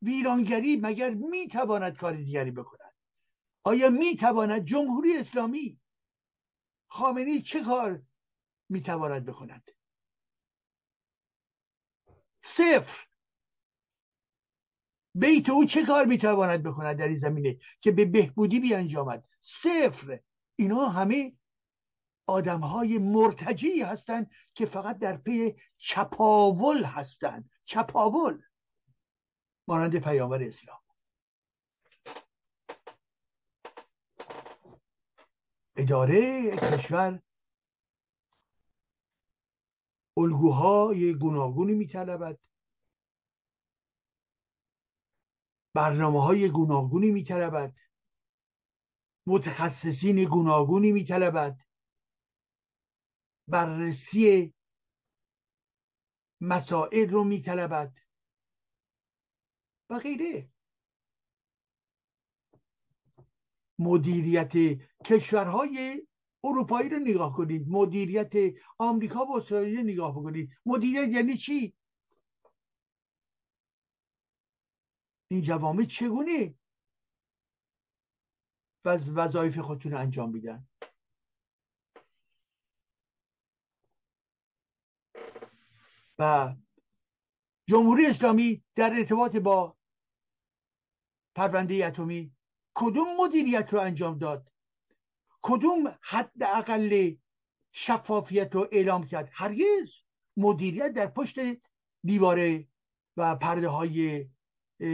ویرانگری 0.01 0.75
مگر 0.81 1.09
می‌تواند 1.09 1.97
کار 1.97 2.13
دیگری 2.13 2.51
بکند؟ 2.51 2.93
آیا 3.63 3.89
می‌تواند 3.89 4.65
جمهوری 4.65 5.17
اسلامی 5.17 5.79
خامنی 6.87 7.41
چه 7.41 7.63
کار 7.63 8.01
می‌تواند 8.69 9.25
بکند؟ 9.25 9.71
صفر. 12.43 13.07
بیت 15.15 15.49
او 15.49 15.65
چه 15.65 15.85
کار 15.85 16.05
می‌تواند 16.05 16.63
بکند 16.63 16.97
در 16.97 17.07
این 17.07 17.15
زمینه 17.15 17.59
که 17.81 17.91
به 17.91 18.05
بهبودی 18.05 18.59
بیانجامد؟ 18.59 19.27
صفر. 19.39 20.19
اینا 20.55 20.89
همه 20.89 21.33
آدم 22.27 22.59
های 22.59 22.97
مرتجی 22.97 23.81
هستند 23.81 24.31
که 24.53 24.65
فقط 24.65 24.97
در 24.99 25.17
پی 25.17 25.55
چپاول 25.77 26.83
هستند. 26.83 27.49
چپاول. 27.65 28.41
مانند 29.67 29.99
پیامبر 29.99 30.43
اسلام. 30.43 30.79
اداره 35.75 36.51
کشور 36.57 37.21
الگوهای 40.17 41.13
گوناگونی 41.13 41.73
میطلبد. 41.73 42.39
برنامه 45.75 46.23
های 46.23 46.49
گوناگونی 46.49 47.11
میطلبد. 47.11 47.75
متخصصین 49.27 50.23
گوناگونی 50.23 50.91
میطلبد. 50.91 51.57
بررسی 53.51 54.53
مسائل 56.41 57.09
رو 57.09 57.23
میطلبد. 57.23 57.97
و 59.89 59.99
غیره. 59.99 60.49
مدیریت 63.79 64.51
کشورهای 65.05 66.07
اروپایی 66.43 66.89
رو 66.89 66.99
نگاه 66.99 67.33
کنید. 67.33 67.67
مدیریت 67.67 68.33
آمریکا 68.77 69.25
و 69.25 69.37
استرالیا 69.37 69.81
نگاه 69.81 70.11
بکنید. 70.11 70.49
مدیریت 70.65 71.09
یعنی 71.15 71.37
چی؟ 71.37 71.75
این 75.27 75.41
جوامع 75.41 75.83
چگونه 75.83 76.55
وظایف 78.85 79.59
خودشون 79.59 79.93
انجام 79.93 80.31
میدن؟ 80.31 80.70
و 86.21 86.55
جمهوری 87.69 88.05
اسلامی 88.05 88.63
در 88.75 88.93
ارتباط 88.93 89.35
با 89.35 89.77
پرونده 91.35 91.85
اتمی 91.85 92.31
کدوم 92.73 93.07
مدیریت 93.19 93.73
رو 93.73 93.79
انجام 93.79 94.17
داد؟ 94.17 94.51
کدوم 95.41 95.97
حد 96.01 96.43
اقل 96.43 97.15
شفافیت 97.71 98.55
رو 98.55 98.67
اعلام 98.71 99.05
کرد؟ 99.05 99.29
هرگز 99.33 100.01
مدیریت 100.37 100.93
در 100.93 101.07
پشت 101.07 101.39
دیواره 102.03 102.67
و 103.17 103.35
پرده 103.35 103.67
های 103.67 104.29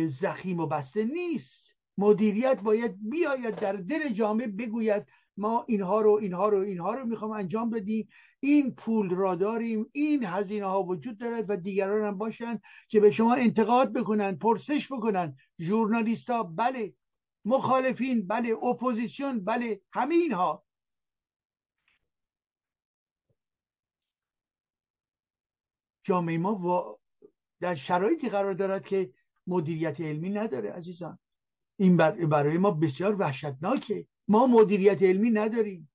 ضخیم 0.07 0.59
و 0.59 0.67
بسته 0.67 1.05
نیست. 1.05 1.67
مدیریت 1.97 2.61
باید 2.61 3.09
بیاید 3.09 3.55
در 3.55 3.73
دل 3.73 4.09
جامعه 4.09 4.47
بگوید 4.47 5.07
ما 5.37 5.65
اینها 5.67 6.01
رو 6.01 6.11
اینها 6.11 6.49
رو 6.49 6.57
اینها 6.57 6.93
رو 6.93 7.05
می‌خوام 7.05 7.31
انجام 7.31 7.69
بدیم. 7.69 8.09
این 8.39 8.75
پول 8.75 9.09
را 9.09 9.35
داریم 9.35 9.89
این 9.91 10.25
هزینه 10.25 10.65
ها 10.65 10.83
وجود 10.83 11.17
دارد 11.17 11.49
و 11.49 11.55
دیگران 11.55 12.07
هم 12.07 12.17
باشن 12.17 12.59
که 12.89 12.99
به 12.99 13.11
شما 13.11 13.33
انتقاد 13.35 13.93
بکنن 13.93 14.35
پرسش 14.35 14.91
بکنن. 14.91 15.37
ژورنالیست 15.59 16.29
ها 16.29 16.43
بله. 16.43 16.93
مخالفین 17.45 18.27
بله. 18.27 18.63
اپوزیسیون 18.63 19.45
بله. 19.45 19.81
همه 19.93 20.15
اینها. 20.15 20.63
جامعه 26.03 26.37
ما 26.37 26.99
در 27.59 27.75
شرایطی 27.75 28.29
قرار 28.29 28.53
دارد 28.53 28.85
که 28.85 29.13
مدیریت 29.47 30.01
علمی 30.01 30.29
نداره 30.29 30.71
عزیزان. 30.71 31.19
این 31.79 31.97
برای 32.29 32.57
ما 32.57 32.71
بسیار 32.71 33.15
وحشتناکه. 33.15 34.07
ما 34.29 34.47
مدیریت 34.47 35.03
علمی 35.03 35.31
نداریم. 35.31 35.89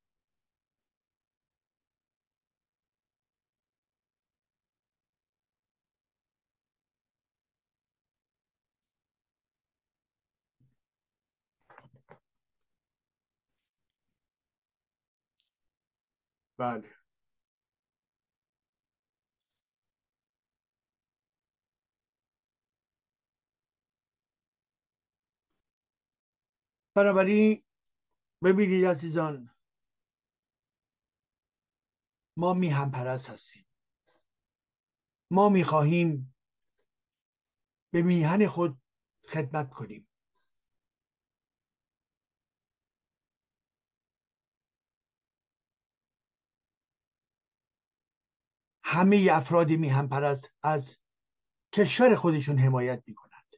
بله. 16.59 16.91
بنابراین 26.97 27.63
ببینید 28.45 28.85
عزیزان 28.85 29.51
ما 32.37 32.55
میهم 32.55 32.91
پرست 32.91 33.31
هستیم. 33.31 33.67
ما 35.31 35.49
می‌خواهیم 35.49 36.35
به 37.93 38.03
میهن 38.03 38.47
خود 38.49 38.83
خدمت 39.29 39.71
کنیم. 39.71 40.09
همه 48.85 49.29
افراد 49.33 49.71
میهم 49.71 50.09
پرست 50.09 50.51
از 50.63 50.99
کشور 51.73 52.15
خودشون 52.15 52.59
حمایت 52.59 53.03
می‌کنند 53.07 53.57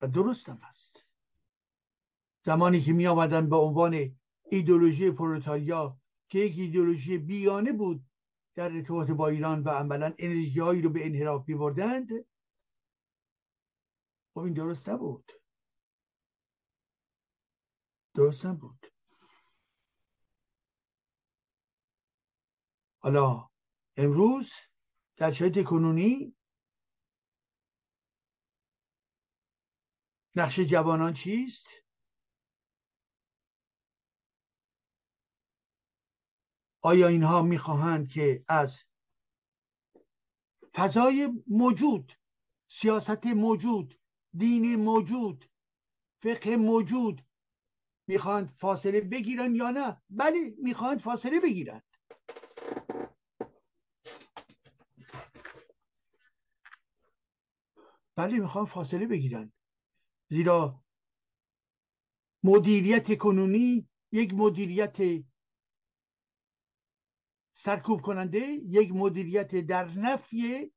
و 0.00 0.08
درستم 0.08 0.56
هست. 0.56 0.91
زمانی 2.44 2.80
که 2.80 2.92
می 2.92 3.06
آمدن 3.06 3.48
به 3.48 3.56
عنوان 3.56 4.18
ایدولوژی 4.50 5.10
پرولتاریا 5.10 6.00
که 6.28 6.38
یک 6.38 6.58
ایدئولوژی 6.58 7.18
بیانه 7.18 7.72
بود 7.72 8.06
در 8.54 8.72
ارتباط 8.72 9.10
با 9.10 9.28
ایران 9.28 9.62
و 9.62 9.68
عملا 9.68 10.14
انرژی 10.18 10.82
رو 10.82 10.90
به 10.90 11.06
انحراف 11.06 11.50
بردند 11.50 12.08
خب 14.34 14.40
این 14.40 14.54
درست 14.54 14.88
نبود. 14.88 15.32
درست 18.14 18.46
نبود. 18.46 18.86
حالا 22.98 23.48
امروز 23.96 24.52
در 25.16 25.32
شرایط 25.32 25.64
کنونی 25.64 26.36
نقش 30.34 30.60
جوانان 30.60 31.12
چیست؟ 31.12 31.81
آیا 36.82 37.08
اینها 37.08 37.42
می‌خواهند 37.42 38.08
که 38.08 38.44
از 38.48 38.84
فضای 40.74 41.42
موجود 41.46 42.12
سیاست 42.68 43.26
موجود 43.26 44.00
دین 44.36 44.76
موجود 44.76 45.50
فقه 46.22 46.56
موجود 46.56 47.22
می‌خواهند 48.08 48.48
فاصله 48.48 49.00
بگیرن 49.00 49.54
یا 49.54 49.70
نه؟ 49.70 50.02
بله 50.10 50.54
می‌خواهند 50.58 51.00
فاصله 51.00 51.40
بگیرن 51.40 51.82
بله 58.16 58.38
می‌خوان 58.38 58.66
فاصله 58.66 59.06
بگیرن 59.06 59.52
زیرا 60.30 60.82
مدیریت 62.44 63.18
کنونی 63.18 63.88
یک 64.12 64.34
مدیریت 64.34 64.96
سرکوب 67.54 68.02
کننده 68.02 68.38
یک 68.68 68.92
مدیریت 68.92 69.54
در 69.54 69.84
نفی 69.84 70.72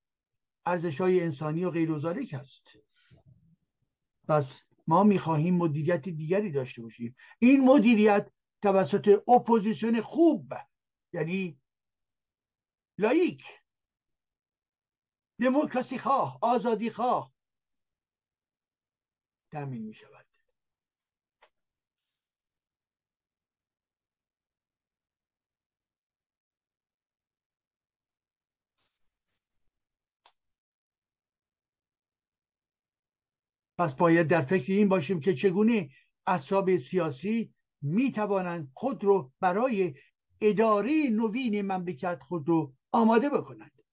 ارزش 0.65 1.01
های 1.01 1.23
انسانی 1.23 1.65
و 1.65 1.71
غیر 1.71 1.91
است. 2.35 2.67
پس 4.27 4.61
ما 4.87 5.03
می‌خواهیم 5.03 5.55
مدیریت 5.55 6.09
دیگری 6.09 6.51
داشته 6.51 6.81
باشیم. 6.81 7.15
این 7.39 7.65
مدیریت 7.65 8.31
توسط 8.61 9.23
اپوزیسیون 9.27 10.01
خوب 10.01 10.53
یعنی 11.13 11.59
لایک 12.97 13.43
دموکراسی 15.41 15.97
خواه 15.97 16.39
آزادی 16.41 16.89
خواه 16.89 17.33
تامین 19.51 19.81
می 19.81 19.93
شود 19.93 20.14
پس 33.77 33.95
باید 33.95 34.27
در 34.27 34.41
فکر 34.41 34.71
این 34.71 34.89
باشیم 34.89 35.19
که 35.19 35.33
چگونه 35.33 35.89
اصحاب 36.27 36.77
سیاسی 36.77 37.53
می 37.81 38.11
توانند 38.11 38.71
خود 38.73 39.03
رو 39.03 39.31
برای 39.39 39.95
اداره 40.41 41.09
نوین 41.11 41.61
مملکت 41.61 42.23
خود 42.23 42.49
رو 42.49 42.73
آماده 42.91 43.29
بکنند. 43.29 43.83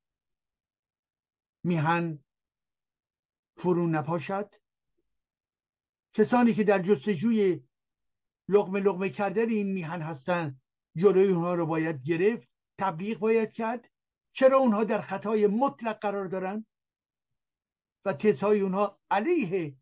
میهن 1.64 2.18
فرو 3.56 3.86
نپاشد. 3.86 4.54
کسانی 6.14 6.54
که 6.54 6.64
در 6.64 6.82
جستجوی 6.82 7.60
لغمه 8.48 8.80
لغمه 8.80 9.10
کردن 9.10 9.48
این 9.48 9.72
میهن 9.72 10.02
هستند 10.02 10.60
جلوی 10.96 11.28
اونها 11.28 11.54
رو 11.54 11.66
باید 11.66 12.02
گرفت 12.02 12.48
تبلیغ 12.78 13.18
باید 13.18 13.52
کرد. 13.52 13.88
چرا 14.32 14.58
اونها 14.58 14.84
در 14.84 15.00
خطای 15.00 15.46
مطلق 15.46 15.98
قرار 15.98 16.28
دارند؟ 16.28 16.66
و 18.04 18.12
تزهای 18.12 18.60
اونها 18.60 19.00
علیه 19.10 19.76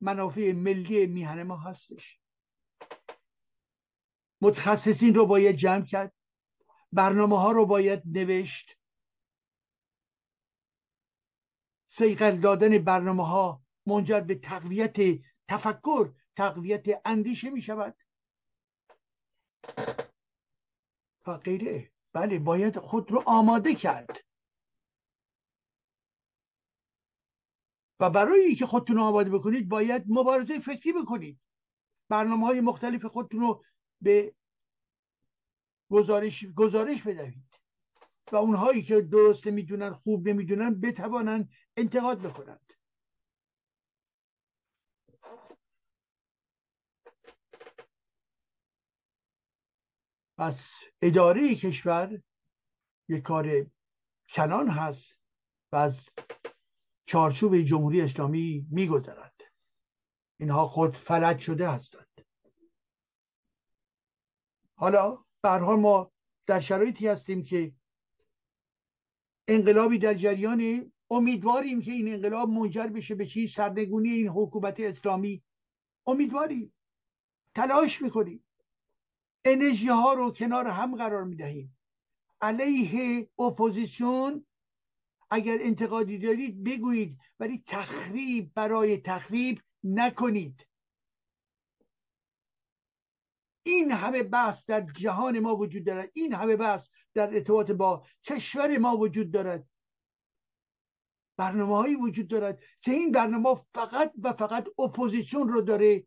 منافع 0.00 0.52
ملی 0.52 1.06
میهن 1.06 1.42
ما 1.42 1.56
هستش. 1.56 2.20
متخصصین 4.40 5.14
رو 5.14 5.26
باید 5.26 5.56
جمع 5.56 5.84
کرد. 5.84 6.12
برنامه 6.92 7.38
ها 7.38 7.52
رو 7.52 7.66
باید 7.66 8.02
نوشت. 8.04 8.78
سیقل 11.88 12.36
دادن 12.36 12.78
برنامه 12.78 13.26
ها 13.26 13.62
منجر 13.86 14.20
به 14.20 14.34
تقویت 14.34 14.96
تفکر 15.48 16.14
تقویت 16.36 16.86
اندیشه 17.04 17.50
می 17.50 17.62
شود 17.62 17.96
و 21.26 21.36
غیره 21.36 21.92
بله 22.12 22.38
باید 22.38 22.78
خود 22.78 23.10
رو 23.10 23.22
آماده 23.26 23.74
کرد. 23.74 24.27
و 28.00 28.10
برای 28.10 28.40
اینکه 28.40 28.66
خودتون 28.66 28.96
رو 28.96 29.02
آماده 29.02 29.30
بکنید 29.30 29.68
باید 29.68 30.04
مبارزه 30.08 30.60
فکری 30.60 30.92
بکنید. 30.92 31.40
برنامه 32.08 32.46
های 32.46 32.60
مختلف 32.60 33.04
خودتون 33.04 33.40
رو 33.40 33.64
به 34.00 34.34
گزارش, 35.90 36.44
گزارش 36.56 37.02
بدهید. 37.02 37.48
و 38.32 38.36
اونهایی 38.36 38.82
که 38.82 39.00
درست 39.00 39.46
نمی‌دونن 39.46 39.92
خوب 39.92 40.28
نمی‌دونن 40.28 40.80
بتوانند 40.80 41.50
انتقاد 41.76 42.20
بکنند. 42.20 42.72
پس 50.38 50.74
اداره 51.02 51.54
کشور 51.54 52.22
یک 53.08 53.22
کار 53.22 53.66
کنان 54.30 54.68
هست 54.68 55.18
و 55.72 55.76
از 55.76 56.08
چارچوب 57.08 57.56
جمهوری 57.56 58.00
اسلامی 58.00 58.66
میگذرد. 58.70 59.40
اینها 60.40 60.68
خود 60.68 60.96
فلج 60.96 61.38
شده 61.38 61.70
هستند. 61.70 62.24
حالا 64.74 65.24
برها 65.42 65.76
ما 65.76 66.12
در 66.46 66.60
شرایطی 66.60 67.08
هستیم 67.08 67.42
که 67.42 67.72
انقلابی 69.48 69.98
در 69.98 70.14
جریان 70.14 70.92
امیدواریم 71.10 71.80
که 71.80 71.92
این 71.92 72.12
انقلاب 72.12 72.48
منجر 72.48 72.86
بشه 72.86 73.14
به 73.14 73.26
چی 73.26 73.48
سرنگونی 73.48 74.10
این 74.10 74.28
حکومت 74.28 74.80
اسلامی. 74.80 75.42
امیدواریم. 76.06 76.74
تلاش 77.54 78.02
می‌کنیم. 78.02 78.44
انرژی 79.44 79.88
ها 79.88 80.12
رو 80.14 80.32
کنار 80.32 80.66
هم 80.66 80.96
قرار 80.96 81.24
می‌دهیم. 81.24 81.78
علیه 82.40 83.28
اپوزیسیون 83.38 84.46
اگر 85.30 85.58
انتقادی 85.60 86.18
دارید 86.18 86.64
بگویید 86.64 87.18
ولی 87.40 87.62
تخریب 87.66 88.54
برای 88.54 88.98
تخریب 88.98 89.62
نکنید. 89.84 90.66
این 93.66 93.90
همه 93.92 94.22
بحث 94.22 94.66
در 94.66 94.80
جهان 94.80 95.38
ما 95.38 95.56
وجود 95.56 95.84
دارد. 95.84 96.10
این 96.14 96.34
همه 96.34 96.56
بحث 96.56 96.88
در 97.14 97.34
ارتباط 97.34 97.70
با 97.70 98.06
کشور 98.24 98.78
ما 98.78 98.96
وجود 98.96 99.30
دارد. 99.30 99.68
برنامه 101.36 101.76
هایی 101.76 101.96
وجود 101.96 102.28
دارد 102.28 102.62
که 102.80 102.90
این 102.90 103.12
برنامه 103.12 103.60
فقط 103.74 104.12
و 104.22 104.32
فقط 104.32 104.66
اپوزیسیون 104.78 105.48
رو 105.48 105.60
داره 105.60 106.06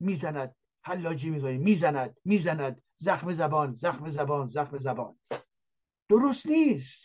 می‌زند. 0.00 0.56
حلاجی 0.84 1.30
می‌کنه. 1.30 1.58
می‌زند. 1.58 2.20
می‌زند. 2.24 2.82
زخم 2.96 3.32
زبان 3.32 3.74
زخم 3.74 4.10
زبان 4.10 4.48
زخم 4.48 4.78
زبان. 4.78 5.18
درست 6.08 6.46
نیست. 6.46 7.04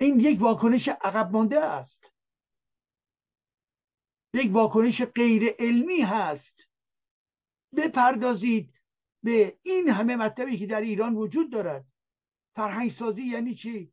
این 0.00 0.20
یک 0.20 0.40
واکنش 0.40 0.88
عقب 0.88 1.30
مانده 1.32 1.60
است. 1.60 2.04
یک 4.34 4.52
واکنش 4.52 5.02
غیر 5.02 5.54
علمی 5.58 6.00
هست. 6.00 6.60
بپردازید 7.76 8.74
به 9.22 9.58
این 9.62 9.88
همه 9.88 10.16
مطلبی 10.16 10.58
که 10.58 10.66
در 10.66 10.80
ایران 10.80 11.14
وجود 11.14 11.52
دارد. 11.52 11.86
فرهنگ 12.56 12.90
سازی 12.90 13.22
یعنی 13.22 13.54
چی؟ 13.54 13.92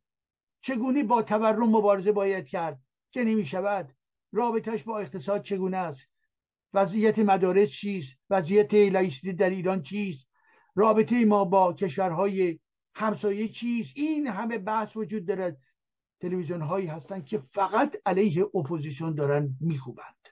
چگونه 0.60 1.04
با 1.04 1.22
تورم 1.22 1.68
مبارزه 1.68 2.12
باید 2.12 2.46
کرد؟ 2.46 2.80
چه 3.10 3.24
نمی 3.24 3.46
شود 3.46 3.94
رابطش 4.32 4.82
با 4.82 4.98
اقتصاد 4.98 5.42
چگونه 5.42 5.76
است؟ 5.76 6.06
وضعیت 6.74 7.18
مدارس 7.18 7.70
چیست؟ 7.70 8.12
وضعیت 8.30 8.74
لایسیته 8.74 9.32
در 9.32 9.50
ایران 9.50 9.82
چیست؟ 9.82 10.28
رابطه 10.74 11.24
ما 11.24 11.44
با 11.44 11.72
کشورهای 11.72 12.58
همسایه 12.94 13.48
چیست؟ 13.48 13.92
این 13.96 14.26
همه 14.26 14.58
بحث 14.58 14.96
وجود 14.96 15.26
دارد. 15.26 15.60
تلویزیون 16.22 16.62
هایی 16.62 16.86
هستند 16.86 17.26
که 17.26 17.38
فقط 17.38 17.96
علیه 18.06 18.44
اپوزیسیون 18.44 19.14
دارن 19.14 19.56
می‌کوبند. 19.60 20.28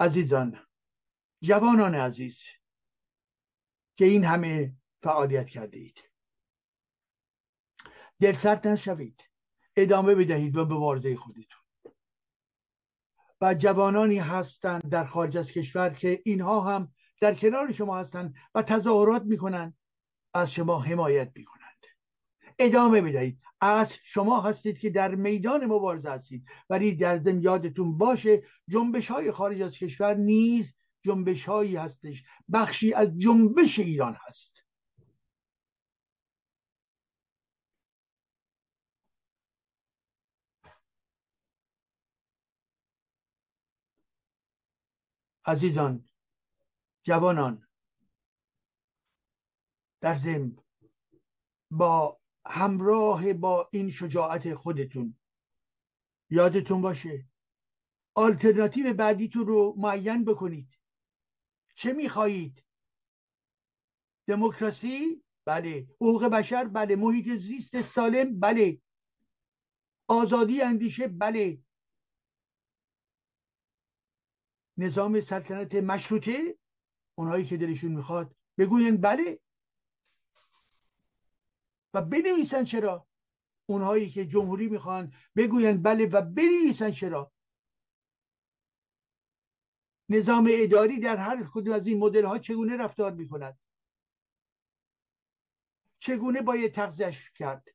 عزیزان 0.00 0.66
جوانان 1.42 1.94
عزیز 1.94 2.42
که 3.98 4.04
این 4.04 4.24
همه 4.24 4.74
فعالیت 5.02 5.48
کرده 5.48 5.78
اید 5.78 5.98
دلسرد 8.20 8.66
نشوید. 8.66 9.22
ادامه 9.76 10.14
بدهید 10.14 10.52
به 10.52 10.64
مبارزه 10.64 11.16
خودتون. 11.16 11.62
و 13.40 13.54
جوانانی 13.54 14.18
هستند 14.18 14.88
در 14.90 15.04
خارج 15.04 15.36
از 15.36 15.50
کشور 15.50 15.90
که 15.90 16.22
اینها 16.24 16.60
هم 16.60 16.94
در 17.20 17.34
کنار 17.34 17.72
شما 17.72 17.98
هستند 17.98 18.34
و 18.54 18.62
تظاهرات 18.62 19.22
می‌کنند 19.22 19.78
از 20.36 20.52
شما 20.52 20.80
حمایت 20.80 21.32
می‌کنند. 21.34 21.66
ادامه 22.58 23.00
بدهید 23.00 23.40
از 23.60 23.92
شما 24.04 24.40
هستید 24.40 24.78
که 24.78 24.90
در 24.90 25.14
میدان 25.14 25.66
مبارزه 25.66 26.10
هستید 26.10 26.48
ولی 26.70 26.94
در 26.94 27.18
ضمن 27.18 27.42
یادتون 27.42 27.98
باشه 27.98 28.42
جنبش 28.68 29.10
های 29.10 29.32
خارج 29.32 29.62
از 29.62 29.78
کشور 29.78 30.14
نیز 30.14 30.76
جنبش 31.04 31.44
هایی 31.44 31.76
هستش. 31.76 32.24
بخشی 32.52 32.94
از 32.94 33.18
جنبش 33.18 33.78
ایران 33.78 34.16
هست. 34.26 34.52
عزیزان 45.46 46.08
جوانان 47.04 47.65
در 50.00 50.14
ضمن 50.14 50.56
با 51.70 52.20
همراه 52.46 53.32
با 53.32 53.68
این 53.72 53.90
شجاعت 53.90 54.54
خودتون. 54.54 55.18
یادتون 56.30 56.80
باشه 56.82 57.28
آلترناتیو 58.16 58.94
بعدیتون 58.94 59.46
رو 59.46 59.74
معین 59.78 60.24
بکنید. 60.24 60.68
چه 61.74 61.92
می‌خواهید؟ 61.92 62.64
دموکراسی؟ 64.28 65.24
بله. 65.46 65.86
حقوق 65.94 66.24
بشر؟ 66.24 66.64
بله. 66.64 66.96
محیط 66.96 67.28
زیست 67.28 67.82
سالم؟ 67.82 68.40
بله. 68.40 68.82
آزادی 70.08 70.62
اندیشه؟ 70.62 71.08
بله. 71.08 71.62
نظام 74.78 75.20
سلطنت 75.20 75.74
مشروطه؟ 75.74 76.58
اونهایی 77.18 77.44
که 77.44 77.56
دلشون 77.56 77.92
می‌خواد 77.92 78.36
بگوین. 78.58 78.96
بله. 78.96 79.40
و 81.94 82.02
بنویسن 82.02 82.64
چرا 82.64 83.06
اونهایی 83.66 84.10
که 84.10 84.26
جمهوری 84.26 84.68
می‌خوان 84.68 85.12
بگوین 85.36 85.82
بله 85.82 86.06
و 86.06 86.22
بنویسن 86.22 86.90
چرا. 86.90 87.32
نظام 90.08 90.48
اداری 90.50 91.00
در 91.00 91.16
هر 91.16 91.50
کدوم 91.52 91.74
از 91.74 91.86
این 91.86 91.98
مدل 91.98 92.24
ها 92.24 92.38
چگونه 92.38 92.76
رفتار 92.76 93.12
می‌کند؟ 93.12 93.58
چگونه 95.98 96.42
باید 96.42 96.74
تغذیش 96.74 97.30
کرد؟ 97.30 97.68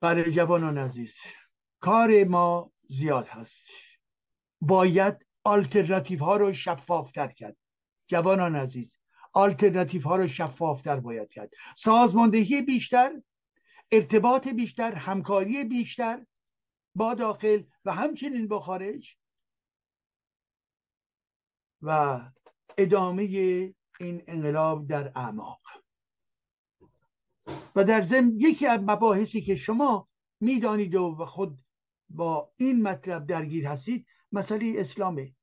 برای 0.00 0.32
جوانان 0.32 0.78
عزیز 0.78 1.18
کار 1.80 2.24
ما 2.24 2.72
زیاد 2.88 3.28
هست. 3.28 3.68
باید 4.60 5.26
آلترناتیف 5.44 6.20
ها 6.20 6.36
رو 6.36 6.52
شفافتر 6.52 7.28
کرد. 7.28 7.56
جوانان 8.06 8.56
عزیز 8.56 8.96
آلترناتیف 9.32 10.04
ها 10.04 10.16
رو 10.16 10.28
شفافتر 10.28 11.00
باید 11.00 11.30
کرد. 11.30 11.50
سازماندهی 11.76 12.62
بیشتر 12.62 13.22
ارتباط 13.92 14.48
بیشتر 14.48 14.94
همکاری 14.94 15.64
بیشتر 15.64 16.26
با 16.94 17.14
داخل 17.14 17.62
و 17.84 17.92
همچنین 17.92 18.48
با 18.48 18.60
خارج 18.60 19.16
و 21.82 22.20
ادامه 22.78 23.22
این 24.00 24.22
انقلاب 24.26 24.86
در 24.86 25.12
اعماق. 25.14 25.60
و 27.76 27.84
در 27.84 28.02
ضمن 28.02 28.32
یکی 28.36 28.66
از 28.66 28.80
مباحثی 28.80 29.40
که 29.40 29.56
شما 29.56 30.08
می‌دانید 30.40 30.94
و 30.94 31.26
خود 31.26 31.58
با 32.08 32.52
این 32.56 32.82
مطلب 32.82 33.26
درگیر 33.26 33.66
هستید 33.66 34.06
مسئله 34.32 34.74
اسلامه. 34.76 35.35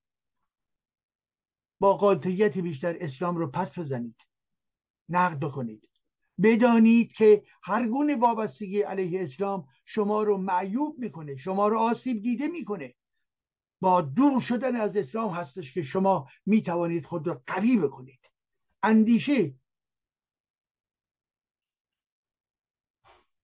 با 1.84 1.98
قاطعیت 1.98 2.58
بیشتر 2.58 2.96
اسلام 3.00 3.38
رو 3.38 3.48
پس 3.48 3.80
بزنید. 3.80 4.16
نقد 5.10 5.40
بکنید. 5.40 5.90
بدانید 6.44 7.14
که 7.14 7.44
هر 7.64 7.88
گونه 7.88 8.16
وابستگی 8.16 8.82
علیه 8.82 9.24
اسلام 9.24 9.68
شما 9.86 10.24
رو 10.24 10.38
معیوب 10.38 11.00
می‌کنه 11.00 11.36
شما 11.36 11.68
رو 11.68 11.78
آسیب 11.80 12.22
دیده 12.22 12.48
می‌کنه. 12.48 12.96
با 13.82 14.02
دور 14.02 14.42
شدن 14.42 14.76
از 14.76 14.98
اسلام 14.98 15.34
هستش 15.34 15.74
که 15.74 15.84
شما 15.84 16.28
می‌توانید 16.46 17.06
خود 17.06 17.28
را 17.28 17.44
قوی 17.48 17.78
بکنید. 17.78 18.20
اندیشه. 18.84 19.56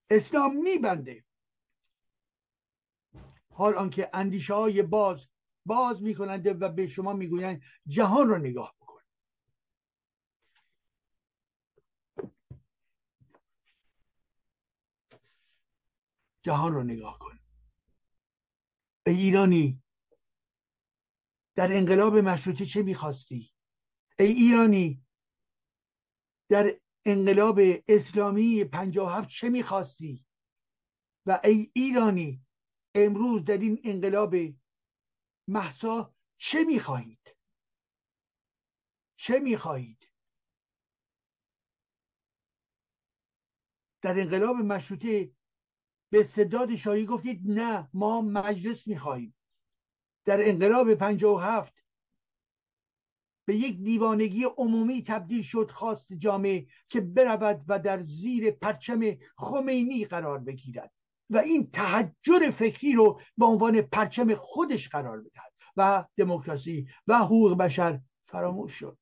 اسلام 0.10 0.56
میبنده. 0.58 1.26
حال 3.54 3.76
آنکه 3.76 4.10
اندیشه 4.14 4.54
های 4.54 4.84
باز 4.84 5.28
باز 5.70 6.02
می‌کنند 6.02 6.62
و 6.62 6.70
به 6.70 6.88
شما 6.88 7.14
می‌گویند 7.14 7.62
جهان 7.88 8.28
رو 8.28 8.38
نگاه 8.38 8.76
بکن. 8.82 9.02
جهان 16.44 16.74
رو 16.74 16.84
نگاه 16.84 17.20
کن. 17.20 17.40
ای 19.08 19.16
ایرانی 19.16 19.84
در 21.56 21.78
انقلاب 21.78 22.18
مشروطه 22.18 22.66
چه 22.66 22.84
می‌خواستی؟ 22.84 23.52
ای 24.20 24.32
ایرانی 24.32 25.06
در 26.50 26.80
انقلاب 27.06 27.60
اسلامی 27.88 28.70
هفت 28.74 29.30
چه 29.30 29.50
می‌خواستی؟ 29.50 30.26
و 31.26 31.40
ای 31.44 31.72
ایرانی 31.76 32.46
امروز 32.96 33.44
در 33.44 33.58
این 33.58 33.82
انقلاب 33.84 34.36
محسا 35.50 36.14
چه 36.38 36.64
می‌خواهید؟ 36.64 37.36
چه 39.16 39.40
می‌خواهید؟ 39.40 40.10
در 44.02 44.20
انقلاب 44.20 44.56
مشروطه 44.56 45.32
به 46.12 46.20
استعداد 46.20 46.76
شاهی 46.76 47.06
گفتید 47.06 47.42
نه 47.46 47.90
ما 47.94 48.22
مجلس 48.22 48.88
می‌خواهیم. 48.88 49.36
در 50.26 50.50
انقلاب 50.50 50.94
پنجاه 50.94 51.36
و 51.36 51.40
هفت 51.40 51.74
به 53.46 53.56
یک 53.56 53.78
دیوانگی 53.78 54.44
عمومی 54.58 55.04
تبدیل 55.04 55.42
شد 55.42 55.72
خواست 55.72 56.14
جامعه 56.14 56.68
که 56.90 57.02
برود 57.02 57.64
و 57.68 57.80
در 57.80 58.02
زیر 58.02 58.52
پرچم 58.52 59.00
خمینی 59.38 60.06
قرار 60.06 60.40
بگیرد. 60.40 60.99
و 61.30 61.38
این 61.38 61.72
تحجر 61.72 62.52
فکری 62.52 62.94
رو 62.94 63.22
به 63.38 63.46
عنوان 63.46 63.82
پرچم 63.82 64.36
خودش 64.36 64.90
قرار 64.90 65.22
بدهد 65.22 65.54
و 65.78 66.06
دموکراسی 66.18 66.88
و 67.08 67.18
حقوق 67.18 67.58
بشر 67.58 68.02
فراموش 68.28 68.74
شد. 68.74 68.98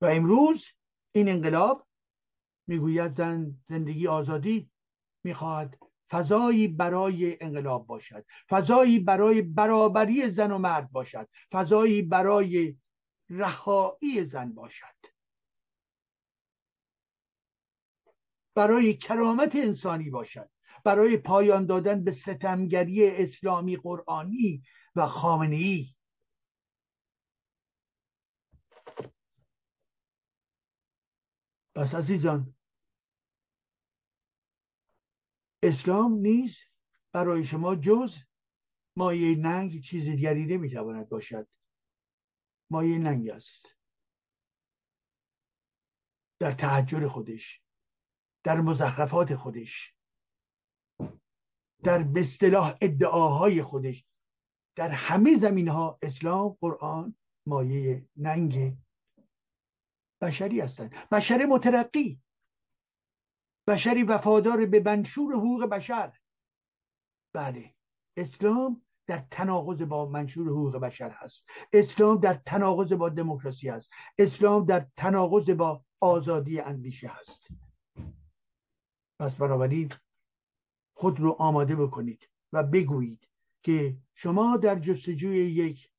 و 0.00 0.06
امروز 0.06 0.66
این 1.12 1.28
انقلاب 1.28 1.86
می‌گوید 2.66 3.14
زن 3.14 3.54
زندگی 3.68 4.06
آزادی 4.06 4.70
می‌خواهد 5.24 5.78
فضایی 6.10 6.68
برای 6.68 7.38
انقلاب 7.40 7.86
باشد 7.86 8.24
فضایی 8.48 8.98
برای 8.98 9.42
برابری 9.42 10.30
زن 10.30 10.52
و 10.52 10.58
مرد 10.58 10.90
باشد 10.90 11.28
فضایی 11.52 12.02
برای 12.02 12.76
رهایی 13.30 14.24
زن 14.24 14.52
باشد. 14.52 15.13
برای 18.54 18.94
کرامت 18.94 19.56
انسانی 19.56 20.10
باشد. 20.10 20.50
برای 20.84 21.16
پایان 21.16 21.66
دادن 21.66 22.04
به 22.04 22.10
ستمگری 22.10 23.10
اسلامی 23.10 23.76
قرآنی 23.76 24.62
و 24.96 25.06
خامنه 25.06 25.56
ای 25.56 25.94
پس 31.74 31.94
عزیزان 31.94 32.54
اسلام 35.62 36.12
نیز 36.14 36.58
برای 37.12 37.44
شما 37.44 37.76
جز 37.76 38.18
مایه 38.96 39.36
ننگ 39.36 39.80
چیز 39.80 40.04
دیگری 40.04 40.46
نمی‌تواند 40.46 41.08
باشد. 41.08 41.48
مایه 42.70 42.98
ننگ 42.98 43.30
است. 43.30 43.76
در 46.38 46.52
تحجر 46.52 47.08
خودش. 47.08 47.63
در 48.44 48.60
مزخرفات 48.60 49.34
خودش 49.34 49.94
در 51.84 52.02
به 52.02 52.24
ادعاهای 52.80 53.62
خودش. 53.62 54.04
در 54.76 54.90
همه 54.90 55.38
زمین 55.38 55.68
ها 55.68 55.98
اسلام 56.02 56.56
قرآن 56.60 57.16
مایه 57.46 58.08
ننگ 58.16 58.76
بشری 60.22 60.60
هستند. 60.60 60.94
بشر 61.12 61.46
مترقی. 61.46 62.20
بشری 63.68 64.02
وفادار 64.02 64.66
به 64.66 64.80
منشور 64.80 65.34
حقوق 65.34 65.64
بشر. 65.64 66.12
بله 67.34 67.74
اسلام 68.16 68.82
در 69.06 69.26
تناقض 69.30 69.82
با 69.82 70.06
منشور 70.06 70.48
حقوق 70.48 70.76
بشر 70.76 71.10
هست. 71.10 71.44
اسلام 71.72 72.20
در 72.20 72.34
تناقض 72.34 72.92
با 72.92 73.08
دموکراسی 73.08 73.68
هست. 73.68 73.90
اسلام 74.18 74.64
در 74.66 74.86
تناقض 74.96 75.50
با 75.50 75.84
آزادی 76.00 76.60
اندیشه 76.60 77.08
هست. 77.08 77.48
پس 79.18 79.34
بنابراین 79.34 79.92
خود 80.94 81.20
رو 81.20 81.36
آماده 81.38 81.76
بکنید 81.76 82.28
و 82.52 82.62
بگویید 82.62 83.28
که 83.62 83.96
شما 84.14 84.56
در 84.56 84.78
جستجوی 84.78 85.36
یک 85.36 85.90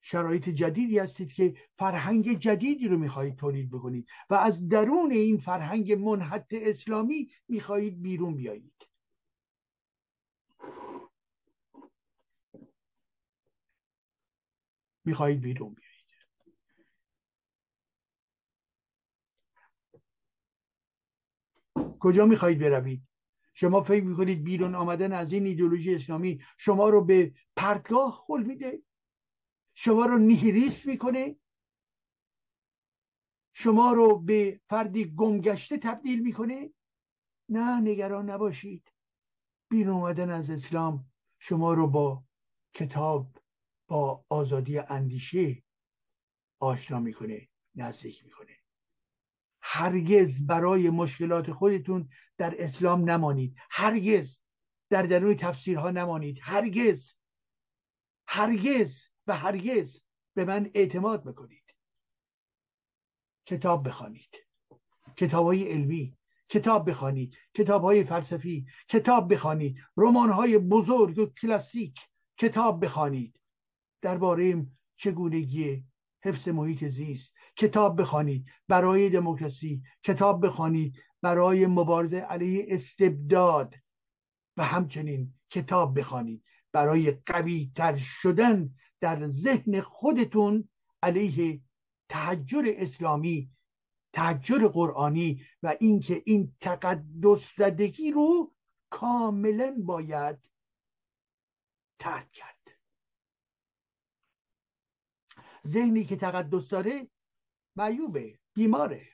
شرایط 0.00 0.48
جدیدی 0.48 0.98
هستید 0.98 1.32
که 1.32 1.54
فرهنگ 1.78 2.38
جدیدی 2.38 2.88
رو 2.88 2.98
می‌خواهید 2.98 3.36
تولید 3.36 3.70
بکنید 3.70 4.08
و 4.30 4.34
از 4.34 4.68
درون 4.68 5.10
این 5.10 5.38
فرهنگ 5.38 5.92
منحط 5.92 6.46
اسلامی 6.52 7.30
می‌خواهید 7.48 8.02
بیرون 8.02 8.36
بیایید. 8.36 8.88
می‌خواهید 15.04 15.40
بیرون 15.40 15.74
بیایید. 15.74 15.87
کجا 22.00 22.26
می‌خواهید 22.26 22.58
بروید؟ 22.58 23.02
شما 23.54 23.82
فکر 23.82 24.04
می‌کنید 24.04 24.44
بیرون 24.44 24.74
آمدن 24.74 25.12
از 25.12 25.32
این 25.32 25.46
ایدولوژی 25.46 25.94
اسلامی 25.94 26.42
شما 26.58 26.88
رو 26.88 27.04
به 27.04 27.34
پرتگاه 27.56 28.12
خل 28.12 28.42
میده؟ 28.42 28.82
شما 29.74 30.06
رو 30.06 30.18
نیهریست 30.18 30.86
می‌کنه؟ 30.86 31.36
شما 33.52 33.92
رو 33.92 34.18
به 34.18 34.60
فردی 34.68 35.04
گمگشته 35.04 35.78
تبدیل 35.78 36.22
می‌کنه؟ 36.22 36.70
نه 37.48 37.80
نگران 37.80 38.30
نباشید. 38.30 38.92
بیرون 39.70 39.94
آمدن 39.94 40.30
از 40.30 40.50
اسلام 40.50 41.10
شما 41.38 41.74
رو 41.74 41.86
با 41.86 42.24
کتاب 42.74 43.36
با 43.88 44.24
آزادی 44.28 44.78
اندیشه 44.78 45.62
آشنا 46.60 47.00
می‌کنه 47.00 47.48
نزدیک 47.74 48.24
می‌کنه. 48.24 48.57
هرگز 49.70 50.46
برای 50.46 50.90
مشکلات 50.90 51.52
خودتون 51.52 52.08
در 52.38 52.54
اسلام 52.58 53.10
نمانید. 53.10 53.56
هرگز. 53.70 54.38
در 54.90 55.02
درون 55.02 55.34
تفسیرها 55.34 55.90
نمانید. 55.90 56.38
هرگز. 56.42 57.12
هرگز 58.26 59.04
و 59.26 59.36
هرگز 59.36 60.00
به 60.34 60.44
من 60.44 60.70
اعتماد 60.74 61.24
بکنید. 61.24 61.74
کتاب 63.46 63.88
بخوانید. 63.88 64.36
کتاب 65.16 65.46
های 65.46 65.72
علمی. 65.72 66.16
کتاب 66.48 66.90
بخوانید. 66.90 67.36
کتاب 67.54 67.82
های 67.82 68.04
فلسفی. 68.04 68.66
کتاب 68.88 69.32
بخوانید. 69.32 69.76
رمان 69.96 70.30
های 70.30 70.58
بزرگ 70.58 71.18
و 71.18 71.26
کلاسیک. 71.26 72.00
کتاب 72.36 72.84
بخوانید. 72.84 73.40
درباره 74.02 74.66
چگونگی 74.96 75.84
حفظ 76.24 76.48
محیط 76.48 76.84
زیست. 76.84 77.34
کتاب 77.58 78.00
بخوانید. 78.00 78.46
برای 78.68 79.10
دموکراسی 79.10 79.82
کتاب 80.02 80.46
بخوانید. 80.46 80.96
برای 81.22 81.66
مبارزه 81.66 82.16
علیه 82.16 82.66
استبداد. 82.68 83.74
و 84.56 84.64
همچنین 84.64 85.34
کتاب 85.50 85.98
بخوانید. 85.98 86.44
برای 86.72 87.10
قوی 87.10 87.72
تر 87.74 87.96
شدن 87.96 88.74
در 89.00 89.26
ذهن 89.26 89.80
خودتون 89.80 90.68
علیه 91.02 91.60
تحجر 92.08 92.74
اسلامی 92.76 93.50
تحجر 94.12 94.68
قرآنی 94.68 95.46
و 95.62 95.76
اینکه 95.80 96.22
این 96.26 96.56
تقدس 96.60 97.56
زدگی 97.56 98.10
رو 98.10 98.54
کاملا 98.90 99.76
باید 99.78 100.38
ترک 101.98 102.32
کرد. 102.32 102.78
ذهنی 105.66 106.04
که 106.04 106.16
تقدس 106.16 106.68
داره 106.68 107.08
معیوبه 107.78 108.38
بیماره. 108.54 109.08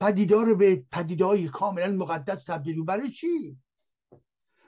پدیدار 0.00 0.54
به 0.54 0.86
پدیدهای 0.92 1.48
کاملا 1.48 1.92
مقدس 1.92 2.44
تبدیل 2.44 2.84
برای 2.84 3.10
چی؟ 3.10 3.58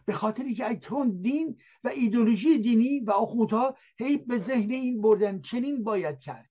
به 0.04 0.12
خاطر 0.12 0.52
که 0.52 0.70
اکنون 0.70 1.20
دین 1.22 1.60
و 1.84 1.88
ایدولوژی 1.88 2.58
دینی 2.58 3.00
و 3.00 3.10
آخوندها 3.10 3.76
هی 3.98 4.16
به 4.16 4.38
ذهن 4.38 4.70
این 4.70 5.00
بردن 5.00 5.40
چنین 5.40 5.84
باید 5.84 6.18
کرد. 6.20 6.50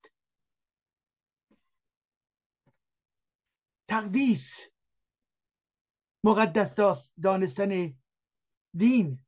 تقدیس 3.89 4.53
مقدس 6.23 6.75
دانستن 7.23 7.93
دین 8.73 9.25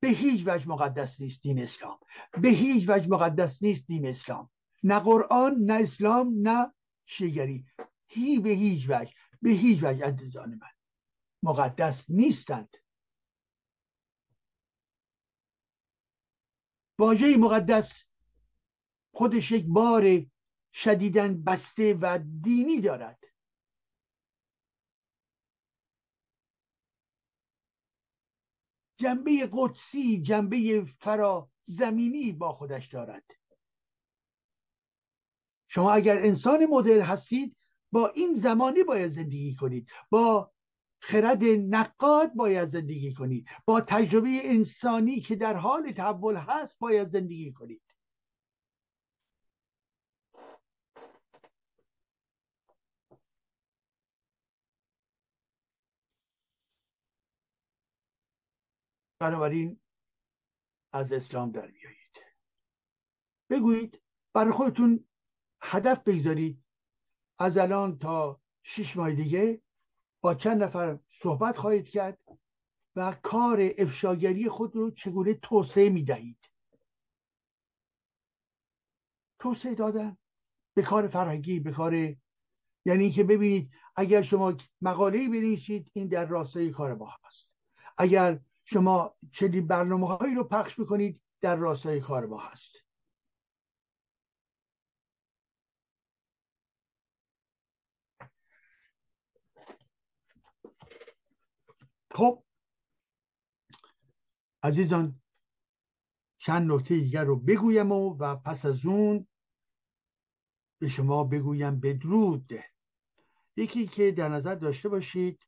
به 0.00 0.08
هیچ 0.08 0.42
وجه 0.46 0.68
مقدس 0.68 1.20
نیست 1.20 1.42
دین 1.42 1.62
اسلام. 1.62 1.98
به 2.42 2.48
هیچ 2.48 2.88
وجه 2.88 3.08
مقدس 3.08 3.62
نیست 3.62 3.86
دین 3.86 4.06
اسلام. 4.06 4.50
نه 4.82 4.98
قرآن 5.00 5.54
نه 5.54 5.74
اسلام 5.82 6.34
نه 6.42 6.74
شیگری. 7.06 7.66
هی 8.08 8.38
به 8.38 8.50
هیچ 8.50 8.86
وجه 8.88 9.14
به 9.42 9.50
هیچ 9.50 9.78
وجه 9.82 10.04
عزیزان 10.06 10.50
من. 10.50 10.70
مقدس 11.42 12.10
نیستند. 12.10 12.76
واژه 16.98 17.36
مقدس 17.36 18.04
خودش 19.12 19.52
یک 19.52 19.66
بار 19.68 20.26
شدیدن 20.72 21.42
بسته 21.42 21.94
و 21.94 22.18
دینی 22.42 22.80
دارد. 22.80 23.24
جنبه 28.96 29.48
قدسی 29.52 30.22
جنبه 30.22 30.84
فرا 30.84 31.50
زمینی 31.62 32.32
با 32.32 32.52
خودش 32.52 32.86
دارد. 32.86 33.37
شما 35.78 35.92
اگر 35.92 36.18
انسان 36.18 36.66
مدر 36.66 37.00
هستید 37.00 37.56
با 37.92 38.08
این 38.08 38.34
زمانی 38.34 38.82
باید 38.84 39.08
زندگی 39.08 39.54
کنید. 39.54 39.90
با 40.10 40.52
خرد 41.02 41.44
نقاد 41.44 42.34
باید 42.34 42.68
زندگی 42.68 43.14
کنید. 43.14 43.48
با 43.64 43.80
تجربه 43.80 44.28
انسانی 44.42 45.20
که 45.20 45.36
در 45.36 45.56
حال 45.56 45.92
تحول 45.92 46.36
هست 46.36 46.78
باید 46.78 47.08
زندگی 47.08 47.52
کنید. 47.52 47.82
بنابراین 59.20 59.80
از 60.92 61.12
اسلام 61.12 61.50
در 61.50 61.66
بیایید. 61.66 62.16
بگویید 63.50 64.02
برای 64.34 64.52
خودتون 64.52 65.07
هدف 65.60 66.02
بگذارید 66.02 66.64
از 67.38 67.58
الان 67.58 67.98
تا 67.98 68.40
شش 68.62 68.96
ماه 68.96 69.12
دیگه 69.12 69.62
با 70.20 70.34
چند 70.34 70.62
نفر 70.62 70.98
صحبت 71.08 71.58
خواهید 71.58 71.88
کرد 71.88 72.18
و 72.96 73.16
کار 73.22 73.70
افشاگری 73.78 74.48
خود 74.48 74.76
رو 74.76 74.90
چگونه 74.90 75.34
توسعه 75.34 75.90
می 75.90 76.02
دهید 76.02 76.38
توسعه 79.38 79.74
دادن 79.74 80.16
به 80.74 80.82
کار 80.82 81.08
فرهنگی 81.08 81.60
به 81.60 81.72
کار 81.72 82.14
یعنی 82.84 83.10
که 83.10 83.24
ببینید 83.24 83.70
اگر 83.96 84.22
شما 84.22 84.56
مقاله 84.80 85.28
بنویسید 85.28 85.90
این 85.92 86.08
در 86.08 86.24
راستای 86.24 86.70
کار 86.70 86.94
ما 86.94 87.14
هست. 87.24 87.50
اگر 87.98 88.40
شما 88.64 89.16
چنین 89.32 89.66
برنامه 89.66 90.06
هایی 90.06 90.34
رو 90.34 90.44
پخش 90.44 90.78
می‌کنید 90.78 91.20
در 91.40 91.56
راستای 91.56 92.00
کار 92.00 92.26
ما 92.26 92.38
هست. 92.38 92.84
خب 102.18 102.44
عزیزان 104.62 105.20
چند 106.38 106.72
نکته 106.72 107.00
دیگر 107.00 107.24
رو 107.24 107.36
بگویم 107.36 107.92
و, 107.92 108.16
و 108.18 108.36
پس 108.36 108.66
از 108.66 108.86
اون 108.86 109.26
به 110.80 110.88
شما 110.88 111.24
بگویم 111.24 111.80
بدرود 111.80 112.50
یکی 113.56 113.86
که 113.86 114.12
در 114.12 114.28
نظر 114.28 114.54
داشته 114.54 114.88
باشید 114.88 115.46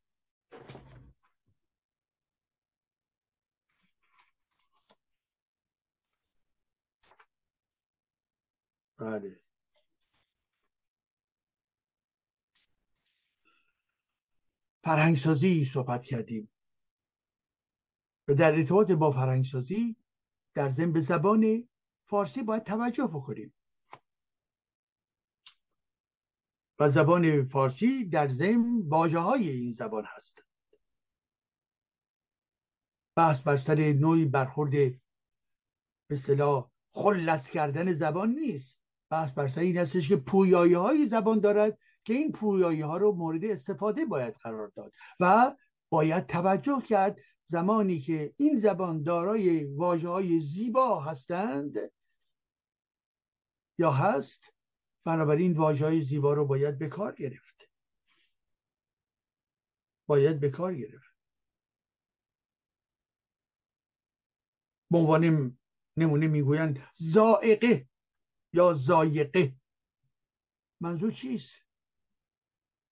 بله. 8.97 9.41
فرهنگسازی 14.83 15.65
صحبت 15.65 16.03
کردیم. 16.03 16.50
و 18.27 18.33
در 18.33 18.51
ارتباط 18.55 18.91
با 18.91 19.11
فرهنگسازی 19.11 19.95
در 20.55 20.69
ضمن 20.69 20.93
به 20.93 21.01
زبان 21.01 21.69
فارسی 22.09 22.43
باید 22.43 22.63
توجه 22.63 23.07
بکنیم. 23.07 23.53
و 26.79 26.89
زبان 26.89 27.45
فارسی 27.45 28.05
در 28.05 28.27
ضمن 28.27 28.81
واژه 28.87 29.19
های 29.19 29.49
این 29.49 29.73
زبان 29.73 30.05
هست. 30.07 30.43
بحث 33.15 33.41
بر 33.41 33.57
سر 33.57 33.93
نوعی 33.93 34.25
برخورد 34.25 34.71
به 36.09 36.15
صلاح 36.15 36.71
خلص 36.93 37.49
کردن 37.49 37.93
زبان 37.93 38.29
نیست. 38.29 38.77
بحث 39.09 39.31
بر 39.31 39.47
سر 39.47 39.61
این 39.61 39.77
هستش 39.77 40.09
که 40.09 40.17
پویایی 40.17 40.73
های 40.73 41.07
زبان 41.07 41.39
دارد 41.39 41.77
که 42.03 42.13
این 42.13 42.31
پویایی 42.31 42.81
ها 42.81 42.97
رو 42.97 43.11
مورد 43.11 43.45
استفاده 43.45 44.05
باید 44.05 44.33
قرار 44.33 44.67
داد 44.75 44.93
و 45.19 45.55
باید 45.89 46.27
توجه 46.27 46.81
کرد 46.81 47.17
زمانی 47.51 47.99
که 47.99 48.33
این 48.37 48.57
زبان 48.57 49.03
دارای 49.03 49.63
واجه 49.63 50.07
های 50.07 50.39
زیبا 50.39 50.99
هستند 50.99 51.75
یا 53.77 53.91
هست 53.91 54.53
بنابراین 55.03 55.57
واجه 55.57 55.85
های 55.85 56.01
زیبا 56.01 56.33
رو 56.33 56.45
باید 56.45 56.79
به 56.79 56.87
کار 56.87 57.15
گرفت. 57.15 57.69
باید 60.07 60.39
به 60.39 60.49
کار 60.49 60.75
گرفت. 60.75 61.15
به 64.91 64.97
عنوان 64.97 65.57
نمونه 65.97 66.27
می‌گویند 66.27 66.87
زائقه 66.95 67.89
یا 68.53 68.73
زایقه. 68.73 69.55
منظور 70.81 71.11
چیست؟ 71.11 71.51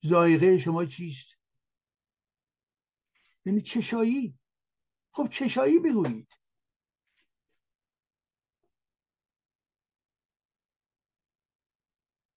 زایقه 0.03 0.57
شما 0.57 0.85
چیست؟ 0.85 1.27
یعنی 3.45 3.61
چشایی؟ 3.61 4.38
خب 5.19 5.29
چشایی 5.29 5.79
بگویید 5.79 6.27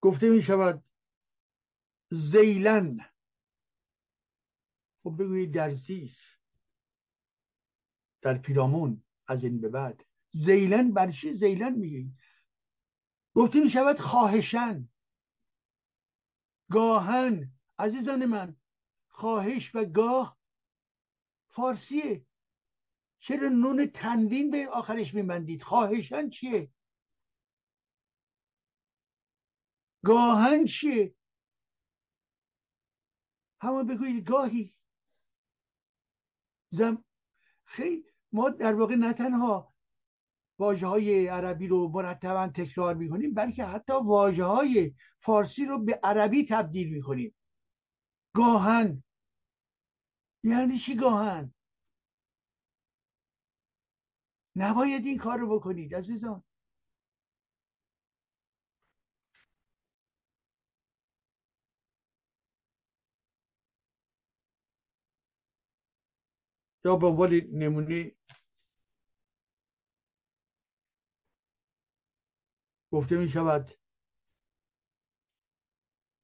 گفته 0.00 0.30
می 0.30 0.42
شود 0.42 0.84
زیلن. 2.10 3.10
خب 5.02 5.14
بگویید 5.18 5.54
در 5.54 5.72
زیس 5.72 6.24
در 8.22 8.38
پیرامون 8.38 9.04
از 9.26 9.44
این 9.44 9.60
به 9.60 9.68
بعد. 9.68 10.06
زیلن 10.30 10.92
بر 10.92 11.10
چی 11.10 11.34
زیلن 11.34 11.72
میگید 11.72 12.18
گفته 13.34 13.60
می 13.60 13.70
شود 13.70 13.98
خواهشن. 13.98 14.88
گاهن. 16.70 17.52
عزیزان 17.78 18.26
من 18.26 18.56
خواهش 19.08 19.74
و 19.74 19.84
گاه 19.84 20.38
فارسیه. 21.48 22.26
چرا 23.22 23.48
نون 23.48 23.86
تنوین 23.86 24.50
به 24.50 24.68
آخرش 24.68 25.14
میبندید؟ 25.14 25.62
خواهشن 25.62 26.28
چیه؟ 26.28 26.70
گاهن 30.04 30.64
چیه؟ 30.64 31.14
همون 33.60 33.86
بگویید 33.86 34.28
گاهی. 34.28 34.76
زم 36.70 37.04
خیلی 37.64 38.04
ما 38.32 38.50
در 38.50 38.74
واقع 38.74 38.94
نه 38.94 39.12
تنها 39.12 39.74
واجه 40.58 40.86
های 40.86 41.26
عربی 41.26 41.68
رو 41.68 41.88
مرتبا 41.88 42.48
تکرار 42.48 42.94
می‌کنیم 42.94 43.34
بلکه 43.34 43.64
حتی 43.64 43.92
واجه 43.92 44.44
های 44.44 44.94
فارسی 45.18 45.64
رو 45.66 45.78
به 45.78 46.00
عربی 46.02 46.46
تبدیل 46.46 46.94
می‌کنیم. 46.94 47.34
گاهن 48.34 49.02
یعنی 50.44 50.78
چی 50.78 50.96
گاهن 50.96 51.54
نباید 54.56 55.06
این 55.06 55.18
کار 55.18 55.38
رو 55.38 55.58
بکنید 55.58 55.94
عزیزان. 55.94 56.44
یا 66.84 66.96
به 66.96 67.06
عنوان 67.06 67.30
نمونه 67.52 68.12
گفته 72.92 73.16
می 73.16 73.28
شود 73.28 73.70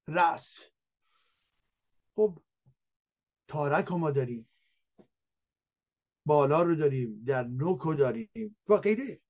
رأس. 0.07 0.63
خب 2.15 2.39
تارک 3.47 3.91
ما 3.91 4.11
داریم. 4.11 4.48
بالا 6.29 6.63
رو 6.63 6.75
داریم 6.75 7.23
در 7.23 7.43
نوک 7.43 7.81
رو 7.81 7.93
داریم. 7.95 8.57
و 8.67 8.77
غیره 8.77 9.21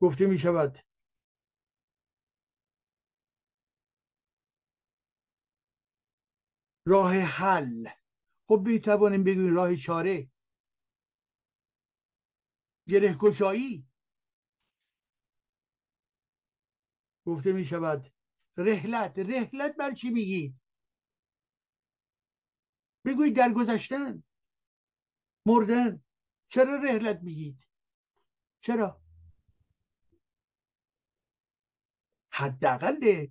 گفته 0.00 0.26
می 0.26 0.38
شود. 0.38 0.78
راه 6.86 7.12
حل. 7.12 7.88
خب 8.48 8.62
می 8.66 8.80
توانیم 8.80 9.24
بگوییم 9.24 9.54
راه 9.54 9.76
چاره. 9.76 10.30
گره 12.88 13.14
گشایی 13.20 13.86
گفته 17.26 17.52
می 17.52 17.64
شود. 17.64 18.12
رحلت. 18.56 19.18
رحلت 19.18 19.76
بر 19.76 19.94
چی 19.94 20.10
میگی؟ 20.10 20.54
بگویید 23.04 23.36
در 23.36 23.52
گذشتن. 23.52 24.22
مردن. 25.46 26.02
چرا 26.48 26.76
رحلت 26.76 27.22
میگید؟ 27.22 27.66
چرا؟ 28.60 29.02
حداقل 32.32 33.26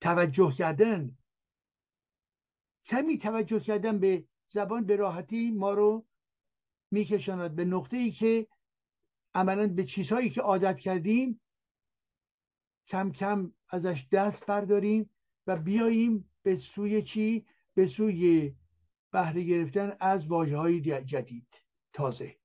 توجه 0.00 0.52
کردن. 0.58 1.18
کمی 2.84 3.18
توجه 3.18 3.60
کردن 3.60 3.98
به 3.98 4.28
زبان 4.48 4.84
به 4.84 4.96
راحتی 4.96 5.50
ما 5.50 5.72
رو 5.74 6.06
میکشاند. 6.90 7.56
به 7.56 7.64
نقطه 7.64 7.96
ای 7.96 8.10
که 8.10 8.48
عملا 9.34 9.66
به 9.66 9.84
چیزهایی 9.84 10.30
که 10.30 10.40
عادت 10.40 10.78
کردیم 10.78 11.40
کم 12.86 13.12
کم 13.12 13.52
ازش 13.68 14.06
دست 14.12 14.46
برداریم 14.46 15.10
و 15.46 15.56
بیاییم 15.56 16.30
به 16.42 16.56
سوی 16.56 17.02
چی؟ 17.02 17.46
به 17.74 17.86
سوی 17.86 18.54
بهره 19.14 19.42
گرفتن 19.44 19.96
از 20.00 20.26
واجه 20.26 20.56
های 20.56 20.80
جدید. 20.80 21.48
تازه. 21.92 22.38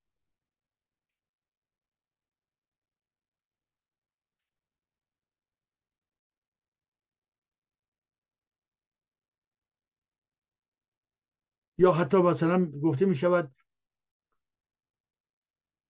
یا 11.77 11.91
حتی 11.91 12.17
مثلا 12.17 12.65
گفته 12.83 13.05
می 13.05 13.15
شود 13.15 13.55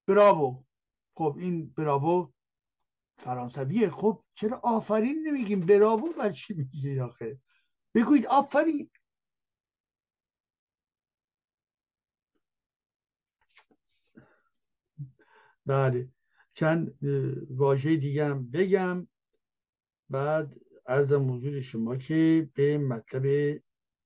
براوو 0.08 0.64
خب 1.18 1.36
این 1.40 1.74
براوو 1.74 2.32
فرانسویه. 3.18 3.90
خب 3.90 4.24
چرا 4.34 4.60
آفرین 4.64 5.28
نمیگیم؟ 5.28 5.60
براوو 5.60 6.14
بر 6.14 6.32
چی 6.32 6.54
میگید 6.54 7.00
آخه؟ 7.00 7.42
بگویید 7.96 8.26
آفرین. 8.26 8.90
بله. 15.70 16.10
چند 16.54 17.00
واژه 17.50 17.96
دیگه 17.96 18.26
هم 18.26 18.52
بگم. 18.52 19.08
بعد 20.10 20.56
ارزم 20.86 21.32
حضور 21.34 21.62
شما 21.62 21.96
که 21.96 22.50
به 22.54 22.78
مطلب 22.78 23.26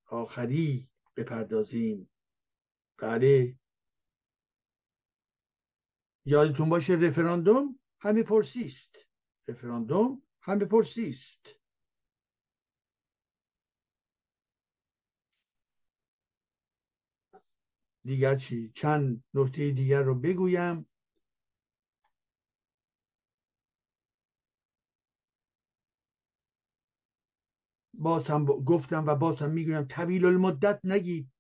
آخری 0.06 0.90
بپردازیم. 1.16 2.10
بله. 2.98 3.56
یادتون 6.26 6.70
باشه 6.70 6.94
رفراندوم 6.94 7.80
همه 8.00 8.24
پرسی 8.24 8.66
است. 8.66 8.96
رفراندوم 9.48 10.22
همه 10.42 10.66
پرسی 10.66 11.10
است. 11.10 11.48
دیگر 18.06 18.36
چی؟ 18.36 18.72
چند 18.76 19.24
نکته 19.34 19.72
دیگر 19.72 20.02
رو 20.02 20.16
بگویم. 20.16 20.93
باز 28.04 28.28
هم 28.28 28.46
گفتم 28.46 29.06
و 29.08 29.16
باز 29.16 29.42
هم 29.42 29.50
می‌گویم 29.52 29.84
طویل 29.84 30.26
المدت 30.26 30.80
نگید. 30.84 31.32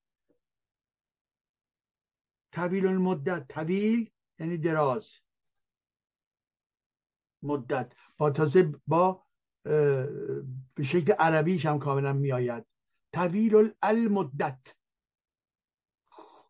طویل 2.52 2.88
المدت 2.88 3.48
طویل 3.48 4.12
یعنی 4.40 4.58
دراز. 4.58 5.14
مدت. 7.44 7.94
با 8.18 8.32
تازه 8.32 8.74
با 8.88 9.26
به 10.76 10.84
شکل 10.84 11.12
عربیش 11.12 11.66
هم 11.66 11.80
کاملا 11.80 12.14
میآید. 12.14 12.66
طویل 13.14 13.74
المدت 13.82 14.76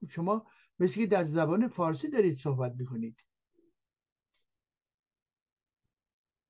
شما 0.10 0.48
مثل 0.80 0.96
که 0.96 1.06
در 1.06 1.24
زبان 1.24 1.68
فارسی 1.68 2.10
دارید 2.10 2.38
صحبت 2.38 2.72
می‌کنید. 2.72 3.24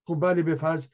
خب 0.06 0.20
بله 0.22 0.44
به 0.44 0.56
فرض 0.56 0.88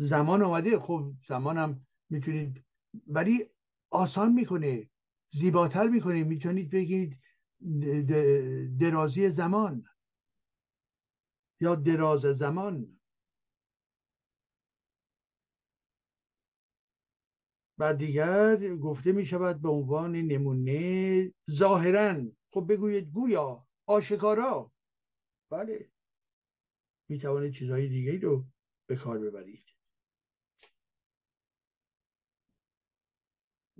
زمان 0.00 0.42
آمده 0.42 0.78
خب 0.78 1.12
زمانم 1.28 1.86
می‌تونید 2.10 2.64
ولی 3.06 3.50
آسان 3.90 4.32
می‌کنه. 4.32 4.90
زیباتر 5.32 5.88
می‌کنه. 5.88 6.24
می‌تونید 6.24 6.70
بگید 6.70 7.18
درازی 8.80 9.30
زمان. 9.30 9.84
یا 11.60 11.74
دراز 11.74 12.20
زمان. 12.20 13.00
و 17.78 17.94
دیگر 17.94 18.76
گفته 18.76 19.12
می 19.12 19.26
شود 19.26 19.62
به 19.62 19.68
عنوان 19.68 20.16
نمونه 20.16 21.32
ظاهرا. 21.50 22.22
خب 22.52 22.66
بگویید 22.72 23.10
گویا 23.10 23.66
آشکارا. 23.86 24.72
بله. 25.50 25.90
می 27.08 27.18
توانید 27.18 27.52
چیزهای 27.52 27.88
دیگه 27.88 28.18
رو 28.18 28.46
به 28.86 28.96
کار 28.96 29.18
ببرید. 29.18 29.69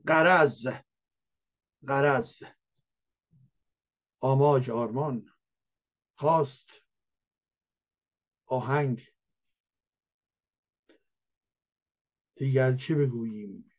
قرض 0.07 0.67
قرض 1.87 2.43
آماج 4.21 4.71
آرمان. 4.71 5.31
خواست. 6.15 6.69
آهنگ. 8.47 9.07
دیگر 12.35 12.77
چه 12.77 12.95
بگوییم؟ 12.95 13.73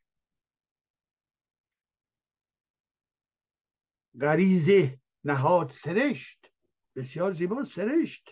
غریزه 4.21 5.01
نهاد 5.23 5.69
سرشت. 5.69 6.51
بسیار 6.95 7.33
زیبا 7.33 7.63
سرشت. 7.63 8.29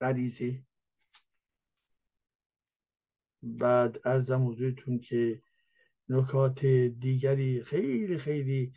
غریزه. 0.00 0.66
بعد 3.42 4.08
از 4.08 4.30
حضورتون 4.30 4.98
که 4.98 5.42
نکات 6.08 6.66
دیگری 6.66 7.62
خیلی 7.62 8.18
خیلی 8.18 8.72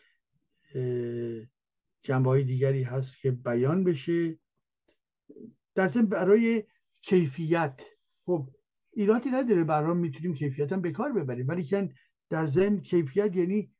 جنبه 2.04 2.30
های 2.30 2.44
دیگری 2.44 2.84
هست 2.84 3.22
که 3.22 3.32
بیان 3.32 3.84
بشه. 3.84 4.40
در 5.76 5.88
برای 5.88 6.64
کیفیت 7.02 7.82
خب 8.26 8.50
ایرادی 8.94 9.30
نداره 9.30 9.64
برام 9.64 9.98
می‌تونیم 9.98 10.34
کیفیت 10.34 10.72
هم 10.72 10.82
به 10.82 10.92
کار 10.92 11.14
ببریم 11.14 11.48
ولی 11.48 11.64
کن 11.66 11.90
در 12.30 12.48
ضمن 12.48 12.80
کیفیت 12.80 13.36
یعنی 13.36 13.72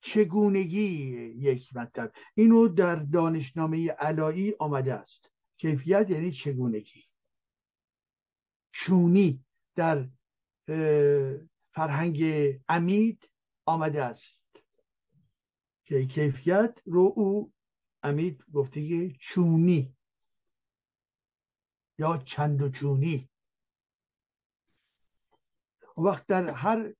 چگونگی 0.00 0.80
یک 1.38 1.76
مطلب. 1.76 2.12
اینو 2.34 2.68
در 2.68 2.96
دانشنامه 2.96 3.90
علایی 3.90 4.54
آمده 4.58 4.94
است. 4.94 5.30
کیفیت 5.56 6.10
یعنی 6.10 6.30
چگونگی. 6.30 7.04
چونی 8.72 9.44
در 9.74 10.08
فرهنگ 11.80 12.24
امید 12.68 13.30
آمده 13.66 14.04
است. 14.04 14.40
که 15.84 16.06
کیفیت 16.06 16.78
رو 16.84 17.12
او 17.16 17.52
امید 18.02 18.44
گفته 18.52 19.10
چونی 19.10 19.96
یا 21.98 22.16
چند 22.16 22.62
و 22.62 22.68
چونی. 22.68 23.30
وقت 25.96 26.26
در 26.26 26.50
هر 26.50 26.94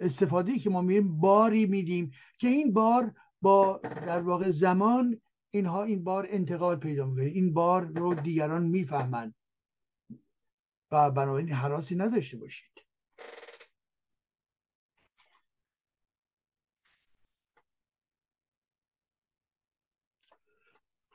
استفاده 0.00 0.58
که 0.58 0.70
ما 0.70 0.80
میریم 0.80 1.20
باری 1.20 1.66
میدیم 1.66 2.12
که 2.38 2.48
این 2.48 2.72
بار 2.72 3.14
با 3.42 3.80
در 3.82 4.20
واقع 4.20 4.50
زمان 4.50 5.20
اینها 5.50 5.82
این 5.82 6.04
بار 6.04 6.26
انتقال 6.30 6.76
پیدا 6.76 7.06
می‌کنه. 7.06 7.24
این 7.24 7.54
بار 7.54 7.84
رو 7.84 8.14
دیگران 8.14 8.66
می‌فهمند 8.66 9.34
و 10.90 11.10
بنابراین 11.10 11.48
حراسی 11.48 11.96
نداشته 11.96 12.36
باشید 12.36 12.73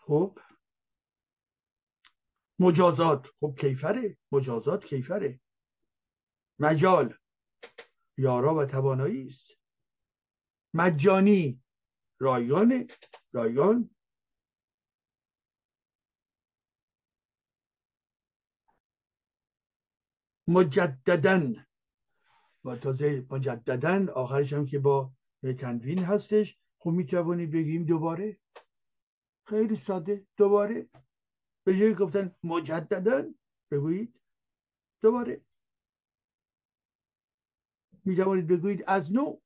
خب؟ 0.09 0.39
مجازات. 2.59 3.27
خب 3.39 3.55
کیفره. 3.59 4.17
مجازات 4.31 4.85
کیفره. 4.85 5.39
مجال. 6.59 7.17
یارا 8.17 8.55
و 8.55 8.65
توانایی 8.65 9.27
است. 9.27 9.47
مجانی. 10.73 11.61
رایگان 12.19 12.87
رایگان. 13.31 13.89
مجددن. 20.47 21.65
و 22.65 22.75
تازه 22.75 23.25
مجددن 23.29 24.09
آخرش 24.09 24.53
هم 24.53 24.65
که 24.65 24.79
با 24.79 25.13
تنوین 25.59 25.99
هستش. 25.99 26.57
خب 26.79 26.89
می‌توانید 26.89 27.51
بگیم 27.51 27.85
دوباره؟ 27.85 28.39
خیلی 29.49 29.75
ساده. 29.75 30.27
دوباره 30.37 30.89
به 31.63 31.77
جای 31.77 31.93
گفتن 31.95 32.35
مجددن 32.43 33.35
بگویید. 33.71 34.19
دوباره. 35.01 35.45
می 38.05 38.15
توانید 38.15 38.47
بگویید 38.47 38.83
از 38.87 39.13
نو. 39.13 39.39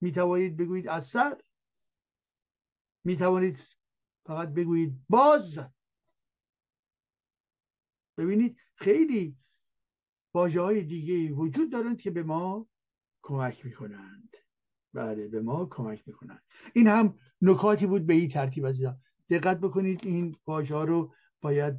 می 0.00 0.12
توانید 0.12 0.56
بگویید 0.56 0.88
از 0.88 1.06
سر 1.06 1.42
می 3.04 3.16
توانید 3.16 3.58
فقط 4.26 4.48
بگویید 4.48 5.06
باز. 5.08 5.58
ببینید 8.18 8.60
خیلی 8.74 9.38
واجه 10.34 10.60
های 10.60 10.82
دیگه 10.82 11.32
وجود 11.32 11.72
دارند 11.72 12.00
که 12.00 12.10
به 12.10 12.22
ما 12.22 12.68
کمک 13.22 13.64
می‌کنند. 13.64 14.36
بله 14.92 15.28
به 15.28 15.42
ما 15.42 15.66
کمک 15.66 16.08
می‌کنند. 16.08 16.42
این 16.74 16.86
هم 16.86 17.18
نکاتی 17.42 17.86
بود 17.86 18.06
به 18.06 18.14
این 18.14 18.30
ترتیب 18.30 18.66
عزیزان. 18.66 19.02
دقت 19.30 19.60
بکنید 19.60 20.06
این 20.06 20.36
واژه 20.46 20.74
ها 20.74 20.84
رو 20.84 21.14
باید 21.40 21.74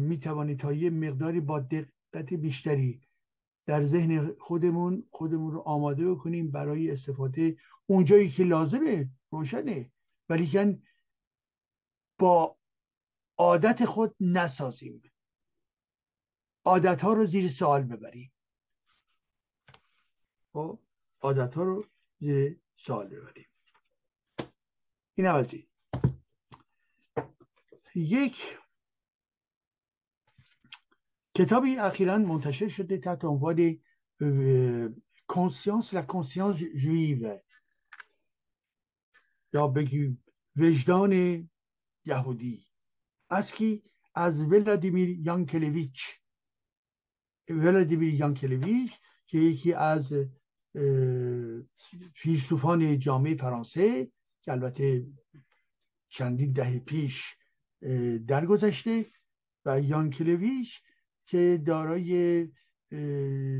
می‌توانید 0.00 0.60
تا 0.60 0.72
یه 0.72 0.90
مقداری 0.90 1.40
با 1.40 1.60
دقت 1.60 2.34
بیشتری 2.34 3.08
در 3.66 3.82
ذهن 3.82 4.34
خودمون 4.40 5.08
خودمون 5.10 5.52
رو 5.52 5.60
آماده 5.60 6.10
بکنیم 6.10 6.50
برای 6.50 6.90
استفاده 6.90 7.56
اونجایی 7.86 8.28
که 8.28 8.44
لازمه 8.44 9.10
روشنه. 9.30 9.92
ولیکن 10.28 10.82
با 12.18 12.58
عادت 13.38 13.84
خود 13.84 14.16
نسازیم. 14.20 15.02
عادت 16.64 17.00
ها 17.00 17.12
رو 17.12 17.26
زیر 17.26 17.48
سوال 17.48 17.82
ببریم. 17.82 18.32
خب 20.52 20.78
عادت 21.20 21.54
ها 21.54 21.62
رو 21.62 21.84
زیر 22.20 22.60
سوال 22.76 23.08
ببریم. 23.08 23.46
این 25.14 25.26
از 25.26 25.54
یک 27.98 28.58
کتابی 31.34 31.76
اخیرا 31.76 32.18
منتشر 32.18 32.68
شده 32.68 32.98
تحت 32.98 33.24
عنوان 33.24 33.80
کنسیانس 35.26 35.94
لا 35.94 36.02
کنسیانس 36.02 36.56
جویو 36.56 37.38
یا 39.52 39.66
بگیم 39.66 40.24
وجدان 40.56 41.12
یهودی. 42.04 42.66
از 43.30 43.52
کی؟ 43.52 43.82
از 44.14 44.42
ولادیمیر 44.42 45.08
یانکلویچ. 45.08 46.20
ولادیمیر 47.48 48.14
یانکلویچ 48.14 48.98
که 49.26 49.38
یکی 49.38 49.72
از 49.72 50.12
فیلسوفان 52.14 52.98
جامعه 52.98 53.34
فرانسه 53.34 54.12
که 54.42 54.52
البته 54.52 55.06
چندین 56.08 56.52
دهه 56.52 56.78
پیش 56.78 57.37
درگذشته 58.26 59.06
و 59.64 59.80
یانکلویچ 59.80 60.80
که 61.26 61.62
دارای 61.66 62.48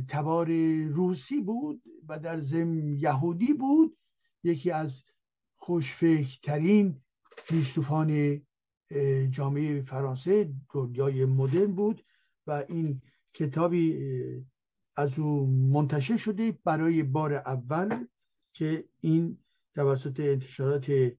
تبار 0.09 0.51
روسی 0.83 1.41
بود 1.41 1.83
و 2.09 2.19
در 2.19 2.41
ضمن 2.41 2.89
یهودی 2.89 3.53
بود 3.53 3.99
یکی 4.45 4.71
از 4.71 5.03
خوشفکرترین 5.57 7.03
فیلسوفان 7.45 8.41
جامعه 9.31 9.83
فرانسه 9.83 10.53
دنیای 10.73 11.25
مدرن 11.25 11.73
بود 11.73 12.05
و 12.47 12.65
این 12.69 13.03
کتابی 13.35 13.99
از 14.97 15.19
او 15.19 15.47
منتشر 15.47 16.17
شده 16.17 16.59
برای 16.65 17.03
بار 17.03 17.35
اول 17.35 18.07
که 18.53 18.85
این 19.01 19.39
توسط 19.75 20.21
انتشارات 20.21 21.13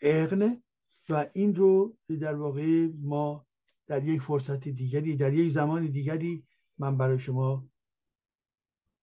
اغنه 0.00 0.62
و 1.08 1.26
این 1.32 1.54
رو 1.54 1.96
در 2.20 2.34
واقع 2.34 2.88
ما 3.00 3.46
در 3.86 4.04
یک 4.04 4.22
فرصت 4.22 4.68
دیگری 4.68 5.16
در 5.16 5.32
یک 5.32 5.52
زمان 5.52 5.86
دیگری 5.86 6.46
من 6.78 6.96
برای 6.96 7.18
شما 7.18 7.68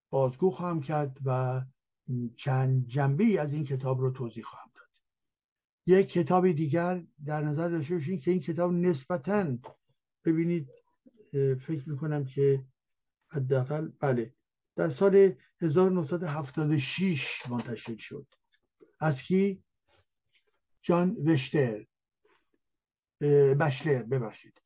بازگو 0.10 0.52
خواهم 0.52 0.82
کرد 0.82 1.18
و 1.26 1.62
چند 2.36 2.88
جنبه 2.88 3.24
ای 3.24 3.38
از 3.38 3.54
این 3.54 3.64
کتاب 3.64 4.02
رو 4.02 4.12
توضیح 4.12 4.44
خواهم 4.44 4.72
داد. 4.76 4.90
یک 5.86 6.10
کتاب 6.10 6.52
دیگر 6.52 7.04
در 7.26 7.42
نظر 7.42 7.70
داشته 7.70 7.96
باشین 7.96 8.18
که 8.18 8.32
این 8.32 8.40
کتاب 8.40 8.74
نسبتا 8.74 9.58
ببینید 10.26 10.70
فکر 11.62 11.90
می‌کنم 11.90 12.26
که 12.26 12.66
حداقل 13.28 13.90
بله 14.00 14.34
در 14.76 14.90
سال 14.90 15.36
1976 15.62 17.50
منتشر 17.50 17.98
شد. 17.98 18.28
از 19.00 19.22
کی؟ 19.22 19.64
جان 20.82 21.16
وشتر. 21.16 21.86
بشلر 23.60 24.04
ببخشید. 24.04 24.62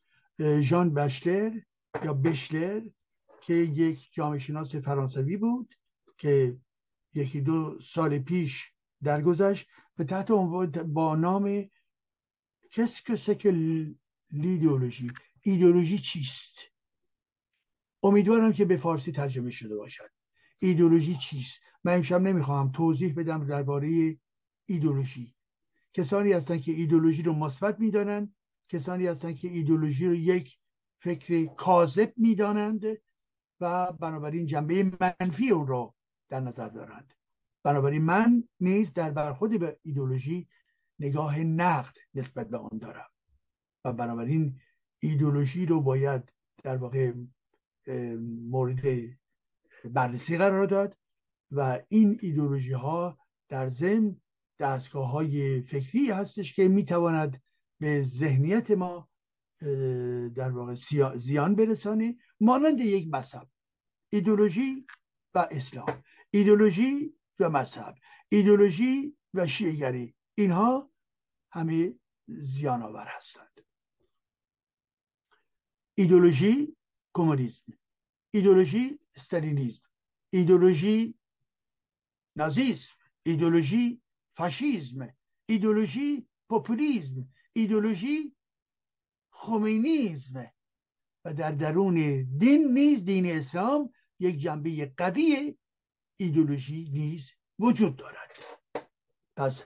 ژان 0.62 0.94
بشلر 0.94 1.60
یا 2.04 2.14
بشلر 2.14 2.82
که 3.42 3.54
یک 3.54 4.14
جامعه 4.14 4.40
شناس 4.40 4.76
فرانسوی 4.76 5.38
بود 5.38 5.76
که 6.18 6.58
یکی 7.14 7.42
دو 7.42 7.80
سال 7.80 8.20
پیش 8.20 8.72
درگذشت 9.04 9.68
و 9.98 10.04
تحت 10.04 10.32
با 10.86 11.16
نام 11.16 11.70
کس 12.72 13.02
که 13.02 13.52
لیدئولوژی 14.32 15.12
ایدئولوژی 15.42 15.98
چیست؟ 15.98 16.56
امیدوارم 18.04 18.54
که 18.54 18.66
به 18.66 18.78
فارسی 18.78 19.12
ترجمه 19.12 19.50
شده 19.50 19.76
باشد. 19.76 20.10
ایدئولوژی 20.60 21.16
چیست؟ 21.16 21.60
من 21.84 21.96
امشب 21.96 22.22
نمی‌خواهم 22.22 22.72
توضیح 22.72 23.14
بدم 23.14 23.46
درباره 23.46 24.18
ایدئولوژی. 24.66 25.36
کسانی 25.94 26.32
هستند 26.32 26.62
که 26.62 26.72
ایدئولوژی 26.72 27.24
رو 27.24 27.34
مثبت 27.34 27.80
می‌دانند 27.80 28.36
کسانی 28.74 29.08
هستند 29.08 29.36
که 29.36 29.48
ایدئولوژی 29.48 30.08
رو 30.08 30.14
یک 30.14 30.58
فکر 31.02 31.46
کاذب 31.46 32.14
می‌دانند 32.18 32.84
و 33.60 33.92
بنابراین 33.92 34.46
جنبه 34.46 34.92
منفی 35.02 35.50
اون 35.50 35.68
رو 35.68 35.96
در 36.30 36.40
نظر 36.40 36.70
دارند. 36.70 37.14
بنابراین 37.64 38.02
من 38.02 38.44
نیز 38.60 38.94
در 38.94 39.12
برخود 39.12 39.60
به 39.60 39.80
ایدولوژی 39.84 40.48
نگاه 41.00 41.40
نقد 41.40 41.96
نسبت 42.14 42.50
به 42.50 42.58
آن 42.58 42.78
دارم. 42.78 43.10
و 43.86 43.94
بنابراین 43.94 44.60
ایدولوژی 45.00 45.66
رو 45.66 45.82
باید 45.82 46.34
در 46.64 46.78
واقع 46.78 47.14
مورد 48.50 49.10
بررسی 49.86 50.38
قرار 50.38 50.66
داد 50.66 50.98
و 51.52 51.82
این 51.90 52.20
ایدولوژی 52.22 52.74
ها 52.74 53.18
در 53.50 53.70
ضمن 53.70 54.22
دستگاه 54.60 55.12
های 55.12 55.62
فکری 55.62 56.12
هستش 56.12 56.56
که 56.56 56.68
می‌تواند 56.68 57.42
به 57.80 58.04
ذهنیت 58.04 58.72
ما 58.72 59.10
در 60.36 60.52
واقع 60.52 60.76
زیان 61.16 61.56
برسانه 61.56 62.18
مانند 62.40 62.80
یک 62.80 63.08
مذهب. 63.12 63.50
ایدولوژی 64.10 64.88
و 65.36 65.48
اسلام. 65.52 66.04
ایدولوژی 66.32 67.16
و 67.40 67.50
مذهب. 67.50 67.96
ایدولوژی 68.30 69.18
و 69.34 69.48
شیعگری 69.48 70.16
اینها 70.36 70.92
همه 71.52 71.94
زیان 72.28 72.84
آور 72.84 73.08
هستند. 73.08 73.66
ایدولوژی 75.96 76.76
کمونیسم. 77.14 77.74
ایدولوژی 78.32 79.00
استالینیسم 79.16 79.84
ایدولوژی 80.30 81.16
نازیسم. 82.36 82.96
ایدولوژی 83.24 84.02
فاشیزم. 84.38 85.14
ایدولوژی 85.46 86.28
پوپولیزم. 86.50 87.30
ایدولوژی 87.54 88.36
خمینیزم 89.32 90.52
و 91.26 91.34
در 91.34 91.52
درون 91.52 92.24
دین 92.38 92.74
نیز 92.74 93.06
دین 93.06 93.26
اسلام 93.26 93.94
یک 94.20 94.38
جنبه 94.38 94.94
قوی 94.98 95.58
ایدولوژی 96.18 96.90
نیز 96.94 97.32
وجود 97.60 97.96
دارد. 97.96 98.30
پس 99.38 99.64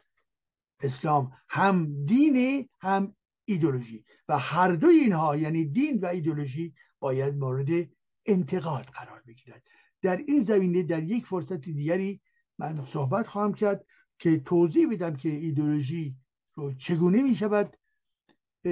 اسلام 0.81 1.31
هم 1.49 2.05
دین 2.05 2.69
هم 2.79 3.15
ایدولوژی 3.45 4.05
و 4.27 4.39
هر 4.39 4.71
دو 4.71 4.87
اینها 4.87 5.37
یعنی 5.37 5.65
دین 5.65 5.99
و 5.99 6.05
ایدولوژی 6.05 6.73
باید 6.99 7.35
مورد 7.35 7.89
انتقاد 8.25 8.85
قرار 8.85 9.21
بگیرد. 9.27 9.63
در 10.01 10.17
این 10.17 10.43
زمینه 10.43 10.83
در 10.83 11.03
یک 11.03 11.25
فرصت 11.25 11.61
دیگری 11.61 12.21
من 12.57 12.85
صحبت 12.85 13.27
خواهم 13.27 13.53
کرد 13.53 13.85
که 14.19 14.39
توضیح 14.39 14.91
بدم 14.91 15.15
که 15.15 15.29
ایدولوژی 15.29 16.15
رو 16.57 16.73
چگونه 16.73 17.23
می 17.23 17.35
شود 17.35 17.77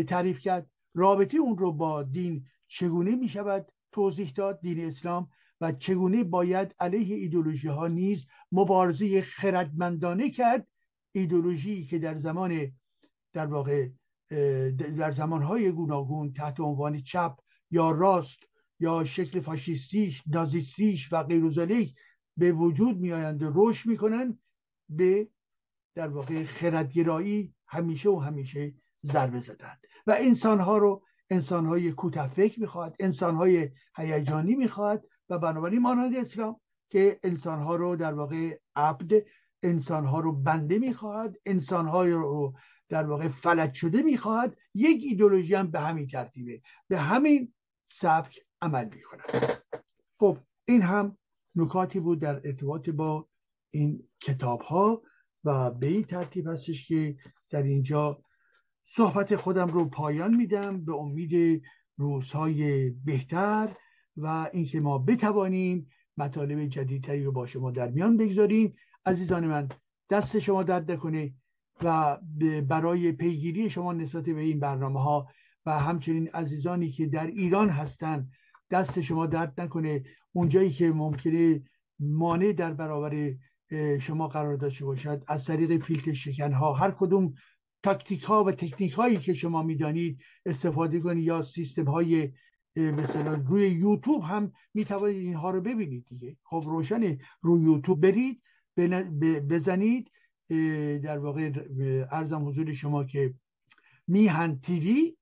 تعریف 0.08 0.40
کرد؟ 0.40 0.70
رابطه 0.94 1.38
اون 1.38 1.58
رو 1.58 1.72
با 1.72 2.04
دین 2.04 2.46
چگونه 2.68 3.16
می 3.16 3.30
شود 3.30 3.72
توضیح 3.92 4.32
داد؟ 4.36 4.62
دین 4.62 4.86
اسلام 4.86 5.30
و 5.62 5.72
چگونه 5.72 6.24
باید 6.24 6.76
علیه 6.80 7.16
ایدولوژی 7.16 7.68
ها 7.68 7.88
نیز 7.88 8.26
مبارزه 8.52 9.22
خردمندانه 9.22 10.30
کرد؟ 10.30 10.68
ایدولوژی 11.12 11.84
که 11.84 12.00
در 12.00 12.18
زمان 12.18 12.72
در 13.34 13.46
واقع 13.46 13.90
در 14.98 15.12
زمانهای 15.12 15.72
گوناگون 15.72 16.34
تحت 16.34 16.60
عنوان 16.60 17.02
چپ 17.02 17.40
یا 17.72 17.92
راست 17.92 18.40
یا 18.80 19.04
شکل 19.04 19.40
فاشیستیش 19.40 20.24
نازیستیش 20.28 21.14
و 21.14 21.24
غیر 21.24 21.94
به 22.38 22.52
وجود 22.52 22.98
میآیند 22.98 23.44
و 23.44 23.52
رشد 23.56 23.90
می‌کنند 23.90 24.40
به 24.90 25.30
در 25.96 26.08
واقع 26.08 26.44
خردگرایی 26.44 27.55
همیشه 27.68 28.10
و 28.10 28.20
همیشه 28.20 28.74
ضربه 29.06 29.40
زدن 29.40 29.78
و 30.08 30.16
انسانها 30.20 30.78
رو 30.78 31.04
انسانهای 31.30 31.92
کوته 31.92 32.28
فکر 32.28 32.60
می‌خواد 32.60 32.96
انسانهای 33.00 33.70
هیجانی 33.96 34.56
می‌خواد 34.56 35.08
و 35.30 35.40
بنابراین 35.40 35.82
مانند 35.82 36.16
اسلام 36.16 36.62
که 36.90 37.20
انسانها 37.24 37.76
رو 37.76 37.96
در 37.96 38.14
واقع 38.14 38.60
عبد 38.76 39.14
انسانها 39.64 40.20
رو 40.20 40.32
بنده 40.32 40.80
می‌خواهد 40.80 41.36
انسانهای 41.46 42.12
رو 42.12 42.54
در 42.90 43.06
واقع 43.06 43.28
فلج 43.28 43.74
شده 43.74 44.02
می‌خواهد 44.02 44.58
یک 44.74 45.04
ایدولوژی 45.04 45.56
هم 45.56 45.72
به 45.72 45.80
همین 45.80 46.08
ترتیبه. 46.08 46.62
به 46.88 46.98
همین 46.98 47.54
سبک 47.88 48.40
عمل 48.62 48.86
می‌کند 48.86 49.62
خب 50.20 50.38
این 50.66 50.82
هم 50.82 51.18
نکاتی 51.56 52.00
بود 52.00 52.20
در 52.20 52.36
ارتباط 52.36 52.90
با 52.90 53.28
این 53.72 54.10
کتاب 54.22 54.62
ها 54.62 55.02
و 55.44 55.72
به 55.72 55.88
این 55.88 56.04
ترتیب 56.04 56.48
هستش 56.48 56.88
که 56.88 57.18
در 57.56 57.64
اینجا 57.64 58.24
صحبت 58.84 59.36
خودم 59.36 59.68
رو 59.68 59.86
پایان 59.86 60.36
میدم. 60.36 60.86
به 60.86 60.94
امید 60.94 61.64
روزهای 61.98 62.90
بهتر 62.90 63.76
و 64.18 64.50
اینکه 64.54 64.80
ما 64.80 64.98
بتوانیم 64.98 65.88
مطالب 66.18 66.66
جدیدتری 66.66 67.24
رو 67.24 67.32
با 67.32 67.46
شما 67.46 67.72
در 67.72 67.92
میان 67.92 68.18
بگذاریم. 68.18 68.76
عزیزان 69.06 69.48
من 69.48 69.70
دست 70.10 70.40
شما 70.40 70.64
درد 70.64 70.92
نکنه 70.92 71.34
و 71.84 72.18
برای 72.68 73.12
پیگیری 73.12 73.70
شما 73.70 73.94
نسبت 73.94 74.24
به 74.24 74.42
این 74.42 74.60
برنامه 74.60 75.02
ها 75.02 75.28
و 75.66 75.80
همچنین 75.80 76.28
عزیزانی 76.28 76.90
که 76.90 77.08
در 77.08 77.28
ایران 77.28 77.70
هستند 77.70 78.32
دست 78.72 79.02
شما 79.02 79.26
درد 79.26 79.62
نکنه. 79.62 80.04
اونجایی 80.34 80.72
که 80.72 80.92
ممکنه 80.92 81.64
مانع 82.00 82.54
در 82.54 82.74
برابر 82.74 83.34
شما 84.02 84.28
قرار 84.28 84.56
داشته 84.56 84.86
باشد. 84.86 85.24
از 85.28 85.46
طریق 85.46 85.84
فیلتر 85.84 86.14
شکن 86.14 86.54
ها 86.54 86.74
هر 86.74 86.92
کدوم 86.92 87.34
تاکتیک 87.84 88.24
ها 88.24 88.44
و 88.44 88.52
تکنیک 88.52 88.94
هایی 88.94 89.18
که 89.18 89.34
شما 89.34 89.64
می‌دانید 89.64 90.22
استفاده 90.46 91.00
کنید 91.00 91.24
یا 91.24 91.42
سیستم 91.42 91.86
های 91.86 92.32
مثلا 92.76 93.34
روی 93.34 93.68
یوتیوب 93.70 94.22
هم 94.22 94.52
می‌توانید 94.74 95.18
اینها 95.18 95.52
رو 95.52 95.62
ببینید 95.62 96.06
دیگه. 96.10 96.38
خب 96.44 96.64
روشن 96.66 97.18
روی 97.42 97.64
یوتیوب 97.64 98.02
برید 98.02 98.42
بزنید. 99.50 100.12
در 101.04 101.18
واقع 101.18 101.52
ارزم 102.12 102.48
حضور 102.48 102.74
شما 102.74 103.04
که 103.04 103.34
میهن 104.08 104.60
تیوی 104.60 105.18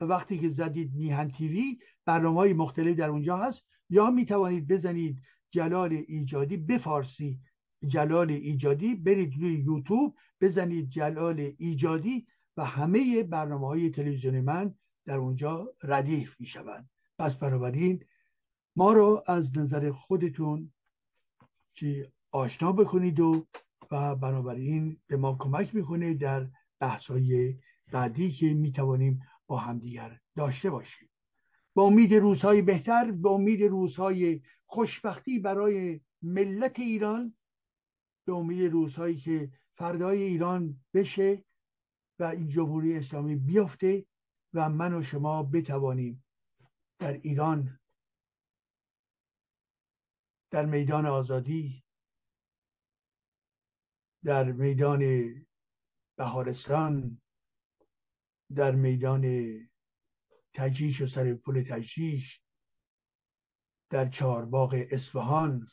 وقتی 0.00 0.38
که 0.38 0.48
زدید 0.48 0.94
میهن 0.94 1.30
تیوی 1.30 1.78
برنامه 2.04 2.36
های 2.36 2.52
مختلف 2.52 2.96
در 2.96 3.08
اونجا 3.08 3.36
هست. 3.36 3.62
یا 3.90 4.10
می‌توانید 4.10 4.68
بزنید 4.68 5.22
جلال 5.50 6.02
ایجادی 6.08 6.56
به 6.56 6.78
فارسی 6.78 7.40
جلال 7.86 8.30
ایجادی 8.30 8.94
برید 8.94 9.34
روی 9.34 9.52
یوتیوب 9.52 10.16
بزنید 10.40 10.88
جلال 10.88 11.52
ایجادی 11.58 12.26
و 12.56 12.64
همه 12.64 13.22
برنامه 13.22 13.66
های 13.66 13.90
تلویزیون 13.90 14.40
من 14.40 14.74
در 15.04 15.16
اونجا 15.16 15.74
ردیف 15.82 16.40
می 16.40 16.46
شوند 16.46 16.90
پس 17.18 17.36
بنابراین 17.36 18.04
ما 18.76 18.92
رو 18.92 19.22
از 19.26 19.58
نظر 19.58 19.90
خودتون 19.90 20.72
که 21.74 22.12
آشنا 22.30 22.72
بکنید 22.72 23.20
و 23.20 23.46
و 23.90 24.16
بنابراین 24.16 25.00
به 25.06 25.16
ما 25.16 25.36
کمک 25.40 25.74
می‌کنه 25.74 26.14
در 26.14 26.48
بحثای 26.80 27.58
بعدی 27.92 28.30
که 28.32 28.54
می‌توانیم 28.54 29.20
با 29.46 29.56
همدیگر 29.56 30.20
داشته 30.36 30.70
باشیم. 30.70 31.10
با 31.74 31.82
امید 31.82 32.14
روزهای 32.14 32.62
بهتر 32.62 33.10
به 33.10 33.30
امید 33.30 33.62
روزهای 33.62 34.40
خوشبختی 34.66 35.38
برای 35.38 36.00
ملت 36.22 36.78
ایران 36.78 37.34
به 38.30 38.36
امید 38.36 38.72
روزهایی 38.72 39.16
که 39.16 39.52
فردای 39.76 40.22
ایران 40.22 40.84
بشه 40.94 41.44
و 42.18 42.24
این 42.24 42.48
جمهوری 42.48 42.96
اسلامی 42.96 43.36
بیفته 43.36 44.06
و 44.54 44.68
من 44.68 44.94
و 44.94 45.02
شما 45.02 45.42
بتوانیم 45.42 46.24
در 46.98 47.12
ایران 47.12 47.80
در 50.50 50.66
میدان 50.66 51.06
آزادی 51.06 51.84
در 54.24 54.52
میدان 54.52 55.02
بهارستان 56.18 57.20
در 58.54 58.74
میدان 58.74 59.24
تجیش 60.54 61.00
و 61.00 61.06
سر 61.06 61.34
پل 61.34 61.62
تجیش 61.62 62.42
در 63.90 64.08
چهارباغ 64.08 64.86
اصفهان 64.90 65.66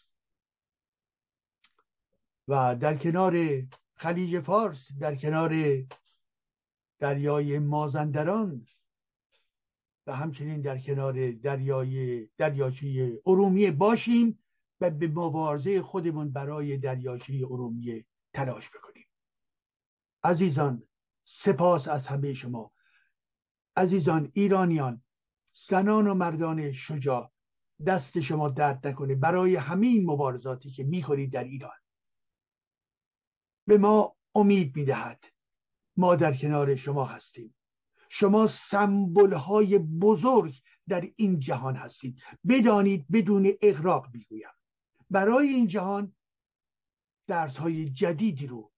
و 2.47 2.75
در 2.75 2.97
کنار 2.97 3.63
خلیج 3.95 4.39
فارس 4.39 4.91
در 4.99 5.15
کنار 5.15 5.83
دریای 6.99 7.59
مازندران 7.59 8.67
و 10.07 10.15
همچنین 10.15 10.61
در 10.61 10.77
کنار 10.77 11.31
دریای 11.31 12.25
دریاچه 12.37 13.21
ارومیه 13.25 13.71
باشیم 13.71 14.39
و 14.81 14.89
به 14.89 15.07
مبارزه 15.07 15.81
خودمون 15.81 16.31
برای 16.31 16.77
دریاچه 16.77 17.33
ارومیه 17.49 18.05
تلاش 18.33 18.69
بکنیم. 18.69 19.07
عزیزان 20.23 20.83
سپاس 21.23 21.87
از 21.87 22.07
همه 22.07 22.33
شما. 22.33 22.71
عزیزان 23.75 24.31
ایرانیان 24.33 25.01
زنان 25.53 26.07
و 26.07 26.13
مردان 26.13 26.71
شجاع 26.71 27.31
دست 27.85 28.19
شما 28.19 28.49
درد 28.49 28.87
نکنه 28.87 29.15
برای 29.15 29.55
همین 29.55 30.05
مبارزاتی 30.05 30.69
که 30.69 30.83
می‌خورید 30.83 31.33
در 31.33 31.43
ایران. 31.43 31.77
به 33.67 33.77
ما 33.77 34.15
امید 34.35 34.75
می‌دهد. 34.75 35.23
ما 35.97 36.15
در 36.15 36.35
کنار 36.35 36.75
شما 36.75 37.05
هستیم. 37.05 37.55
شما 38.09 38.47
سمبل 38.47 39.33
های 39.33 39.77
بزرگ 39.77 40.61
در 40.87 41.11
این 41.15 41.39
جهان 41.39 41.75
هستید. 41.75 42.21
بدانید 42.49 43.05
بدون 43.11 43.51
اغراق 43.61 44.07
می‌گویم. 44.13 44.49
برای 45.09 45.47
این 45.47 45.67
جهان 45.67 46.15
درس 47.27 47.57
های 47.57 47.89
جدیدی 47.89 48.47
رو 48.47 48.71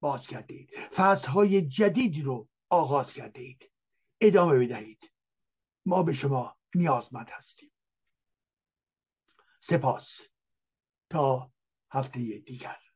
باز 0.00 0.26
کرده 0.26 0.54
اید 0.54 0.78
فصل 0.78 1.28
های 1.28 1.62
جدیدی 1.62 2.22
رو 2.22 2.48
آغاز 2.70 3.12
کرده 3.12 3.40
اید 3.40 3.70
ادامه 4.20 4.58
بدهید. 4.58 5.12
ما 5.86 6.02
به 6.02 6.12
شما 6.12 6.56
نیازمند 6.74 7.30
هستیم. 7.30 7.70
سپاس. 9.60 10.20
تا 11.10 11.52
هفته 11.90 12.38
دیگر. 12.38 12.87